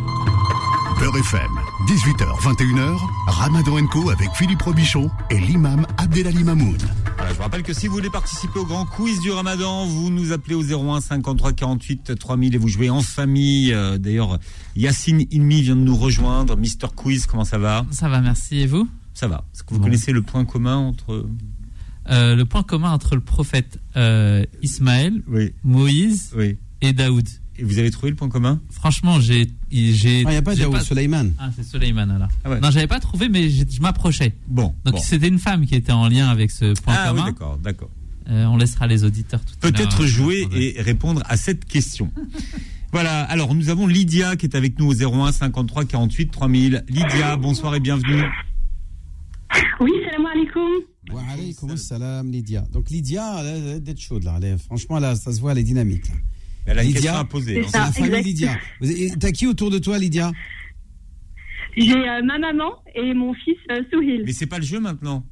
[0.98, 1.50] Beurre FM,
[1.88, 6.78] 18h, 21h, Ramadan Co avec Philippe Robichon et l'imam Abdelali Mamoun.
[7.24, 10.10] Voilà, je vous rappelle que si vous voulez participer au grand quiz du Ramadan, vous
[10.10, 13.72] nous appelez au 01 53 48 3000 et vous jouez en famille.
[13.72, 14.38] Euh, D'ailleurs,
[14.76, 16.54] Yacine Ilmi vient de nous rejoindre.
[16.58, 17.86] Mister Quiz, comment ça va?
[17.90, 18.58] Ça va, merci.
[18.58, 18.86] Et vous?
[19.14, 19.46] Ça va.
[19.54, 19.86] Est-ce que vous Bon.
[19.86, 21.24] connaissez le point commun entre...
[22.10, 25.22] Euh, Le point commun entre le prophète euh, Ismaël,
[25.64, 26.34] Moïse
[26.82, 27.26] et Daoud.
[27.56, 28.60] Et vous avez trouvé le point commun?
[28.70, 29.48] Franchement, j'ai.
[29.70, 31.30] j'ai Ah, y a pas Daoud, Suleiman.
[31.38, 32.28] Ah, c'est Suleiman, alors.
[32.44, 32.60] Ah ouais.
[32.60, 34.34] Non, j'avais pas trouvé, mais je m'approchais.
[34.48, 34.74] Bon.
[34.84, 35.00] Donc bon.
[35.00, 37.30] c'était une femme qui était en lien avec ce point Ah oui, commun.
[37.30, 37.90] d'accord, d'accord.
[38.28, 39.72] Euh, on laissera les auditeurs tout à l'heure.
[39.76, 42.10] Peut-être euh, jouer et répondre à cette question.
[42.92, 46.84] Voilà, alors nous avons Lydia qui est avec nous au 01 53 48 3000.
[46.88, 48.22] Lydia, bonsoir et bienvenue.
[49.80, 50.70] Oui, salam alaikum.
[51.12, 54.58] Wa alaykoum salam Lydia donc Lydia elle est- elle est d'être chaude là Elle est-
[54.58, 56.14] franchement là ça se voit elle est dynamique là.
[56.66, 57.64] Elle a une Lydia, question à poser, hein.
[57.70, 58.26] c'est la ça, famille exact.
[58.26, 60.32] Lydia Vous- T'as qui autour de toi Lydia?
[61.76, 64.22] J'ai euh, ma maman et mon fils euh, Souhil.
[64.24, 65.26] Mais c'est pas le jeu maintenant.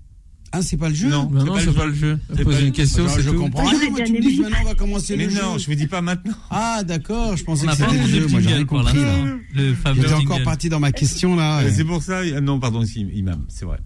[0.55, 1.09] Ah, c'est pas le jeu?
[1.09, 2.19] Non, Non, non, c'est pas le jeu.
[2.37, 3.39] C'est Poser pas- une question, c'est je tout.
[3.39, 5.61] comprends j'aurais Moi, tu me dis que maintenant on va commencer Mais le non, jeu.
[5.61, 6.35] je vous dis pas maintenant.
[6.51, 8.27] Ah, d'accord, je pensais On que c'était le jeu.
[8.29, 9.25] Moi, j'ai rien compris l'instant.
[9.25, 9.33] là.
[9.55, 10.45] Le fameux J'étais encore jingle.
[10.45, 11.61] parti dans ma question là.
[11.61, 11.71] Euh, ouais.
[11.73, 12.21] C'est pour ça.
[12.37, 13.79] ah Non, pardon, imam, c'est vrai.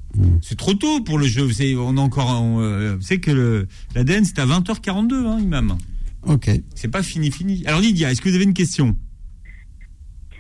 [0.43, 1.47] C'est trop tôt pour le jeu.
[1.79, 2.31] On a encore.
[2.43, 5.77] on, euh, c'est que l'ADN c'est à 20h42, hein, imam.
[6.27, 6.51] Ok.
[6.75, 7.65] C'est pas fini, fini.
[7.67, 8.97] Alors Lydia, est-ce que vous avez une question?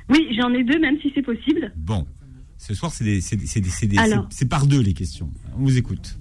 [0.08, 1.72] Oui, j'en ai deux, même si c'est possible.
[1.76, 2.06] Bon,
[2.58, 4.26] ce soir c'est des, c'est des- c'est des- c'est des- Alors.
[4.30, 5.30] c'est- c'est par deux les questions.
[5.56, 6.18] On vous écoute.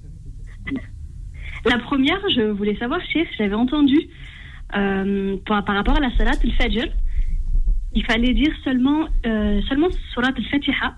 [1.65, 3.97] La première, je voulais savoir, Cheikh, j'avais entendu
[4.75, 6.87] euh, par, par rapport à la salat al-fajr,
[7.93, 10.95] il fallait dire seulement, euh, seulement surat al-fatiha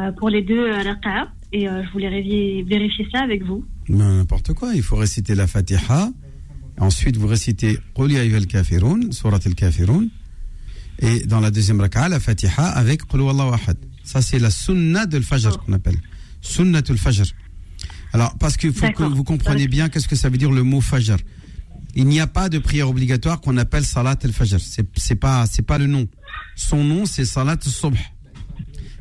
[0.00, 1.32] euh, pour les deux euh, raqa'a.
[1.54, 3.64] Et euh, je voulais révi- vérifier ça avec vous.
[3.88, 4.74] N'importe quoi.
[4.74, 6.08] Il faut réciter la Fatiha.
[6.78, 10.08] Ensuite, vous récitez Qul ayyuhal kafirun, surat al-kafirun.
[10.98, 13.76] Et dans la deuxième raka'a, la Fatiha avec Qul huwallahu ahad.
[14.04, 15.96] Ça, c'est la sunna de fajr qu'on appelle.
[16.40, 17.24] Sunnatul fajr.
[18.12, 20.80] Alors, parce qu'il faut que vous compreniez bien qu'est-ce que ça veut dire le mot
[20.80, 21.16] fajr.
[21.94, 24.58] Il n'y a pas de prière obligatoire qu'on appelle salat al-fajr.
[24.60, 26.08] C'est c'est pas c'est pas le nom.
[26.56, 27.98] Son nom c'est salat al-subh.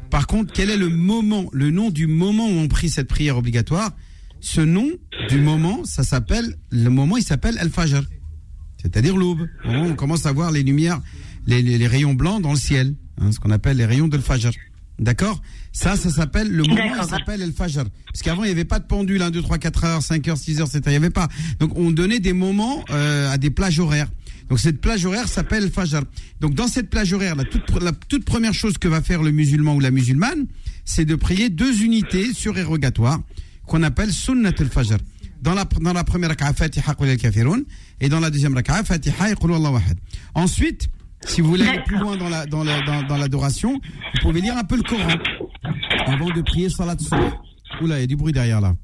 [0.09, 3.37] Par contre, quel est le moment, le nom du moment où on prie cette prière
[3.37, 3.91] obligatoire?
[4.41, 4.89] Ce nom
[5.29, 8.01] du moment, ça s'appelle le moment, il s'appelle al-fajr,
[8.81, 9.47] c'est-à-dire l'aube.
[9.65, 10.99] On commence à voir les lumières,
[11.45, 14.17] les, les- les rayons blancs dans le ciel, hein, ce qu'on appelle les rayons de
[14.17, 14.51] al-fajr.
[14.99, 15.41] D'accord?
[15.71, 17.85] Ça, ça s'appelle le moment, il s'appelle al-fajr.
[18.05, 20.37] Parce qu'avant, il n'y avait pas de pendule, 1, 2, 3, 4 heures, 5 heures,
[20.37, 21.27] 6 heures, 7 heures, il n'y avait pas.
[21.59, 24.09] Donc, on donnait des moments euh, à des plages horaires.
[24.49, 26.01] Donc, cette plage horaire s'appelle al-fajr.
[26.39, 29.31] Donc, dans cette plage horaire, la toute, la toute première chose que va faire le
[29.31, 30.45] musulman ou la musulmane,
[30.83, 33.21] c'est de prier deux unités surérogatoires
[33.71, 34.97] qu'on appelle sunnat al-fajr.
[35.41, 37.61] Dans la, dans la première raka'a, Fatiha qul al-kafirun,
[38.01, 39.97] et dans la deuxième raka'a, Fatiha et qul huwallahu ahad.
[40.35, 40.89] Ensuite,
[41.25, 44.41] si vous voulez aller plus loin dans la dans la dans, dans l'adoration, vous pouvez
[44.41, 45.15] lire un peu le Coran
[46.05, 47.31] avant de prier salat subh.
[47.81, 48.75] Oula, il y a du bruit derrière là.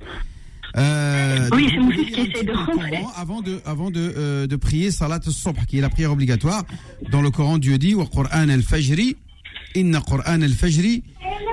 [0.78, 2.92] Euh, Oui, c'est mon fils qui essaie de rentrer.
[2.92, 6.64] Coran avant de avant de euh, de prier salat subh qui est la prière obligatoire.
[7.12, 9.18] Dans le Coran, Dieu dit wa Qur'an al-fajri
[9.76, 11.04] inna Qur'an al-fajri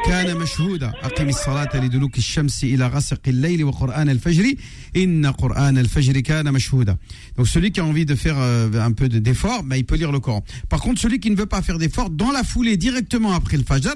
[0.06, 4.54] كان مشهودا أقم الصلاة لدلوك الشمس إلى غسق الليل وقرآن الفجر
[4.98, 6.98] إن قرآن الفجر كان مشهودا
[7.38, 9.96] Donc celui qui a envie de faire euh, un peu de- d'effort, bah, il peut
[9.96, 10.44] lire le Coran.
[10.70, 13.64] Par contre, celui qui ne veut pas faire d'effort, dans la foulée, directement après le
[13.64, 13.94] Fajr,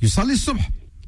[0.00, 0.58] yusalli subh.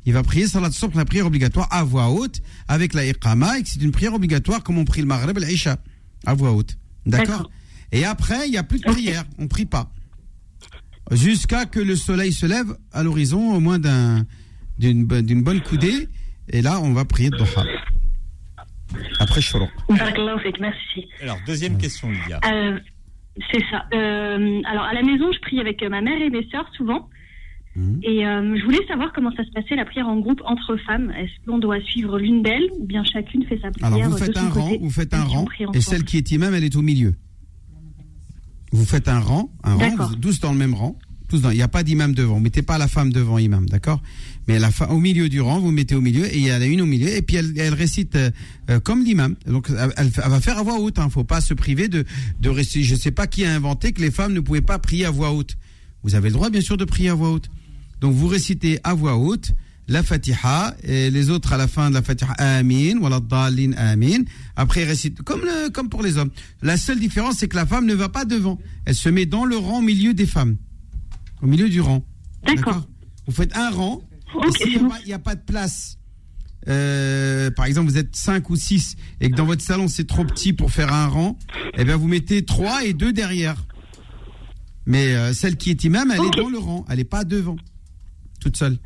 [0.06, 3.62] Il va prier salat subh, la prière obligatoire à voix haute, avec la iqama, et
[3.62, 5.78] que c'est une prière obligatoire comme on prie le Maghreb et l'Isha,
[6.26, 6.76] à voix haute.
[7.06, 7.50] D'accord
[7.92, 9.24] Et après, il n'y a plus de prière.
[9.38, 9.90] On prie pas.
[11.11, 14.25] Jusqu'à que le soleil se lève à l'horizon, au moins d'un-
[14.77, 16.07] d'une bo- d'une bonne coudée.
[16.51, 17.63] Et là, on va prier Doha.
[19.19, 19.41] Après
[20.39, 21.07] fik, merci.
[21.21, 22.39] Alors, deuxième question, Lydia.
[22.51, 22.79] Euh,
[23.51, 23.85] c'est ça.
[23.93, 27.07] Euh, alors, à la maison, je prie avec euh, ma mère et mes sœurs souvent.
[27.75, 27.99] Mhm.
[28.03, 31.11] Et euh, je voulais savoir comment ça se passait la prière en groupe entre femmes.
[31.11, 34.23] Est-ce qu'on doit suivre l'une d'elles ou bien chacune fait sa prière Alors, vous de
[34.23, 36.53] faites son un côté rang, vous faites un rang, et ensemble celle qui est imam,
[36.55, 37.13] elle est au milieu.
[38.71, 40.07] Vous faites un rang, un rang, D'accord.
[40.09, 40.97] vous êtes tous dans le même rang.
[41.27, 42.35] Tous dans, il n'y a pas d'imam devant.
[42.35, 44.01] Vous mettez pas la femme devant imam, d'accord?
[44.47, 46.65] Mais la au milieu du rang, vous mettez au milieu et il y en a
[46.65, 48.31] une au milieu et puis elle, elle récite euh,
[48.71, 49.35] euh, comme l'imam.
[49.45, 50.97] Donc elle, elle va faire à voix haute.
[50.97, 51.09] Hein.
[51.11, 52.03] Faut pas se priver de
[52.41, 52.83] de réciter.
[52.83, 55.31] Je sais pas qui a inventé que les femmes ne pouvaient pas prier à voix
[55.31, 55.55] haute.
[56.01, 57.49] Vous avez le droit bien sûr de prier à voix haute.
[58.01, 59.51] Donc vous récitez à voix haute
[59.89, 64.23] la Fatiha et les autres à la fin de la Fatiha Amin wala dhalin Amin.
[64.55, 66.29] Après ils récitent comme le, comme pour les hommes.
[66.61, 68.59] La seule différence c'est que la femme ne va pas devant.
[68.85, 70.57] Elle se met dans le rang au milieu des femmes.
[71.41, 72.05] Au milieu du rang.
[72.45, 72.87] D'accord.
[73.25, 74.01] Vous faites un rang.
[74.47, 75.97] et s'il n'y a pas de place,
[76.67, 80.23] euh, par exemple, vous êtes 5 ou 6 et que dans votre salon c'est trop
[80.23, 81.37] petit pour faire un rang,
[81.77, 83.65] eh bien vous mettez 3 et 2 derrière.
[84.85, 87.57] Mais euh, celle qui est imam, elle est dans le rang, elle n'est pas devant,
[88.39, 88.77] toute seule.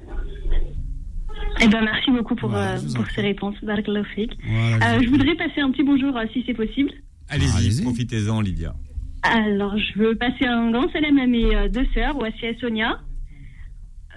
[1.62, 3.56] Eh ben, merci beaucoup pour, Voilà, euh, pour ces réponses.
[3.62, 6.92] Voilà, Euh, je voudrais passer un petit bonjour euh, si c'est possible.
[7.30, 8.76] Allez-y, profitez-en, Lydia.
[9.24, 13.00] Alors, je veux passer un grand salam à mes deux sœurs, Wassia et Sonia,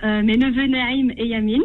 [0.03, 1.61] euh, mes neveux Naïm et Yamin,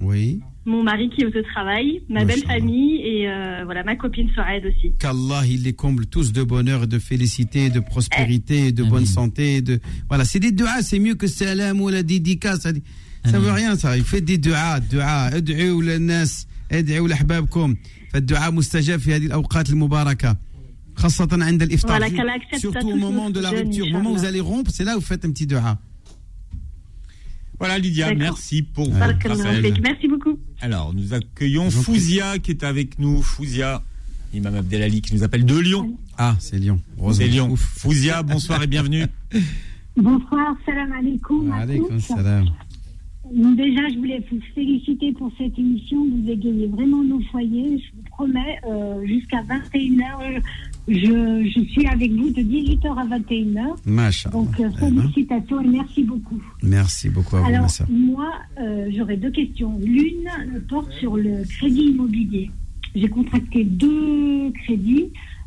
[0.00, 0.40] Oui.
[0.64, 4.64] mon mari qui est au travail, ma belle famille et euh, voilà ma copine Soraed
[4.64, 4.92] aussi.
[4.98, 9.60] Qu'Allah il les comble tous de bonheur, de félicité, de prospérité, de bonne santé.
[9.60, 12.66] De voilà, c'est des duas, c'est mieux que salam ou la dédicace.
[13.25, 13.97] Ça, ça veut rien, ça.
[13.97, 15.33] Il fait des duas, duas.
[15.33, 17.75] ادعوا للناس ادعوا لاحبابكم
[18.13, 20.37] فالدعاء مستجاب في هذه الاوقات المباركه
[20.95, 21.99] خاصة عند الإفطار.
[21.99, 24.09] Voilà, qu'Allah accepte ça Surtout au tous moment nos de la jeunes, rupture, au moment
[24.09, 24.29] où vous Inch'Allah.
[24.29, 25.77] allez rompre, c'est là où vous faites un petit dua.
[27.59, 28.19] Voilà, Lydia, D'accord.
[28.21, 29.73] merci pour votre Barakallahu appel.
[29.75, 29.83] fik.
[29.83, 30.39] Merci beaucoup.
[30.61, 33.21] Alors, nous accueillons Fouzia qui est avec nous.
[33.21, 33.83] Fouzia,
[34.33, 35.97] Imam Abdelali qui nous appelle de Lyon.
[36.17, 36.79] Ah, c'est Lyon.
[37.13, 37.53] C'est Lyon.
[37.57, 39.05] Fouzia, bonsoir et bienvenue.
[39.97, 41.51] Bonsoir, salam alaikum.
[41.51, 41.99] à Alaykoum
[43.34, 43.56] salam.
[43.56, 46.04] Déjà, je voulais vous féliciter pour cette émission.
[46.04, 47.78] Vous égayez vraiment nos foyers.
[47.78, 50.40] Je vous promets, euh, jusqu'à 21h,
[50.88, 53.76] je, je suis avec vous de 18h à 21h.
[53.86, 54.32] Mashallah.
[54.32, 56.42] Donc, euh, Eh ben, félicitations et merci beaucoup.
[56.62, 59.78] Merci beaucoup à vous, ma Alors, moi, euh, j'aurais deux questions.
[59.82, 60.30] L'une
[60.68, 62.50] porte sur le crédit immobilier.
[62.94, 65.06] J'ai contracté deux crédits,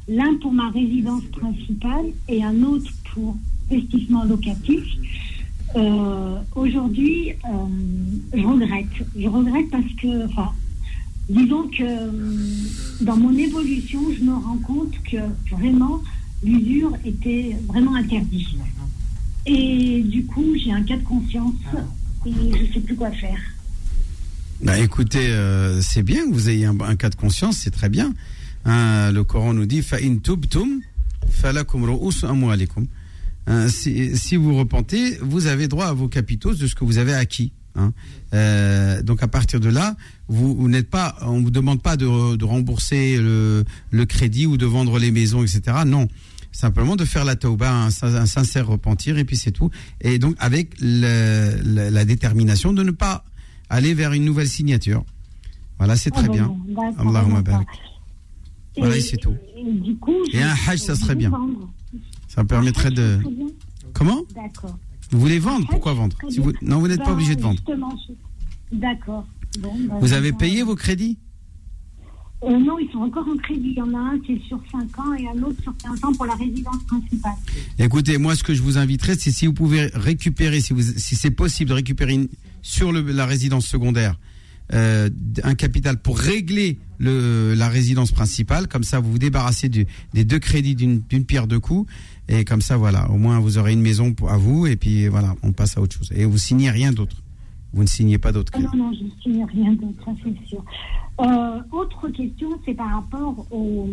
[0.09, 3.37] l'un pour ma résidence principale et un autre pour
[3.71, 4.83] investissement locatif.
[5.77, 7.67] Euh, aujourd'hui, euh,
[8.33, 9.07] je regrette.
[9.15, 10.25] Je regrette parce que,
[11.29, 12.11] disons que euh,
[13.01, 15.17] dans mon évolution, je me rends compte que
[15.55, 16.01] vraiment,
[16.43, 18.47] l'usure était vraiment interdite.
[19.45, 21.53] Et du coup, j'ai un cas de conscience
[22.25, 23.39] et je ne sais plus quoi faire.
[24.63, 25.29] Bah écoutez,
[25.81, 28.13] c'est bien que vous ayez un, cas de conscience, c'est très bien.
[28.65, 30.81] Hein, le Coran nous dit Fa'in tubtum
[31.29, 31.87] falakum
[32.23, 32.87] amwalikum.
[33.47, 36.97] Hein, si, si vous repentez, vous avez droit à vos capitaux de ce que vous
[36.97, 37.53] avez acquis.
[37.75, 37.93] hein.
[38.33, 39.95] Euh, donc à partir de là,
[40.27, 44.57] vous, vous n'êtes pas, on vous demande pas de, de rembourser le, le crédit ou
[44.57, 45.61] de vendre les maisons, etc.
[45.85, 46.07] Non,
[46.51, 49.69] simplement de faire la tauba, un, sin- un sincère repentir et puis c'est tout.
[50.01, 53.23] Et donc avec le- la détermination de ne pas
[53.69, 55.05] aller vers une nouvelle signature.
[55.77, 56.53] Voilà, c'est Ah très bien.
[56.67, 57.67] d'accord, Allahumma barik.
[58.77, 59.35] Voilà, et c'est tout.
[59.55, 61.29] Et du coup, Et je- un hajj, ça serait bien.
[61.29, 61.69] vendre.
[62.37, 63.17] Ça me permettrait de.
[63.93, 64.77] Comment D'accord.
[65.09, 66.53] Vous voulez vendre Pourquoi vendre Si vous...
[66.61, 67.59] Non, vous n'êtes pas Ben, obligé de vendre.
[68.71, 69.25] D'accord.
[69.59, 71.17] Bon, ben, Vous avez ben, payé vos crédits
[72.43, 73.69] euh, Non, ils sont encore en crédit.
[73.71, 76.03] Il y en a un qui est sur 5 ans et un autre sur 15
[76.03, 77.33] ans pour la résidence principale.
[77.79, 81.15] Écoutez, moi, ce que je vous inviterais, c'est si vous pouvez récupérer, si, vous, si
[81.15, 82.27] c'est possible de récupérer une-
[82.61, 84.19] sur le- la résidence secondaire
[84.73, 85.09] euh,
[85.43, 88.67] un capital pour régler le, la résidence principale.
[88.67, 91.89] Comme ça, vous vous débarrassez du- des deux crédits d'une pierre deux coups.
[92.29, 94.67] Et comme ça, voilà, au moins vous aurez une maison pour, à vous.
[94.67, 96.11] Et puis voilà, on passe à autre chose.
[96.15, 97.15] Et vous signez rien d'autre.
[97.73, 100.63] Vous ne signez pas d'autre Ah non, non, je ne signe rien d'autre, c'est sûr.
[101.19, 103.89] Euh, autre question, c'est par rapport au,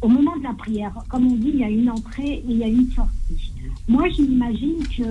[0.00, 0.92] au moment de la prière.
[1.08, 3.52] Comme on dit, il y a une entrée et il y a une sortie.
[3.88, 5.02] Moi, je m'imagine que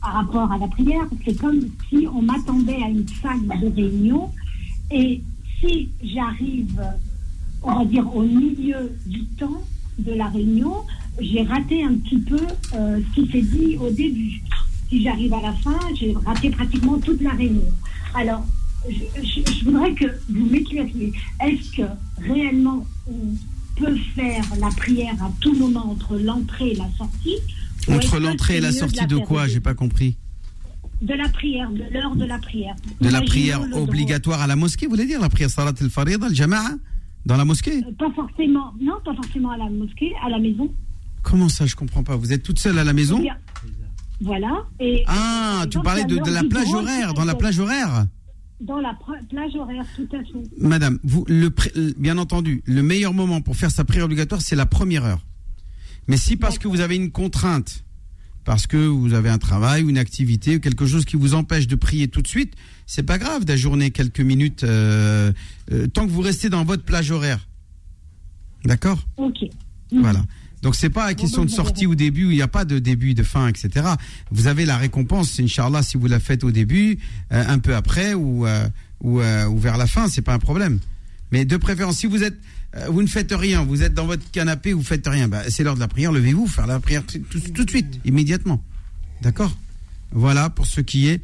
[0.00, 4.30] par rapport à la prière, c'est comme si on m'attendait à une salle de réunion
[4.90, 5.20] et
[5.60, 6.80] si j'arrive,
[7.62, 9.62] on va dire, au milieu du temps
[9.98, 10.74] de la réunion,
[11.20, 12.40] j'ai raté un petit peu
[12.74, 14.40] euh, ce qui s'est dit au début.
[14.88, 17.68] Si j'arrive à la fin, j'ai raté pratiquement toute la réunion.
[18.14, 18.44] Alors,
[18.88, 21.12] je, voudrais que vous m'éclairiez.
[21.44, 21.82] Est-ce que
[22.18, 23.34] réellement on
[23.76, 27.36] peut faire la prière à tout moment entre l'entrée et la sortie
[27.90, 30.16] Entre l'entrée et la mieux de sortie la de quoi J'ai pas compris.
[31.02, 32.74] De la prière, de l'heure de la prière.
[33.00, 36.70] De la prière obligatoire à la mosquée, vous voulez dire La prière Salat al-Farida, al-Jama'a
[37.24, 37.78] Dans la mosquée?
[37.86, 40.72] Euh, Pas forcément, non, pas forcément à la mosquée, à la maison.
[41.22, 42.16] Comment ça Je comprends pas?
[42.16, 43.20] Vous êtes toute seule à la maison?
[43.20, 43.36] Bien-
[44.20, 44.64] Voilà.
[44.80, 47.14] Et, Ah, tu parlais de, la plage horaire.
[47.14, 48.06] Dans la plage horaire
[48.60, 48.98] Dans la
[49.30, 50.50] plage horaire, tout à fait.
[50.60, 54.40] Madame, vous, le, pré- le- bien entendu, le meilleur moment pour faire sa prière obligatoire,
[54.40, 55.20] c'est la première heure.
[56.08, 57.84] Mais si parce que vous avez une contrainte,
[58.44, 61.66] parce que vous avez un travail ou une activité ou quelque chose qui vous empêche
[61.66, 62.54] de prier tout de suite,
[62.86, 65.32] c'est pas grave d'ajourner quelques minutes euh,
[65.70, 67.46] euh, tant que vous restez dans votre plage horaire.
[68.64, 69.06] D'accord?
[69.18, 69.36] Ok.
[69.92, 70.24] Voilà.
[70.62, 72.78] Donc c'est pas la question de sortie au début où il n'y a pas de
[72.78, 73.86] début, de fin, etc.
[74.30, 76.98] Vous avez la récompense, Inch'Allah, si vous la faites au début,
[77.32, 78.46] euh, un peu après ou,
[79.02, 80.80] ou, ou vers la fin, c'est pas un problème.
[81.30, 82.38] Mais de préférence, si vous êtes,
[82.90, 85.74] vous ne faites rien, vous êtes dans votre canapé, vous faites rien, bah, c'est l'heure
[85.74, 88.62] de la prière, levez-vous, faire la prière tout, tout- tout de suite, immédiatement.
[89.22, 89.56] D'accord?
[90.12, 91.20] Voilà pour ce qui est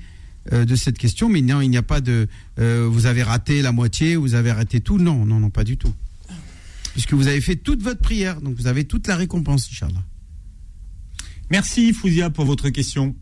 [0.53, 1.29] euh, de cette question.
[1.29, 4.53] Mais non, il n'y a pas de, euh, vous avez raté la moitié, vous avez
[4.53, 4.99] raté tout.
[4.99, 5.93] Non, non, non, pas du tout
[6.93, 10.05] puisque vous avez fait toute votre prière, donc vous avez toute la récompense, Inch'Allah.
[11.51, 13.17] Merci Fouzia pour votre question.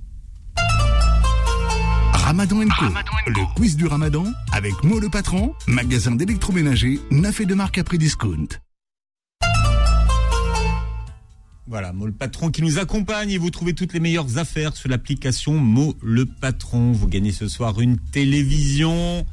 [2.32, 2.86] Ramadan Co.
[3.26, 7.84] Le quiz du Ramadan avec Mo le patron, magasin d'électroménager, neuf et de marque à
[7.84, 8.46] prix discount.
[11.66, 14.88] Voilà, Mo le patron qui nous accompagne et vous trouvez toutes les meilleures affaires sur
[14.88, 16.92] l'application Mo le patron.
[16.92, 19.26] Vous gagnez ce soir une télévision,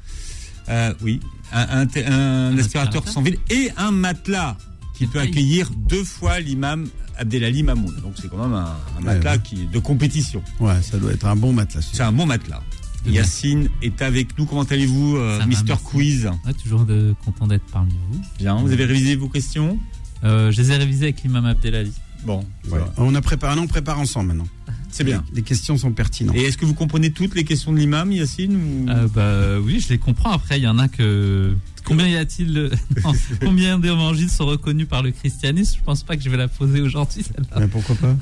[0.67, 1.21] euh, oui,
[1.53, 4.57] un, un té- un aspirateur sans fil et un matelas
[4.97, 6.85] qui peut accueillir deux fois l'imam
[7.17, 7.95] Abdelali Mamoun.
[8.01, 9.41] Donc c'est quand même un, un matelas ouais.
[9.41, 10.43] qui de compétition.
[10.59, 11.81] Ouais, ça doit être un bon matelas.
[11.93, 12.61] C'est un bon matelas.
[13.05, 14.45] Yacine est avec nous.
[14.45, 15.83] Comment allez-vous, euh, Mister merci.
[15.85, 18.19] Quiz Ouais, toujours de, content d'être parmi vous.
[18.37, 19.77] Bien, vous avez révisé vos questions
[20.23, 21.91] Euh, Je les ai révisées avec l'imam Abdelali.
[22.25, 22.79] Bon, Ouais.
[22.97, 24.47] On a préparé, non, on prépare ensemble maintenant.
[24.91, 25.23] C'est bien.
[25.29, 26.35] Les, les questions sont pertinentes.
[26.35, 28.89] Et est-ce que vous comprenez toutes les questions de l'imam, Yacine ou...
[28.89, 30.31] Euh, bah, oui, je les comprends.
[30.31, 31.53] Après, il y en a que.
[31.89, 32.71] Combien y a-t-il de-
[33.43, 35.77] Combien d'évangiles sont reconnus par le christianisme?
[35.79, 37.23] Je pense pas que je vais la poser aujourd'hui.
[37.23, 37.59] celle-là.
[37.59, 38.15] Mais pourquoi pas?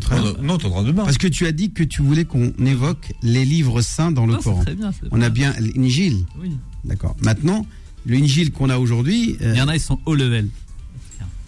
[0.00, 1.04] Trop- Non, t'entends demain.
[1.04, 4.34] Parce que tu as dit que tu voulais qu'on évoque les livres saints dans le
[4.34, 4.62] Non, c'est Coran.
[4.64, 5.54] très bien, c'est On a bien.
[5.76, 6.24] l'Injil.
[6.40, 6.50] Oui.
[6.84, 7.16] D'accord.
[7.22, 7.66] Maintenant,
[8.04, 9.36] le Injil qu'on a aujourd'hui.
[9.40, 10.48] euh, Il y en a, ils sont haut level.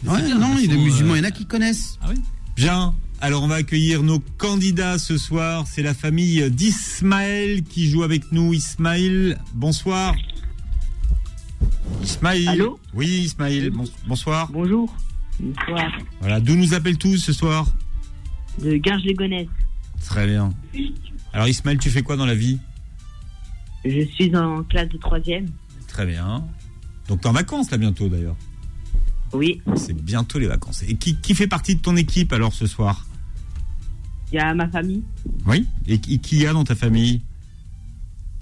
[0.06, 1.98] Ouais, bien, non, il y a des musulmans, euh, il y en a qui connaissent.
[2.02, 2.16] Ah oui?
[2.56, 2.94] Bien.
[3.20, 5.65] Alors on va accueillir nos candidats ce soir.
[5.66, 8.52] C'est la famille d'Ismaël qui joue avec nous.
[8.52, 10.15] Ismaël, bonsoir.
[12.03, 12.49] Ismaël.
[12.49, 13.70] Allô Oui, Ismaël.
[13.70, 14.51] bon- bonsoir.
[14.53, 14.95] Bonjour.
[15.41, 15.91] Bonsoir.
[16.20, 16.41] Voilà.
[16.41, 17.66] D'où nous appelles-tu ce soir
[18.62, 19.49] De Garges-les-Gonesse.
[20.05, 20.53] Très bien.
[21.32, 22.59] Alors Ismaël, tu fais quoi dans la vie?
[23.85, 25.47] Je suis en classe de troisième.
[25.89, 26.45] Très bien.
[27.09, 28.36] Donc t'es en vacances là bientôt d'ailleurs.
[29.32, 29.61] Oui.
[29.77, 30.82] C'est bientôt les vacances.
[30.85, 33.05] Et qui, qui fait partie de ton équipe alors ce soir?
[34.32, 35.03] Il y a ma famille.
[35.47, 35.66] Oui.
[35.86, 37.20] Et qui qui y a dans ta famille?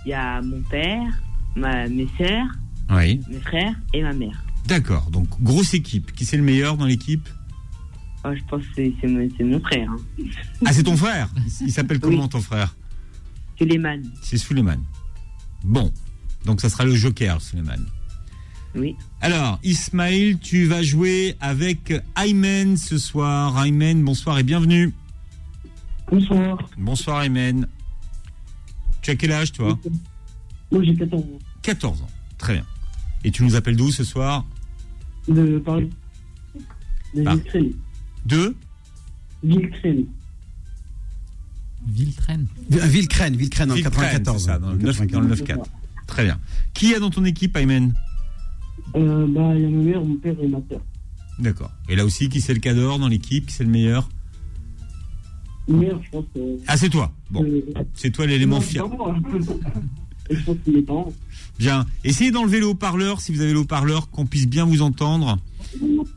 [0.05, 1.23] Il y a mon père,
[1.57, 2.47] ma, mes sœurs,
[2.93, 3.21] Oui.
[3.29, 4.43] mes frères et ma mère.
[4.67, 5.11] D'accord.
[5.11, 6.13] Donc grosse équipe.
[6.13, 7.29] Qui c'est le meilleur dans l'équipe?
[8.25, 9.91] Oh, je pense que c'est- mon, frère.
[9.91, 10.25] Hein.
[10.65, 11.29] Ah, c'est ton frère?
[11.37, 12.77] Il il s'appelle comment ton frère?
[13.59, 14.03] Suleiman.
[14.23, 14.79] C'est Suleiman.
[15.65, 15.93] Bon,
[16.45, 17.81] donc ça sera le joker, Suleiman.
[18.75, 18.97] Oui.
[19.21, 23.63] Alors, Ismaël, tu vas jouer avec Aymen ce soir.
[23.65, 24.93] Aymen, bonsoir et bienvenue.
[26.11, 26.59] Bonsoir.
[26.79, 27.67] Bonsoir Aymen.
[29.03, 29.79] Tu as quel âge toi?
[30.71, 31.39] Moi j'ai 14 ans.
[31.63, 32.11] 14 ans.
[32.39, 32.65] Très bien.
[33.25, 34.45] Et tu nous appelles d'où ce soir
[35.29, 35.91] De Paris.
[37.15, 37.35] De Ah.
[37.35, 37.73] Villecrène.
[38.27, 38.55] De
[39.45, 40.07] Villecrène.
[41.87, 42.47] Villecrène.
[42.71, 44.41] Villecrène, Villecrène en Villecrène, 94.
[44.41, 45.65] c'est ça, dans le 9 dans le 9-4.
[46.07, 46.39] Très bien.
[46.75, 47.93] Qui y a dans ton équipe, Aymen
[48.95, 50.81] Euh, bah, il y a ma mère, mon père et ma soeur.
[51.39, 51.71] D'accord.
[51.89, 54.09] Et là aussi, qui c'est le cador dans l'équipe Qui c'est le meilleur
[55.69, 56.25] Ma mère, je pense.
[56.37, 57.13] Euh, Ah, c'est toi.
[57.31, 57.43] Bon.
[57.45, 57.63] euh,
[57.95, 58.61] C'est toi l'élément.
[58.61, 58.65] Et
[60.37, 61.13] je pense que mes parents.
[61.63, 61.87] Bien.
[62.03, 65.39] Essayez d'enlever le haut-parleur, si vous avez le haut-parleur, qu'on puisse bien vous entendre.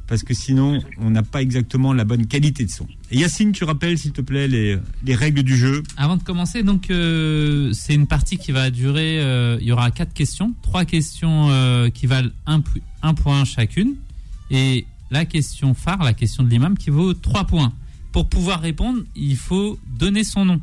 [0.08, 2.88] Parce que sinon, on n'a pas exactement la bonne qualité de son.
[3.12, 5.84] Yacine, tu rappelles, s'il te plaît, les, les règles du jeu.
[5.98, 9.20] Avant de commencer, donc euh, c'est une partie qui va durer.
[9.20, 12.64] euh, il y aura quatre questions, trois questions euh, qui valent un,
[13.04, 13.94] un point chacune,
[14.50, 17.72] et la question phare, la question de l'imam, qui vaut trois points.
[18.12, 20.60] Pour pouvoir répondre, il faut donner son nom,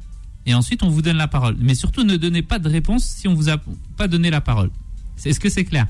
[0.46, 1.56] et ensuite on vous donne la parole.
[1.58, 3.58] Mais surtout, ne donnez pas de réponse si on vous a
[3.96, 4.70] pas donné la parole.
[5.16, 5.86] C'est- Est-ce que c'est clair?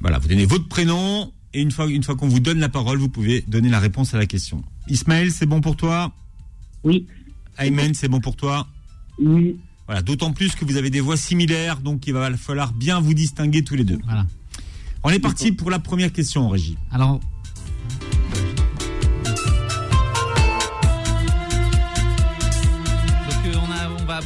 [0.00, 2.98] Voilà, vous donnez votre prénom, et une fois, une fois qu'on vous donne la parole,
[2.98, 4.62] vous pouvez donner la réponse à la question.
[4.88, 6.12] Ismaël, c'est bon pour toi?
[6.84, 7.06] Oui.
[7.58, 8.66] Aymen, c'est bon pour toi?
[9.22, 9.56] Oui.
[9.86, 13.14] Voilà, d'autant plus que vous avez des voix similaires, donc il va falloir bien vous
[13.14, 13.98] distinguer tous les deux.
[14.04, 14.26] Voilà.
[15.02, 16.76] On est parti pour la première question, Régie.
[16.90, 17.20] Alors.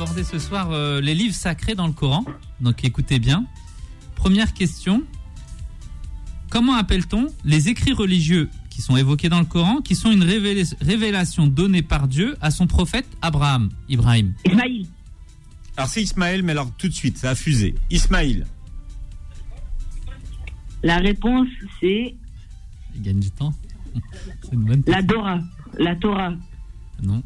[0.04, 2.24] Aborder ce soir euh, les livres sacrés dans le Coran.
[2.60, 3.46] Donc écoutez bien.
[4.14, 5.02] Première question.
[6.50, 10.74] Comment appelle-t-on les écrits religieux qui sont évoqués dans le Coran, qui sont une révéla-
[10.82, 14.34] révélation donnée par Dieu à son prophète Abraham, Ibrahim?
[14.44, 14.86] Ismaïl.
[15.76, 17.74] Alors c'est Ismaël, mais alors tout de suite, ça a fusé.
[17.90, 18.46] Ismaël.
[20.82, 21.48] La réponse,
[21.80, 22.14] c'est
[22.94, 23.54] Il gagne du temps.
[24.42, 25.38] C'est une bonne la Dora.
[25.78, 26.32] La Torah.
[27.02, 27.22] Non.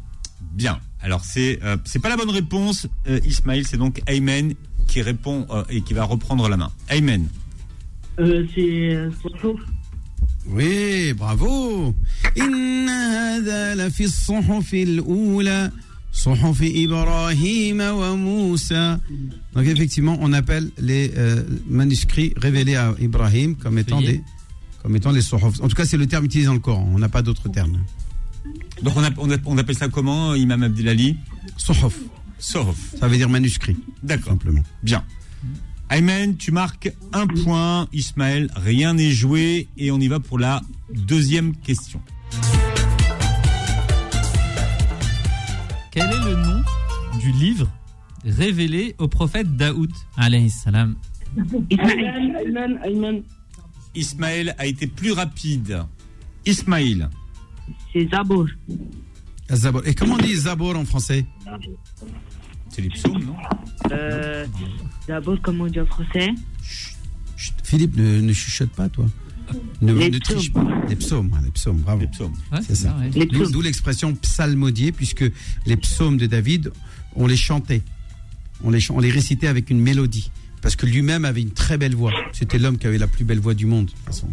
[0.53, 0.79] Bien.
[1.01, 3.19] Alors c'est euh, pas la bonne réponse, euh,
[3.63, 4.53] C'est donc Aymen
[4.89, 6.71] qui répond euh, et qui va reprendre la main.
[6.89, 7.27] Aymen.
[8.19, 9.09] Euh, c'est euh,
[10.47, 11.95] Oui, bravo.
[19.53, 21.11] Donc effectivement, on appelle les
[21.67, 24.21] manuscrits révélés à Ibrahim comme étant des
[24.81, 25.61] comme étant les sohofs.
[25.61, 26.89] En tout cas, c'est le terme utilisé dans le Coran.
[26.93, 27.77] On n'a pas d'autres termes.
[28.81, 31.17] Donc on, a- on a- on appelle ça comment, Imam Abdelali?
[31.57, 31.99] Sohuf.
[32.37, 32.95] Sohuf.
[32.99, 33.75] Ça veut dire manuscrit.
[34.03, 34.37] D'accord.
[34.83, 35.03] Bien.
[35.89, 37.87] Aymen, tu marques un point.
[37.93, 39.67] Ismaël, rien n'est joué.
[39.77, 40.61] Et on y va pour la
[40.93, 41.99] deuxième question.
[45.91, 46.61] Quel est le nom
[47.19, 47.67] du livre
[48.23, 50.95] révélé au prophète Daoud alayhi salam?
[51.37, 53.21] Ayman, Ayman.
[53.95, 55.83] Ismaël a été plus rapide.
[56.45, 57.09] Ismaël.
[57.93, 58.47] C'est Zabor.
[59.51, 59.81] Zabor.
[59.87, 61.25] Et comment on dit Zabor en français
[62.69, 63.35] C'est les psaumes, non
[63.91, 64.45] Euh,
[65.07, 66.29] Zabor, comment on dit en français
[67.63, 69.05] Philippe, ne, ne chuchote pas, toi.
[69.81, 70.61] Ne, Les ne triche pas.
[70.63, 70.85] psaumes.
[70.89, 72.01] Les psaumes, hein, les psaumes, bravo.
[72.01, 72.89] Ouais, c'est ça.
[72.89, 73.09] ça, ouais.
[73.13, 73.51] Les D'où psaumes.
[73.53, 75.25] d'où l'expression psalmodier, puisque
[75.65, 76.71] les psaumes de David,
[77.15, 77.81] on les chantait.
[78.63, 80.29] On les, on les récitait avec une mélodie.
[80.61, 82.11] Parce que lui-même avait une très belle voix.
[82.33, 84.29] C'était l'homme qui avait la plus belle voix du monde, de toute façon.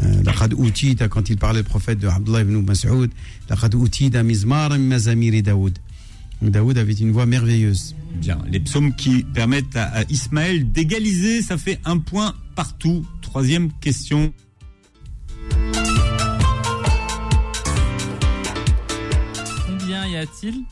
[0.00, 3.10] Euh, لقد أوتيت, quand il parlait le prophète de Abdullah ibn Mas'ud,
[3.50, 5.78] لقد أوتيت مزمارا من مزامير داود.
[6.40, 7.96] Donc Daoud avait une voix merveilleuse.
[8.20, 8.38] Bien.
[8.50, 11.42] Les psaumes qui permettent à, à Ismaël d'égaliser.
[11.42, 13.04] Ça fait un point partout.
[13.22, 14.32] Troisième question.
[19.66, 20.62] Combien y a-t-il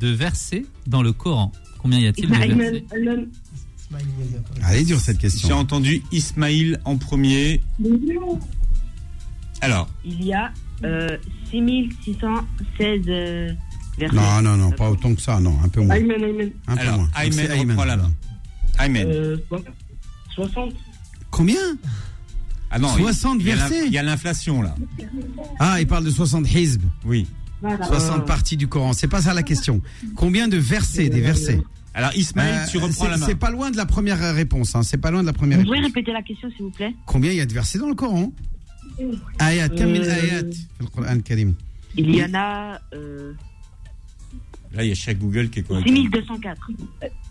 [0.00, 2.84] de versets dans le Coran Combien y a-t-il de Ayman, versets
[3.99, 4.43] Ayman.
[4.63, 5.47] Allez, dur cette question.
[5.47, 7.61] J'ai entendu Ismaël en premier.
[9.61, 10.51] Alors, Il y a
[10.83, 11.17] euh,
[11.51, 13.51] 6616 euh,
[13.97, 14.15] versets.
[14.15, 15.95] Non, non, non, pas autant que ça, non, un peu moins.
[15.95, 16.49] Ayman, Ayman.
[16.67, 17.09] Un peu alors moins.
[17.21, 18.07] Aymen C'est Ayman, reprend la alors.
[18.07, 18.13] main.
[18.85, 19.07] Aymen.
[19.07, 19.37] Euh,
[20.35, 20.73] 60.
[21.29, 21.59] Combien?
[22.71, 23.87] Ah non, 60 il y a l'in- versets?
[23.87, 24.75] Il y a l'inflation là.
[25.59, 26.81] Ah, il parle de 60 hizb.
[27.05, 27.27] Oui.
[27.61, 28.93] 60 parties du Coran.
[28.93, 29.81] C'est pas ça la question.
[30.15, 31.61] Combien de versets, des versets?
[31.93, 33.25] Alors Ismaël, euh, tu reprends la main.
[33.25, 34.75] C'est pas loin de la première réponse.
[34.75, 34.83] Hein.
[34.83, 35.57] C'est pas loin de la première.
[35.57, 35.75] Vous réponse.
[35.77, 36.93] pouvez répéter la question, s'il vous plaît?
[37.05, 38.31] Combien il y a de versets dans le Coran?
[38.99, 40.41] Euh, ayat, euh, ayat
[40.79, 41.17] le Coran
[41.95, 42.79] Il y en a.
[44.73, 46.69] Là, il y a chaque Google qui est quoi 6204.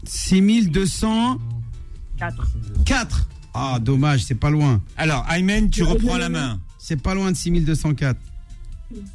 [0.05, 2.49] 6204.
[2.85, 3.28] 4.
[3.55, 4.82] Ah, dommage, c'est pas loin.
[4.97, 6.61] Alors, Ayman, tu reprends la main.
[6.78, 8.20] C'est pas loin de 6204.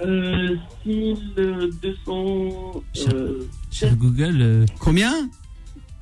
[0.02, 2.84] Euh, 6200.
[3.14, 3.40] Euh,
[3.72, 4.38] Cher Google.
[4.42, 5.14] euh, Combien?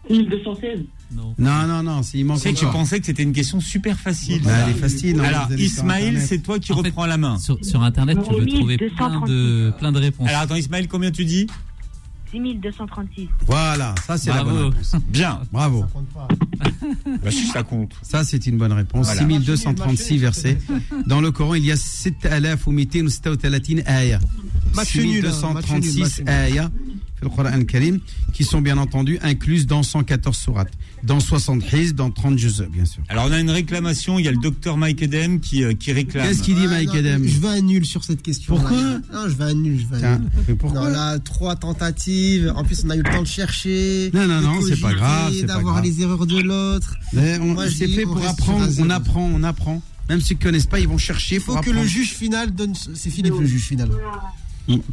[0.08, 0.80] 6216.
[1.16, 1.34] non.
[1.38, 2.82] Non, non, non, il manque Tu sais que tu encore.
[2.82, 4.41] pensais que c'était une question super facile.
[4.44, 5.20] Bah, elle est facile.
[5.20, 6.28] hein, Alors, vous allez sur Ismaël, Internet.
[6.28, 7.38] c'est toi qui En fait, reprends la main.
[7.40, 10.28] Sur, sur Internet, tu peux trouver plein de, plein de réponses.
[10.28, 11.48] Alors, attends, Ismaël, combien tu dis?
[12.34, 13.30] 6236.
[13.46, 14.96] Voilà, ça c'est la bonne réponse.
[15.08, 15.42] Bien.
[15.52, 15.86] Bravo.
[17.24, 17.94] Bah, si ça compte.
[18.02, 19.06] Ça, c'est une bonne réponse.
[19.06, 19.22] Voilà.
[19.22, 20.58] 6236 versets.
[21.08, 24.20] Dans le Coran, il y a 6236 ayats.
[24.74, 26.94] 6236 ayats eh,
[27.24, 28.00] le Coran Karim,
[28.34, 30.74] qui sont bien entendu incluses dans 114 sourates,
[31.04, 33.02] dans 60 hizb, dans 30 juzeux, bien sûr.
[33.10, 35.94] Alors on a une réclamation, il y a le docteur Mike Edem qui, euh, qui
[35.94, 36.28] réclame.
[36.28, 38.56] Qu'est-ce qu'il dit ah, Mike Edem Je vais à sur cette question.
[38.56, 38.78] Pourquoi.
[38.78, 40.30] Non, je vais à nul, je vais à nul.
[40.48, 44.12] Mais pourquoi non, là, trois tentatives, en plus on a eu le temps de chercher.
[44.14, 45.34] Non, non, non, c'est pas grave.
[45.44, 46.98] D'avoir les erreurs de l'autre.
[47.14, 47.40] Mais
[47.70, 49.82] C'est fait pour apprendre, on apprend, on apprend.
[50.10, 51.36] Même ceux qui ne connaissent pas, ils vont chercher.
[51.36, 52.74] Il faut que le juge final donne.
[52.76, 53.90] C'est Philippe le juge final.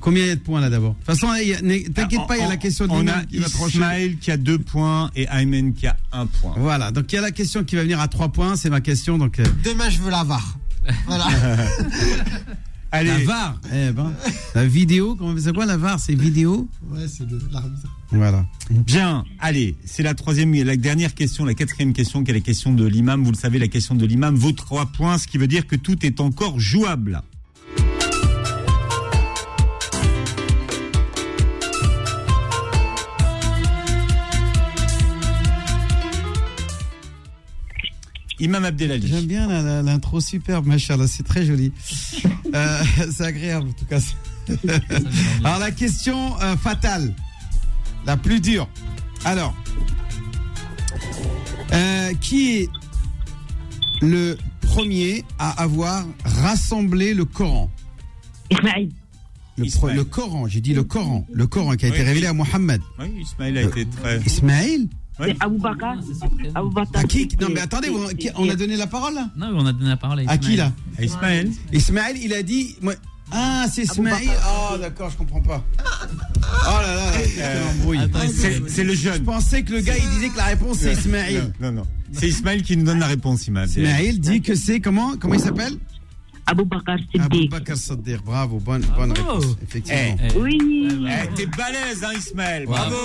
[0.00, 1.84] Combien il y a de points là d'abord De toute façon, il y a- n'est-
[1.90, 3.22] t'inquiète pas, il y a la question de On a.
[3.68, 6.54] Ismaël qui a deux points et Aymen qui a un point.
[6.56, 8.80] Voilà, donc il y a la question qui va venir à 3 points, c'est ma
[8.80, 9.16] question.
[9.18, 10.58] Donc, euh, Demain, je veux la VAR.
[11.06, 11.28] Voilà.
[12.92, 13.10] Allez.
[13.10, 14.12] La VAR, eh ben,
[14.56, 17.22] la vidéo, comment c'est quoi la VAR C'est vidéo Ouais, c'est
[17.52, 17.86] l'arbitre.
[18.10, 18.44] Voilà.
[18.70, 22.72] Bien, allez, c'est la troisième, la dernière question, la quatrième question, qui est la question
[22.72, 23.22] de l'imam.
[23.22, 25.76] Vous le savez, la question de l'imam vaut trois points, ce qui veut dire que
[25.76, 27.22] tout est encore jouable.
[38.40, 39.06] Imam Abdelali.
[39.06, 41.72] J'aime bien l'intro superbe, machallah, c'est très joli.
[42.52, 44.00] Euh, c'est agréable en tout cas.
[45.44, 47.14] Alors la question euh, fatale,
[48.06, 48.68] la plus dure.
[49.24, 49.54] Alors,
[51.72, 52.68] euh, qui est
[54.02, 57.70] le premier à avoir rassemblé le Coran?
[58.50, 58.90] Ismaïl.
[59.56, 62.32] Le, pro- le Coran, j'ai dit le Coran, le Coran qui a été révélé à
[62.32, 62.80] Mohammed.
[62.98, 64.18] Oui, Ismaël a été très.
[64.26, 64.88] Ismaël
[65.26, 65.96] C'est Abou Bakar.
[66.54, 67.02] Abou Bakar.
[67.02, 67.28] À qui?
[67.40, 67.88] Non mais attendez,
[68.36, 69.28] on a donné la parole là?
[69.36, 70.72] Non, on a donné la parole à À qui là?
[70.98, 71.50] À Ismaël.
[71.72, 72.76] Ismaël, il a dit.
[72.80, 72.94] moi-
[73.32, 74.28] Ah, c'est Ismaël.
[74.72, 75.64] Oh, d'accord, je comprends pas.
[75.78, 77.12] Oh là là,
[77.70, 78.00] embrouille.
[78.34, 79.18] C'est c'est le jeune.
[79.18, 81.52] Je pensais que le gars, il disait que la réponse c'est Ismaël.
[81.60, 81.86] Non, non, non.
[82.12, 83.66] C'est Ismaël qui nous donne la réponse, Imam.
[83.68, 85.74] Ismaël dit que c'est comment Comment il s'appelle?
[86.46, 88.22] Abou Bakar Abou Bakr Saddiq.
[88.24, 89.56] Bravo, bonne, bonne réponse.
[89.62, 90.16] Effectivement.
[90.34, 90.58] Eh, Oui.
[91.08, 92.66] eh, T'es balèze, hein, Ismaël.
[92.66, 92.96] Bravo.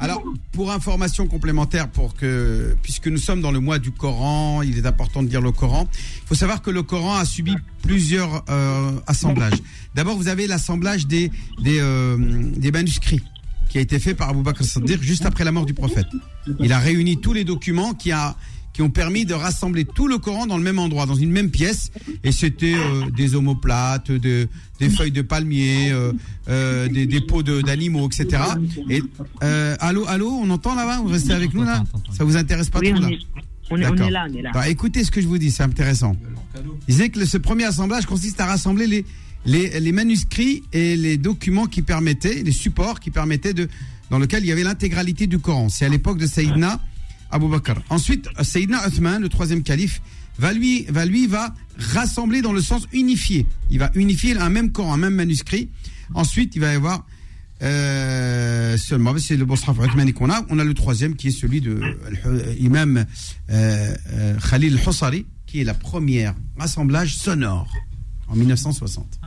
[0.00, 0.22] Alors,
[0.52, 4.86] pour information complémentaire, pour que, puisque nous sommes dans le mois du Coran, il est
[4.86, 5.88] important de lire le Coran.
[6.24, 9.58] Il faut savoir que le Coran a subi plusieurs euh, assemblages.
[9.94, 11.30] D'abord, vous avez l'assemblage des,
[11.62, 12.16] des, euh,
[12.56, 13.22] des manuscrits
[13.68, 16.06] qui a été fait par Abu Bakr Siddiq juste après la mort du prophète.
[16.60, 18.36] Il a réuni tous les documents qui a
[18.72, 21.50] qui ont permis de rassembler tout le Coran dans le même endroit, dans une même
[21.50, 21.90] pièce.
[22.24, 24.48] Et c'était euh, des omoplates, de,
[24.80, 26.12] des feuilles de palmier, euh,
[26.48, 28.42] euh, des, des peaux de- d'animaux, etc.
[28.88, 29.02] Et
[29.42, 31.00] euh, allô, allô, on entend là-bas?
[31.02, 31.84] Vous restez avec nous là?
[32.16, 33.08] Ça vous intéresse pas Oui, trop là?
[33.08, 33.18] on est-
[33.70, 34.06] on D'accord.
[34.06, 34.50] est là, on est là.
[34.54, 36.16] Bah, écoutez ce que je vous dis, c'est intéressant.
[36.88, 39.04] Il disait que ce premier assemblage consiste à rassembler les,
[39.46, 43.68] les, les manuscrits et les documents qui permettaient, les supports qui permettaient de,
[44.10, 45.68] dans lequel il y avait l'intégralité du Coran.
[45.70, 46.80] C'est à l'époque de Saïdna
[47.32, 47.74] Abu Bakr.
[47.90, 50.00] Ensuite, Saïdna Uthman, le troisième calife,
[50.38, 53.46] va lui, va lui, va rassembler dans le sens unifié.
[53.70, 55.68] Il va unifier un même Coran, un même manuscrit.
[56.14, 57.04] Ensuite, il va y avoir
[57.62, 60.44] euh, seulement, c'est le Bosraf Uthmani qu'on a.
[60.50, 61.80] On a le troisième qui est celui de
[62.26, 63.04] euh, l'imam
[63.50, 67.72] euh, euh, Khalil Hussari, qui est la première assemblage sonore
[68.28, 69.20] en 1960.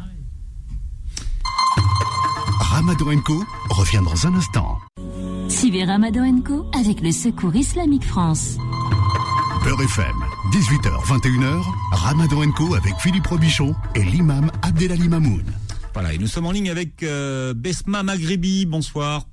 [2.60, 3.06] Ramadan
[3.70, 4.80] revient dans un instant.
[5.50, 8.58] Suivez Ramadan Co avec le Secours Islamique France.
[9.64, 10.16] Beurre FM,
[10.52, 15.44] 18h, 21h, Ramadan Co avec Philippe Robichon et l'imam Abdelali Mamoun.
[15.94, 18.66] Voilà, et nous sommes en ligne avec euh, Besma Maghrebi.
[18.66, 19.26] Bonsoir.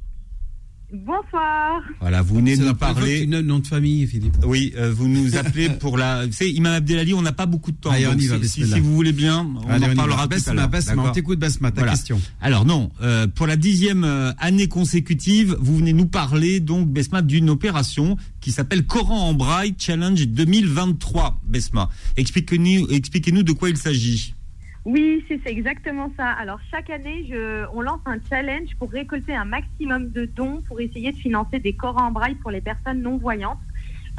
[0.92, 1.80] Bonsoir.
[2.00, 3.26] Voilà, vous venez de C'est nous parler.
[3.26, 4.36] nom de famille, Philippe.
[4.44, 6.30] Oui, euh, vous nous appelez pour la.
[6.30, 7.90] Savez, Imam Abdelali, on n'a pas beaucoup de temps.
[7.90, 10.36] Allez, on y va, si, si, vous voulez bien, on Allez, en parlera tout à
[10.36, 10.68] Basma, l'heure.
[10.68, 11.92] Basma, on t'écoute, Basma, ta Voilà.
[11.92, 12.20] question.
[12.42, 17.22] Alors non, euh, pour la dixième euh, année consécutive, vous venez nous parler donc Besma
[17.22, 21.40] d'une opération qui s'appelle Coran en braille Challenge 2023.
[21.48, 21.88] Besma,
[22.18, 24.34] expliquez-nous, expliquez-nous de quoi il s'agit.
[24.84, 26.28] Oui, c'est exactement ça.
[26.28, 30.80] Alors chaque année, je, on lance un challenge pour récolter un maximum de dons pour
[30.80, 33.58] essayer de financer des Corans en braille pour les personnes non voyantes.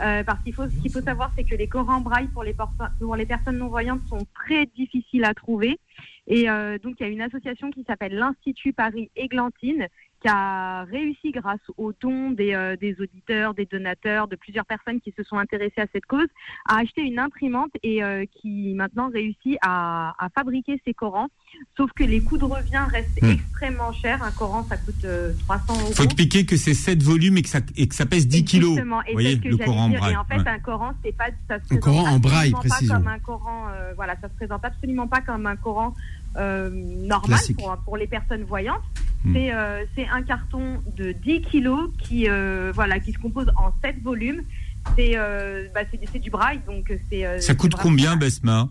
[0.02, 2.44] Euh, parce qu'il faut, ce qu'il faut savoir, c'est que les Corans en braille pour
[2.44, 2.56] les,
[2.99, 5.80] pour les personnes non voyantes sont très difficiles à trouver.
[6.27, 9.88] Et euh, donc il y a une association qui s'appelle l'Institut Paris Églantine
[10.24, 15.02] qui a réussi grâce aux dons des, euh, des auditeurs, des donateurs, de plusieurs personnes
[15.02, 16.28] qui se sont intéressées à cette cause,
[16.68, 21.28] à acheter une imprimante et euh, qui maintenant réussit à, à fabriquer ces Corans.
[21.78, 23.32] Sauf que les coûts de revient restent Hmm.
[23.32, 24.24] extrêmement chers.
[24.24, 25.88] Un Coran, ça coûte euh, 300 euros.
[25.91, 28.44] Il faut expliquer que c'est 7 volumes et que ça, et que ça pèse 10
[28.45, 28.70] kilos.
[28.72, 29.02] Exactement.
[29.04, 30.00] Et voyez, c'est ce que le Coran en dire.
[30.00, 30.14] braille.
[30.14, 30.48] Et en fait, Ouais.
[30.48, 33.94] un Coran, c'est pas, ça se Un Coran en braille, pas comme un Coran, euh,
[33.95, 35.94] voilà, ça se présente absolument pas comme un Coran
[36.38, 38.82] euh, normal pour, pour les personnes voyantes.
[39.26, 39.34] Hmm.
[39.34, 43.72] C'est euh, c'est un carton de 10 kilos qui, euh, voilà, qui se compose en
[43.84, 44.41] 7 volumes.
[44.98, 47.40] C'est euh, bah, c'est- c'est du braille, donc c'est.
[47.41, 48.70] Ça coûte combien, Besma?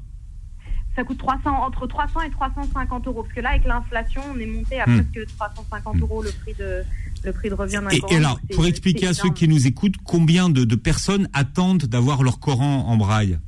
[0.94, 3.22] Ça coûte 300, entre 300 et 350 euros.
[3.22, 5.02] Parce que là, avec l'inflation, on est monté à Hmm.
[5.10, 6.82] presque 350 euros le prix de,
[7.24, 8.12] le prix de revient d'un et, Coran.
[8.12, 12.22] et alors, pour expliquer à ceux qui nous écoutent, combien de, de personnes attendent d'avoir
[12.22, 13.38] leur Coran en braille?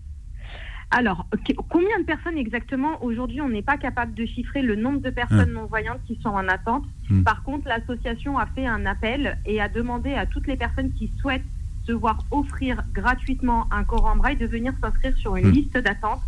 [0.97, 1.27] Alors,
[1.69, 5.53] combien de personnes exactement Aujourd'hui, on n'est pas capable de chiffrer le nombre de personnes
[5.53, 6.85] non-voyantes qui sont en attente.
[7.11, 7.23] Hmm.
[7.25, 11.11] Par contre, l'association a fait un appel et a demandé à toutes les personnes qui
[11.21, 11.43] souhaitent
[11.85, 15.53] se voir offrir gratuitement un Coran en braille de venir s'inscrire sur une Hmm.
[15.53, 16.21] liste d'attente.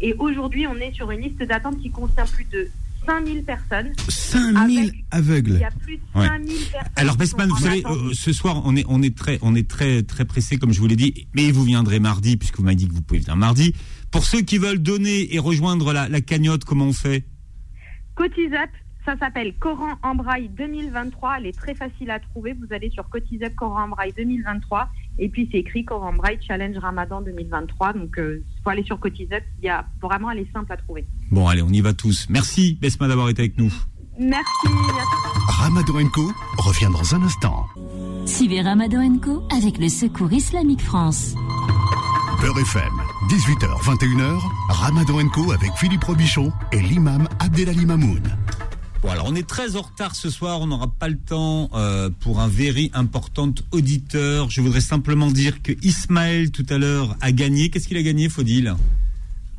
[0.00, 2.68] Et aujourd'hui, on est sur une liste d'attente qui contient plus de
[3.06, 3.92] 5000 personnes.
[4.08, 5.52] 5000 aveugles.
[5.52, 6.26] Il y a plus de Ouais.
[6.26, 6.92] 5000 personnes.
[6.96, 10.02] Alors Besman, vous savez, euh, ce soir on est on est très on est très
[10.02, 12.88] très pressé comme je vous l'ai dit, mais vous viendrez mardi puisque vous m'avez dit
[12.88, 13.74] que vous pouvez venir mardi.
[14.10, 17.24] Pour ceux qui veulent donner et rejoindre la, la cagnotte, comment on fait?
[18.14, 18.70] Cotisup,
[19.04, 21.36] ça s'appelle Coran en braille 2023.
[21.38, 22.54] Elle est très facile à trouver.
[22.54, 24.88] Vous allez sur Cotisup Coran en braille 2023
[25.18, 27.92] et puis c'est écrit Coran en braille Challenge Ramadan 2023.
[27.92, 29.44] Donc il faut aller sur Cotisup.
[29.60, 31.06] Il y a vraiment, elle est simple à trouver.
[31.30, 32.26] Bon allez, on y va tous.
[32.28, 33.72] Merci Besma d'avoir été avec nous.
[34.18, 34.68] Merci.
[35.46, 37.66] Ramadan Co revient dans un instant.
[38.26, 41.34] Suivez Ramadan Co avec le Secours Islamique France.
[42.40, 43.05] Beurre Beurre FM.
[43.28, 48.22] 18h, 21h, Ramadan Co avec Philippe Robichon et l'imam Abdelali Mamoun.
[49.02, 52.08] Bon, alors on est très en retard ce soir, on n'aura pas le temps euh,
[52.20, 54.48] pour un very important auditeur.
[54.48, 57.68] Je voudrais simplement dire que Ismaël tout à l'heure a gagné.
[57.68, 58.74] Qu'est-ce qu'il a gagné, Faudil?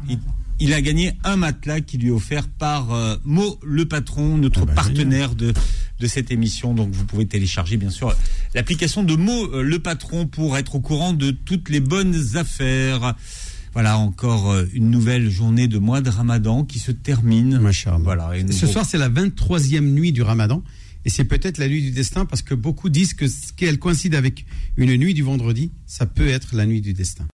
[0.08, 0.20] Il,
[0.60, 4.66] il a gagné un matelas qui lui est offert par euh, Mo le patron, notre
[4.66, 5.54] partenaire de,
[6.00, 6.74] de cette émission.
[6.74, 8.16] Donc vous pouvez télécharger bien sûr
[8.56, 13.14] l'application de Mo euh, le patron pour être au courant de toutes les bonnes affaires.
[13.78, 17.60] Voilà encore euh, une nouvelle journée de mois de Ramadan qui se termine.
[18.04, 18.36] Voilà.
[18.36, 20.64] et Ce soir, c'est la 23e nuit du ramadan.
[21.06, 24.16] Et c'est peut-être la nuit du destin parce que beaucoup disent que ce qu'elle coïncide
[24.16, 24.48] avec
[24.78, 27.26] une nuit du vendredi, ça peut être la nuit du destin.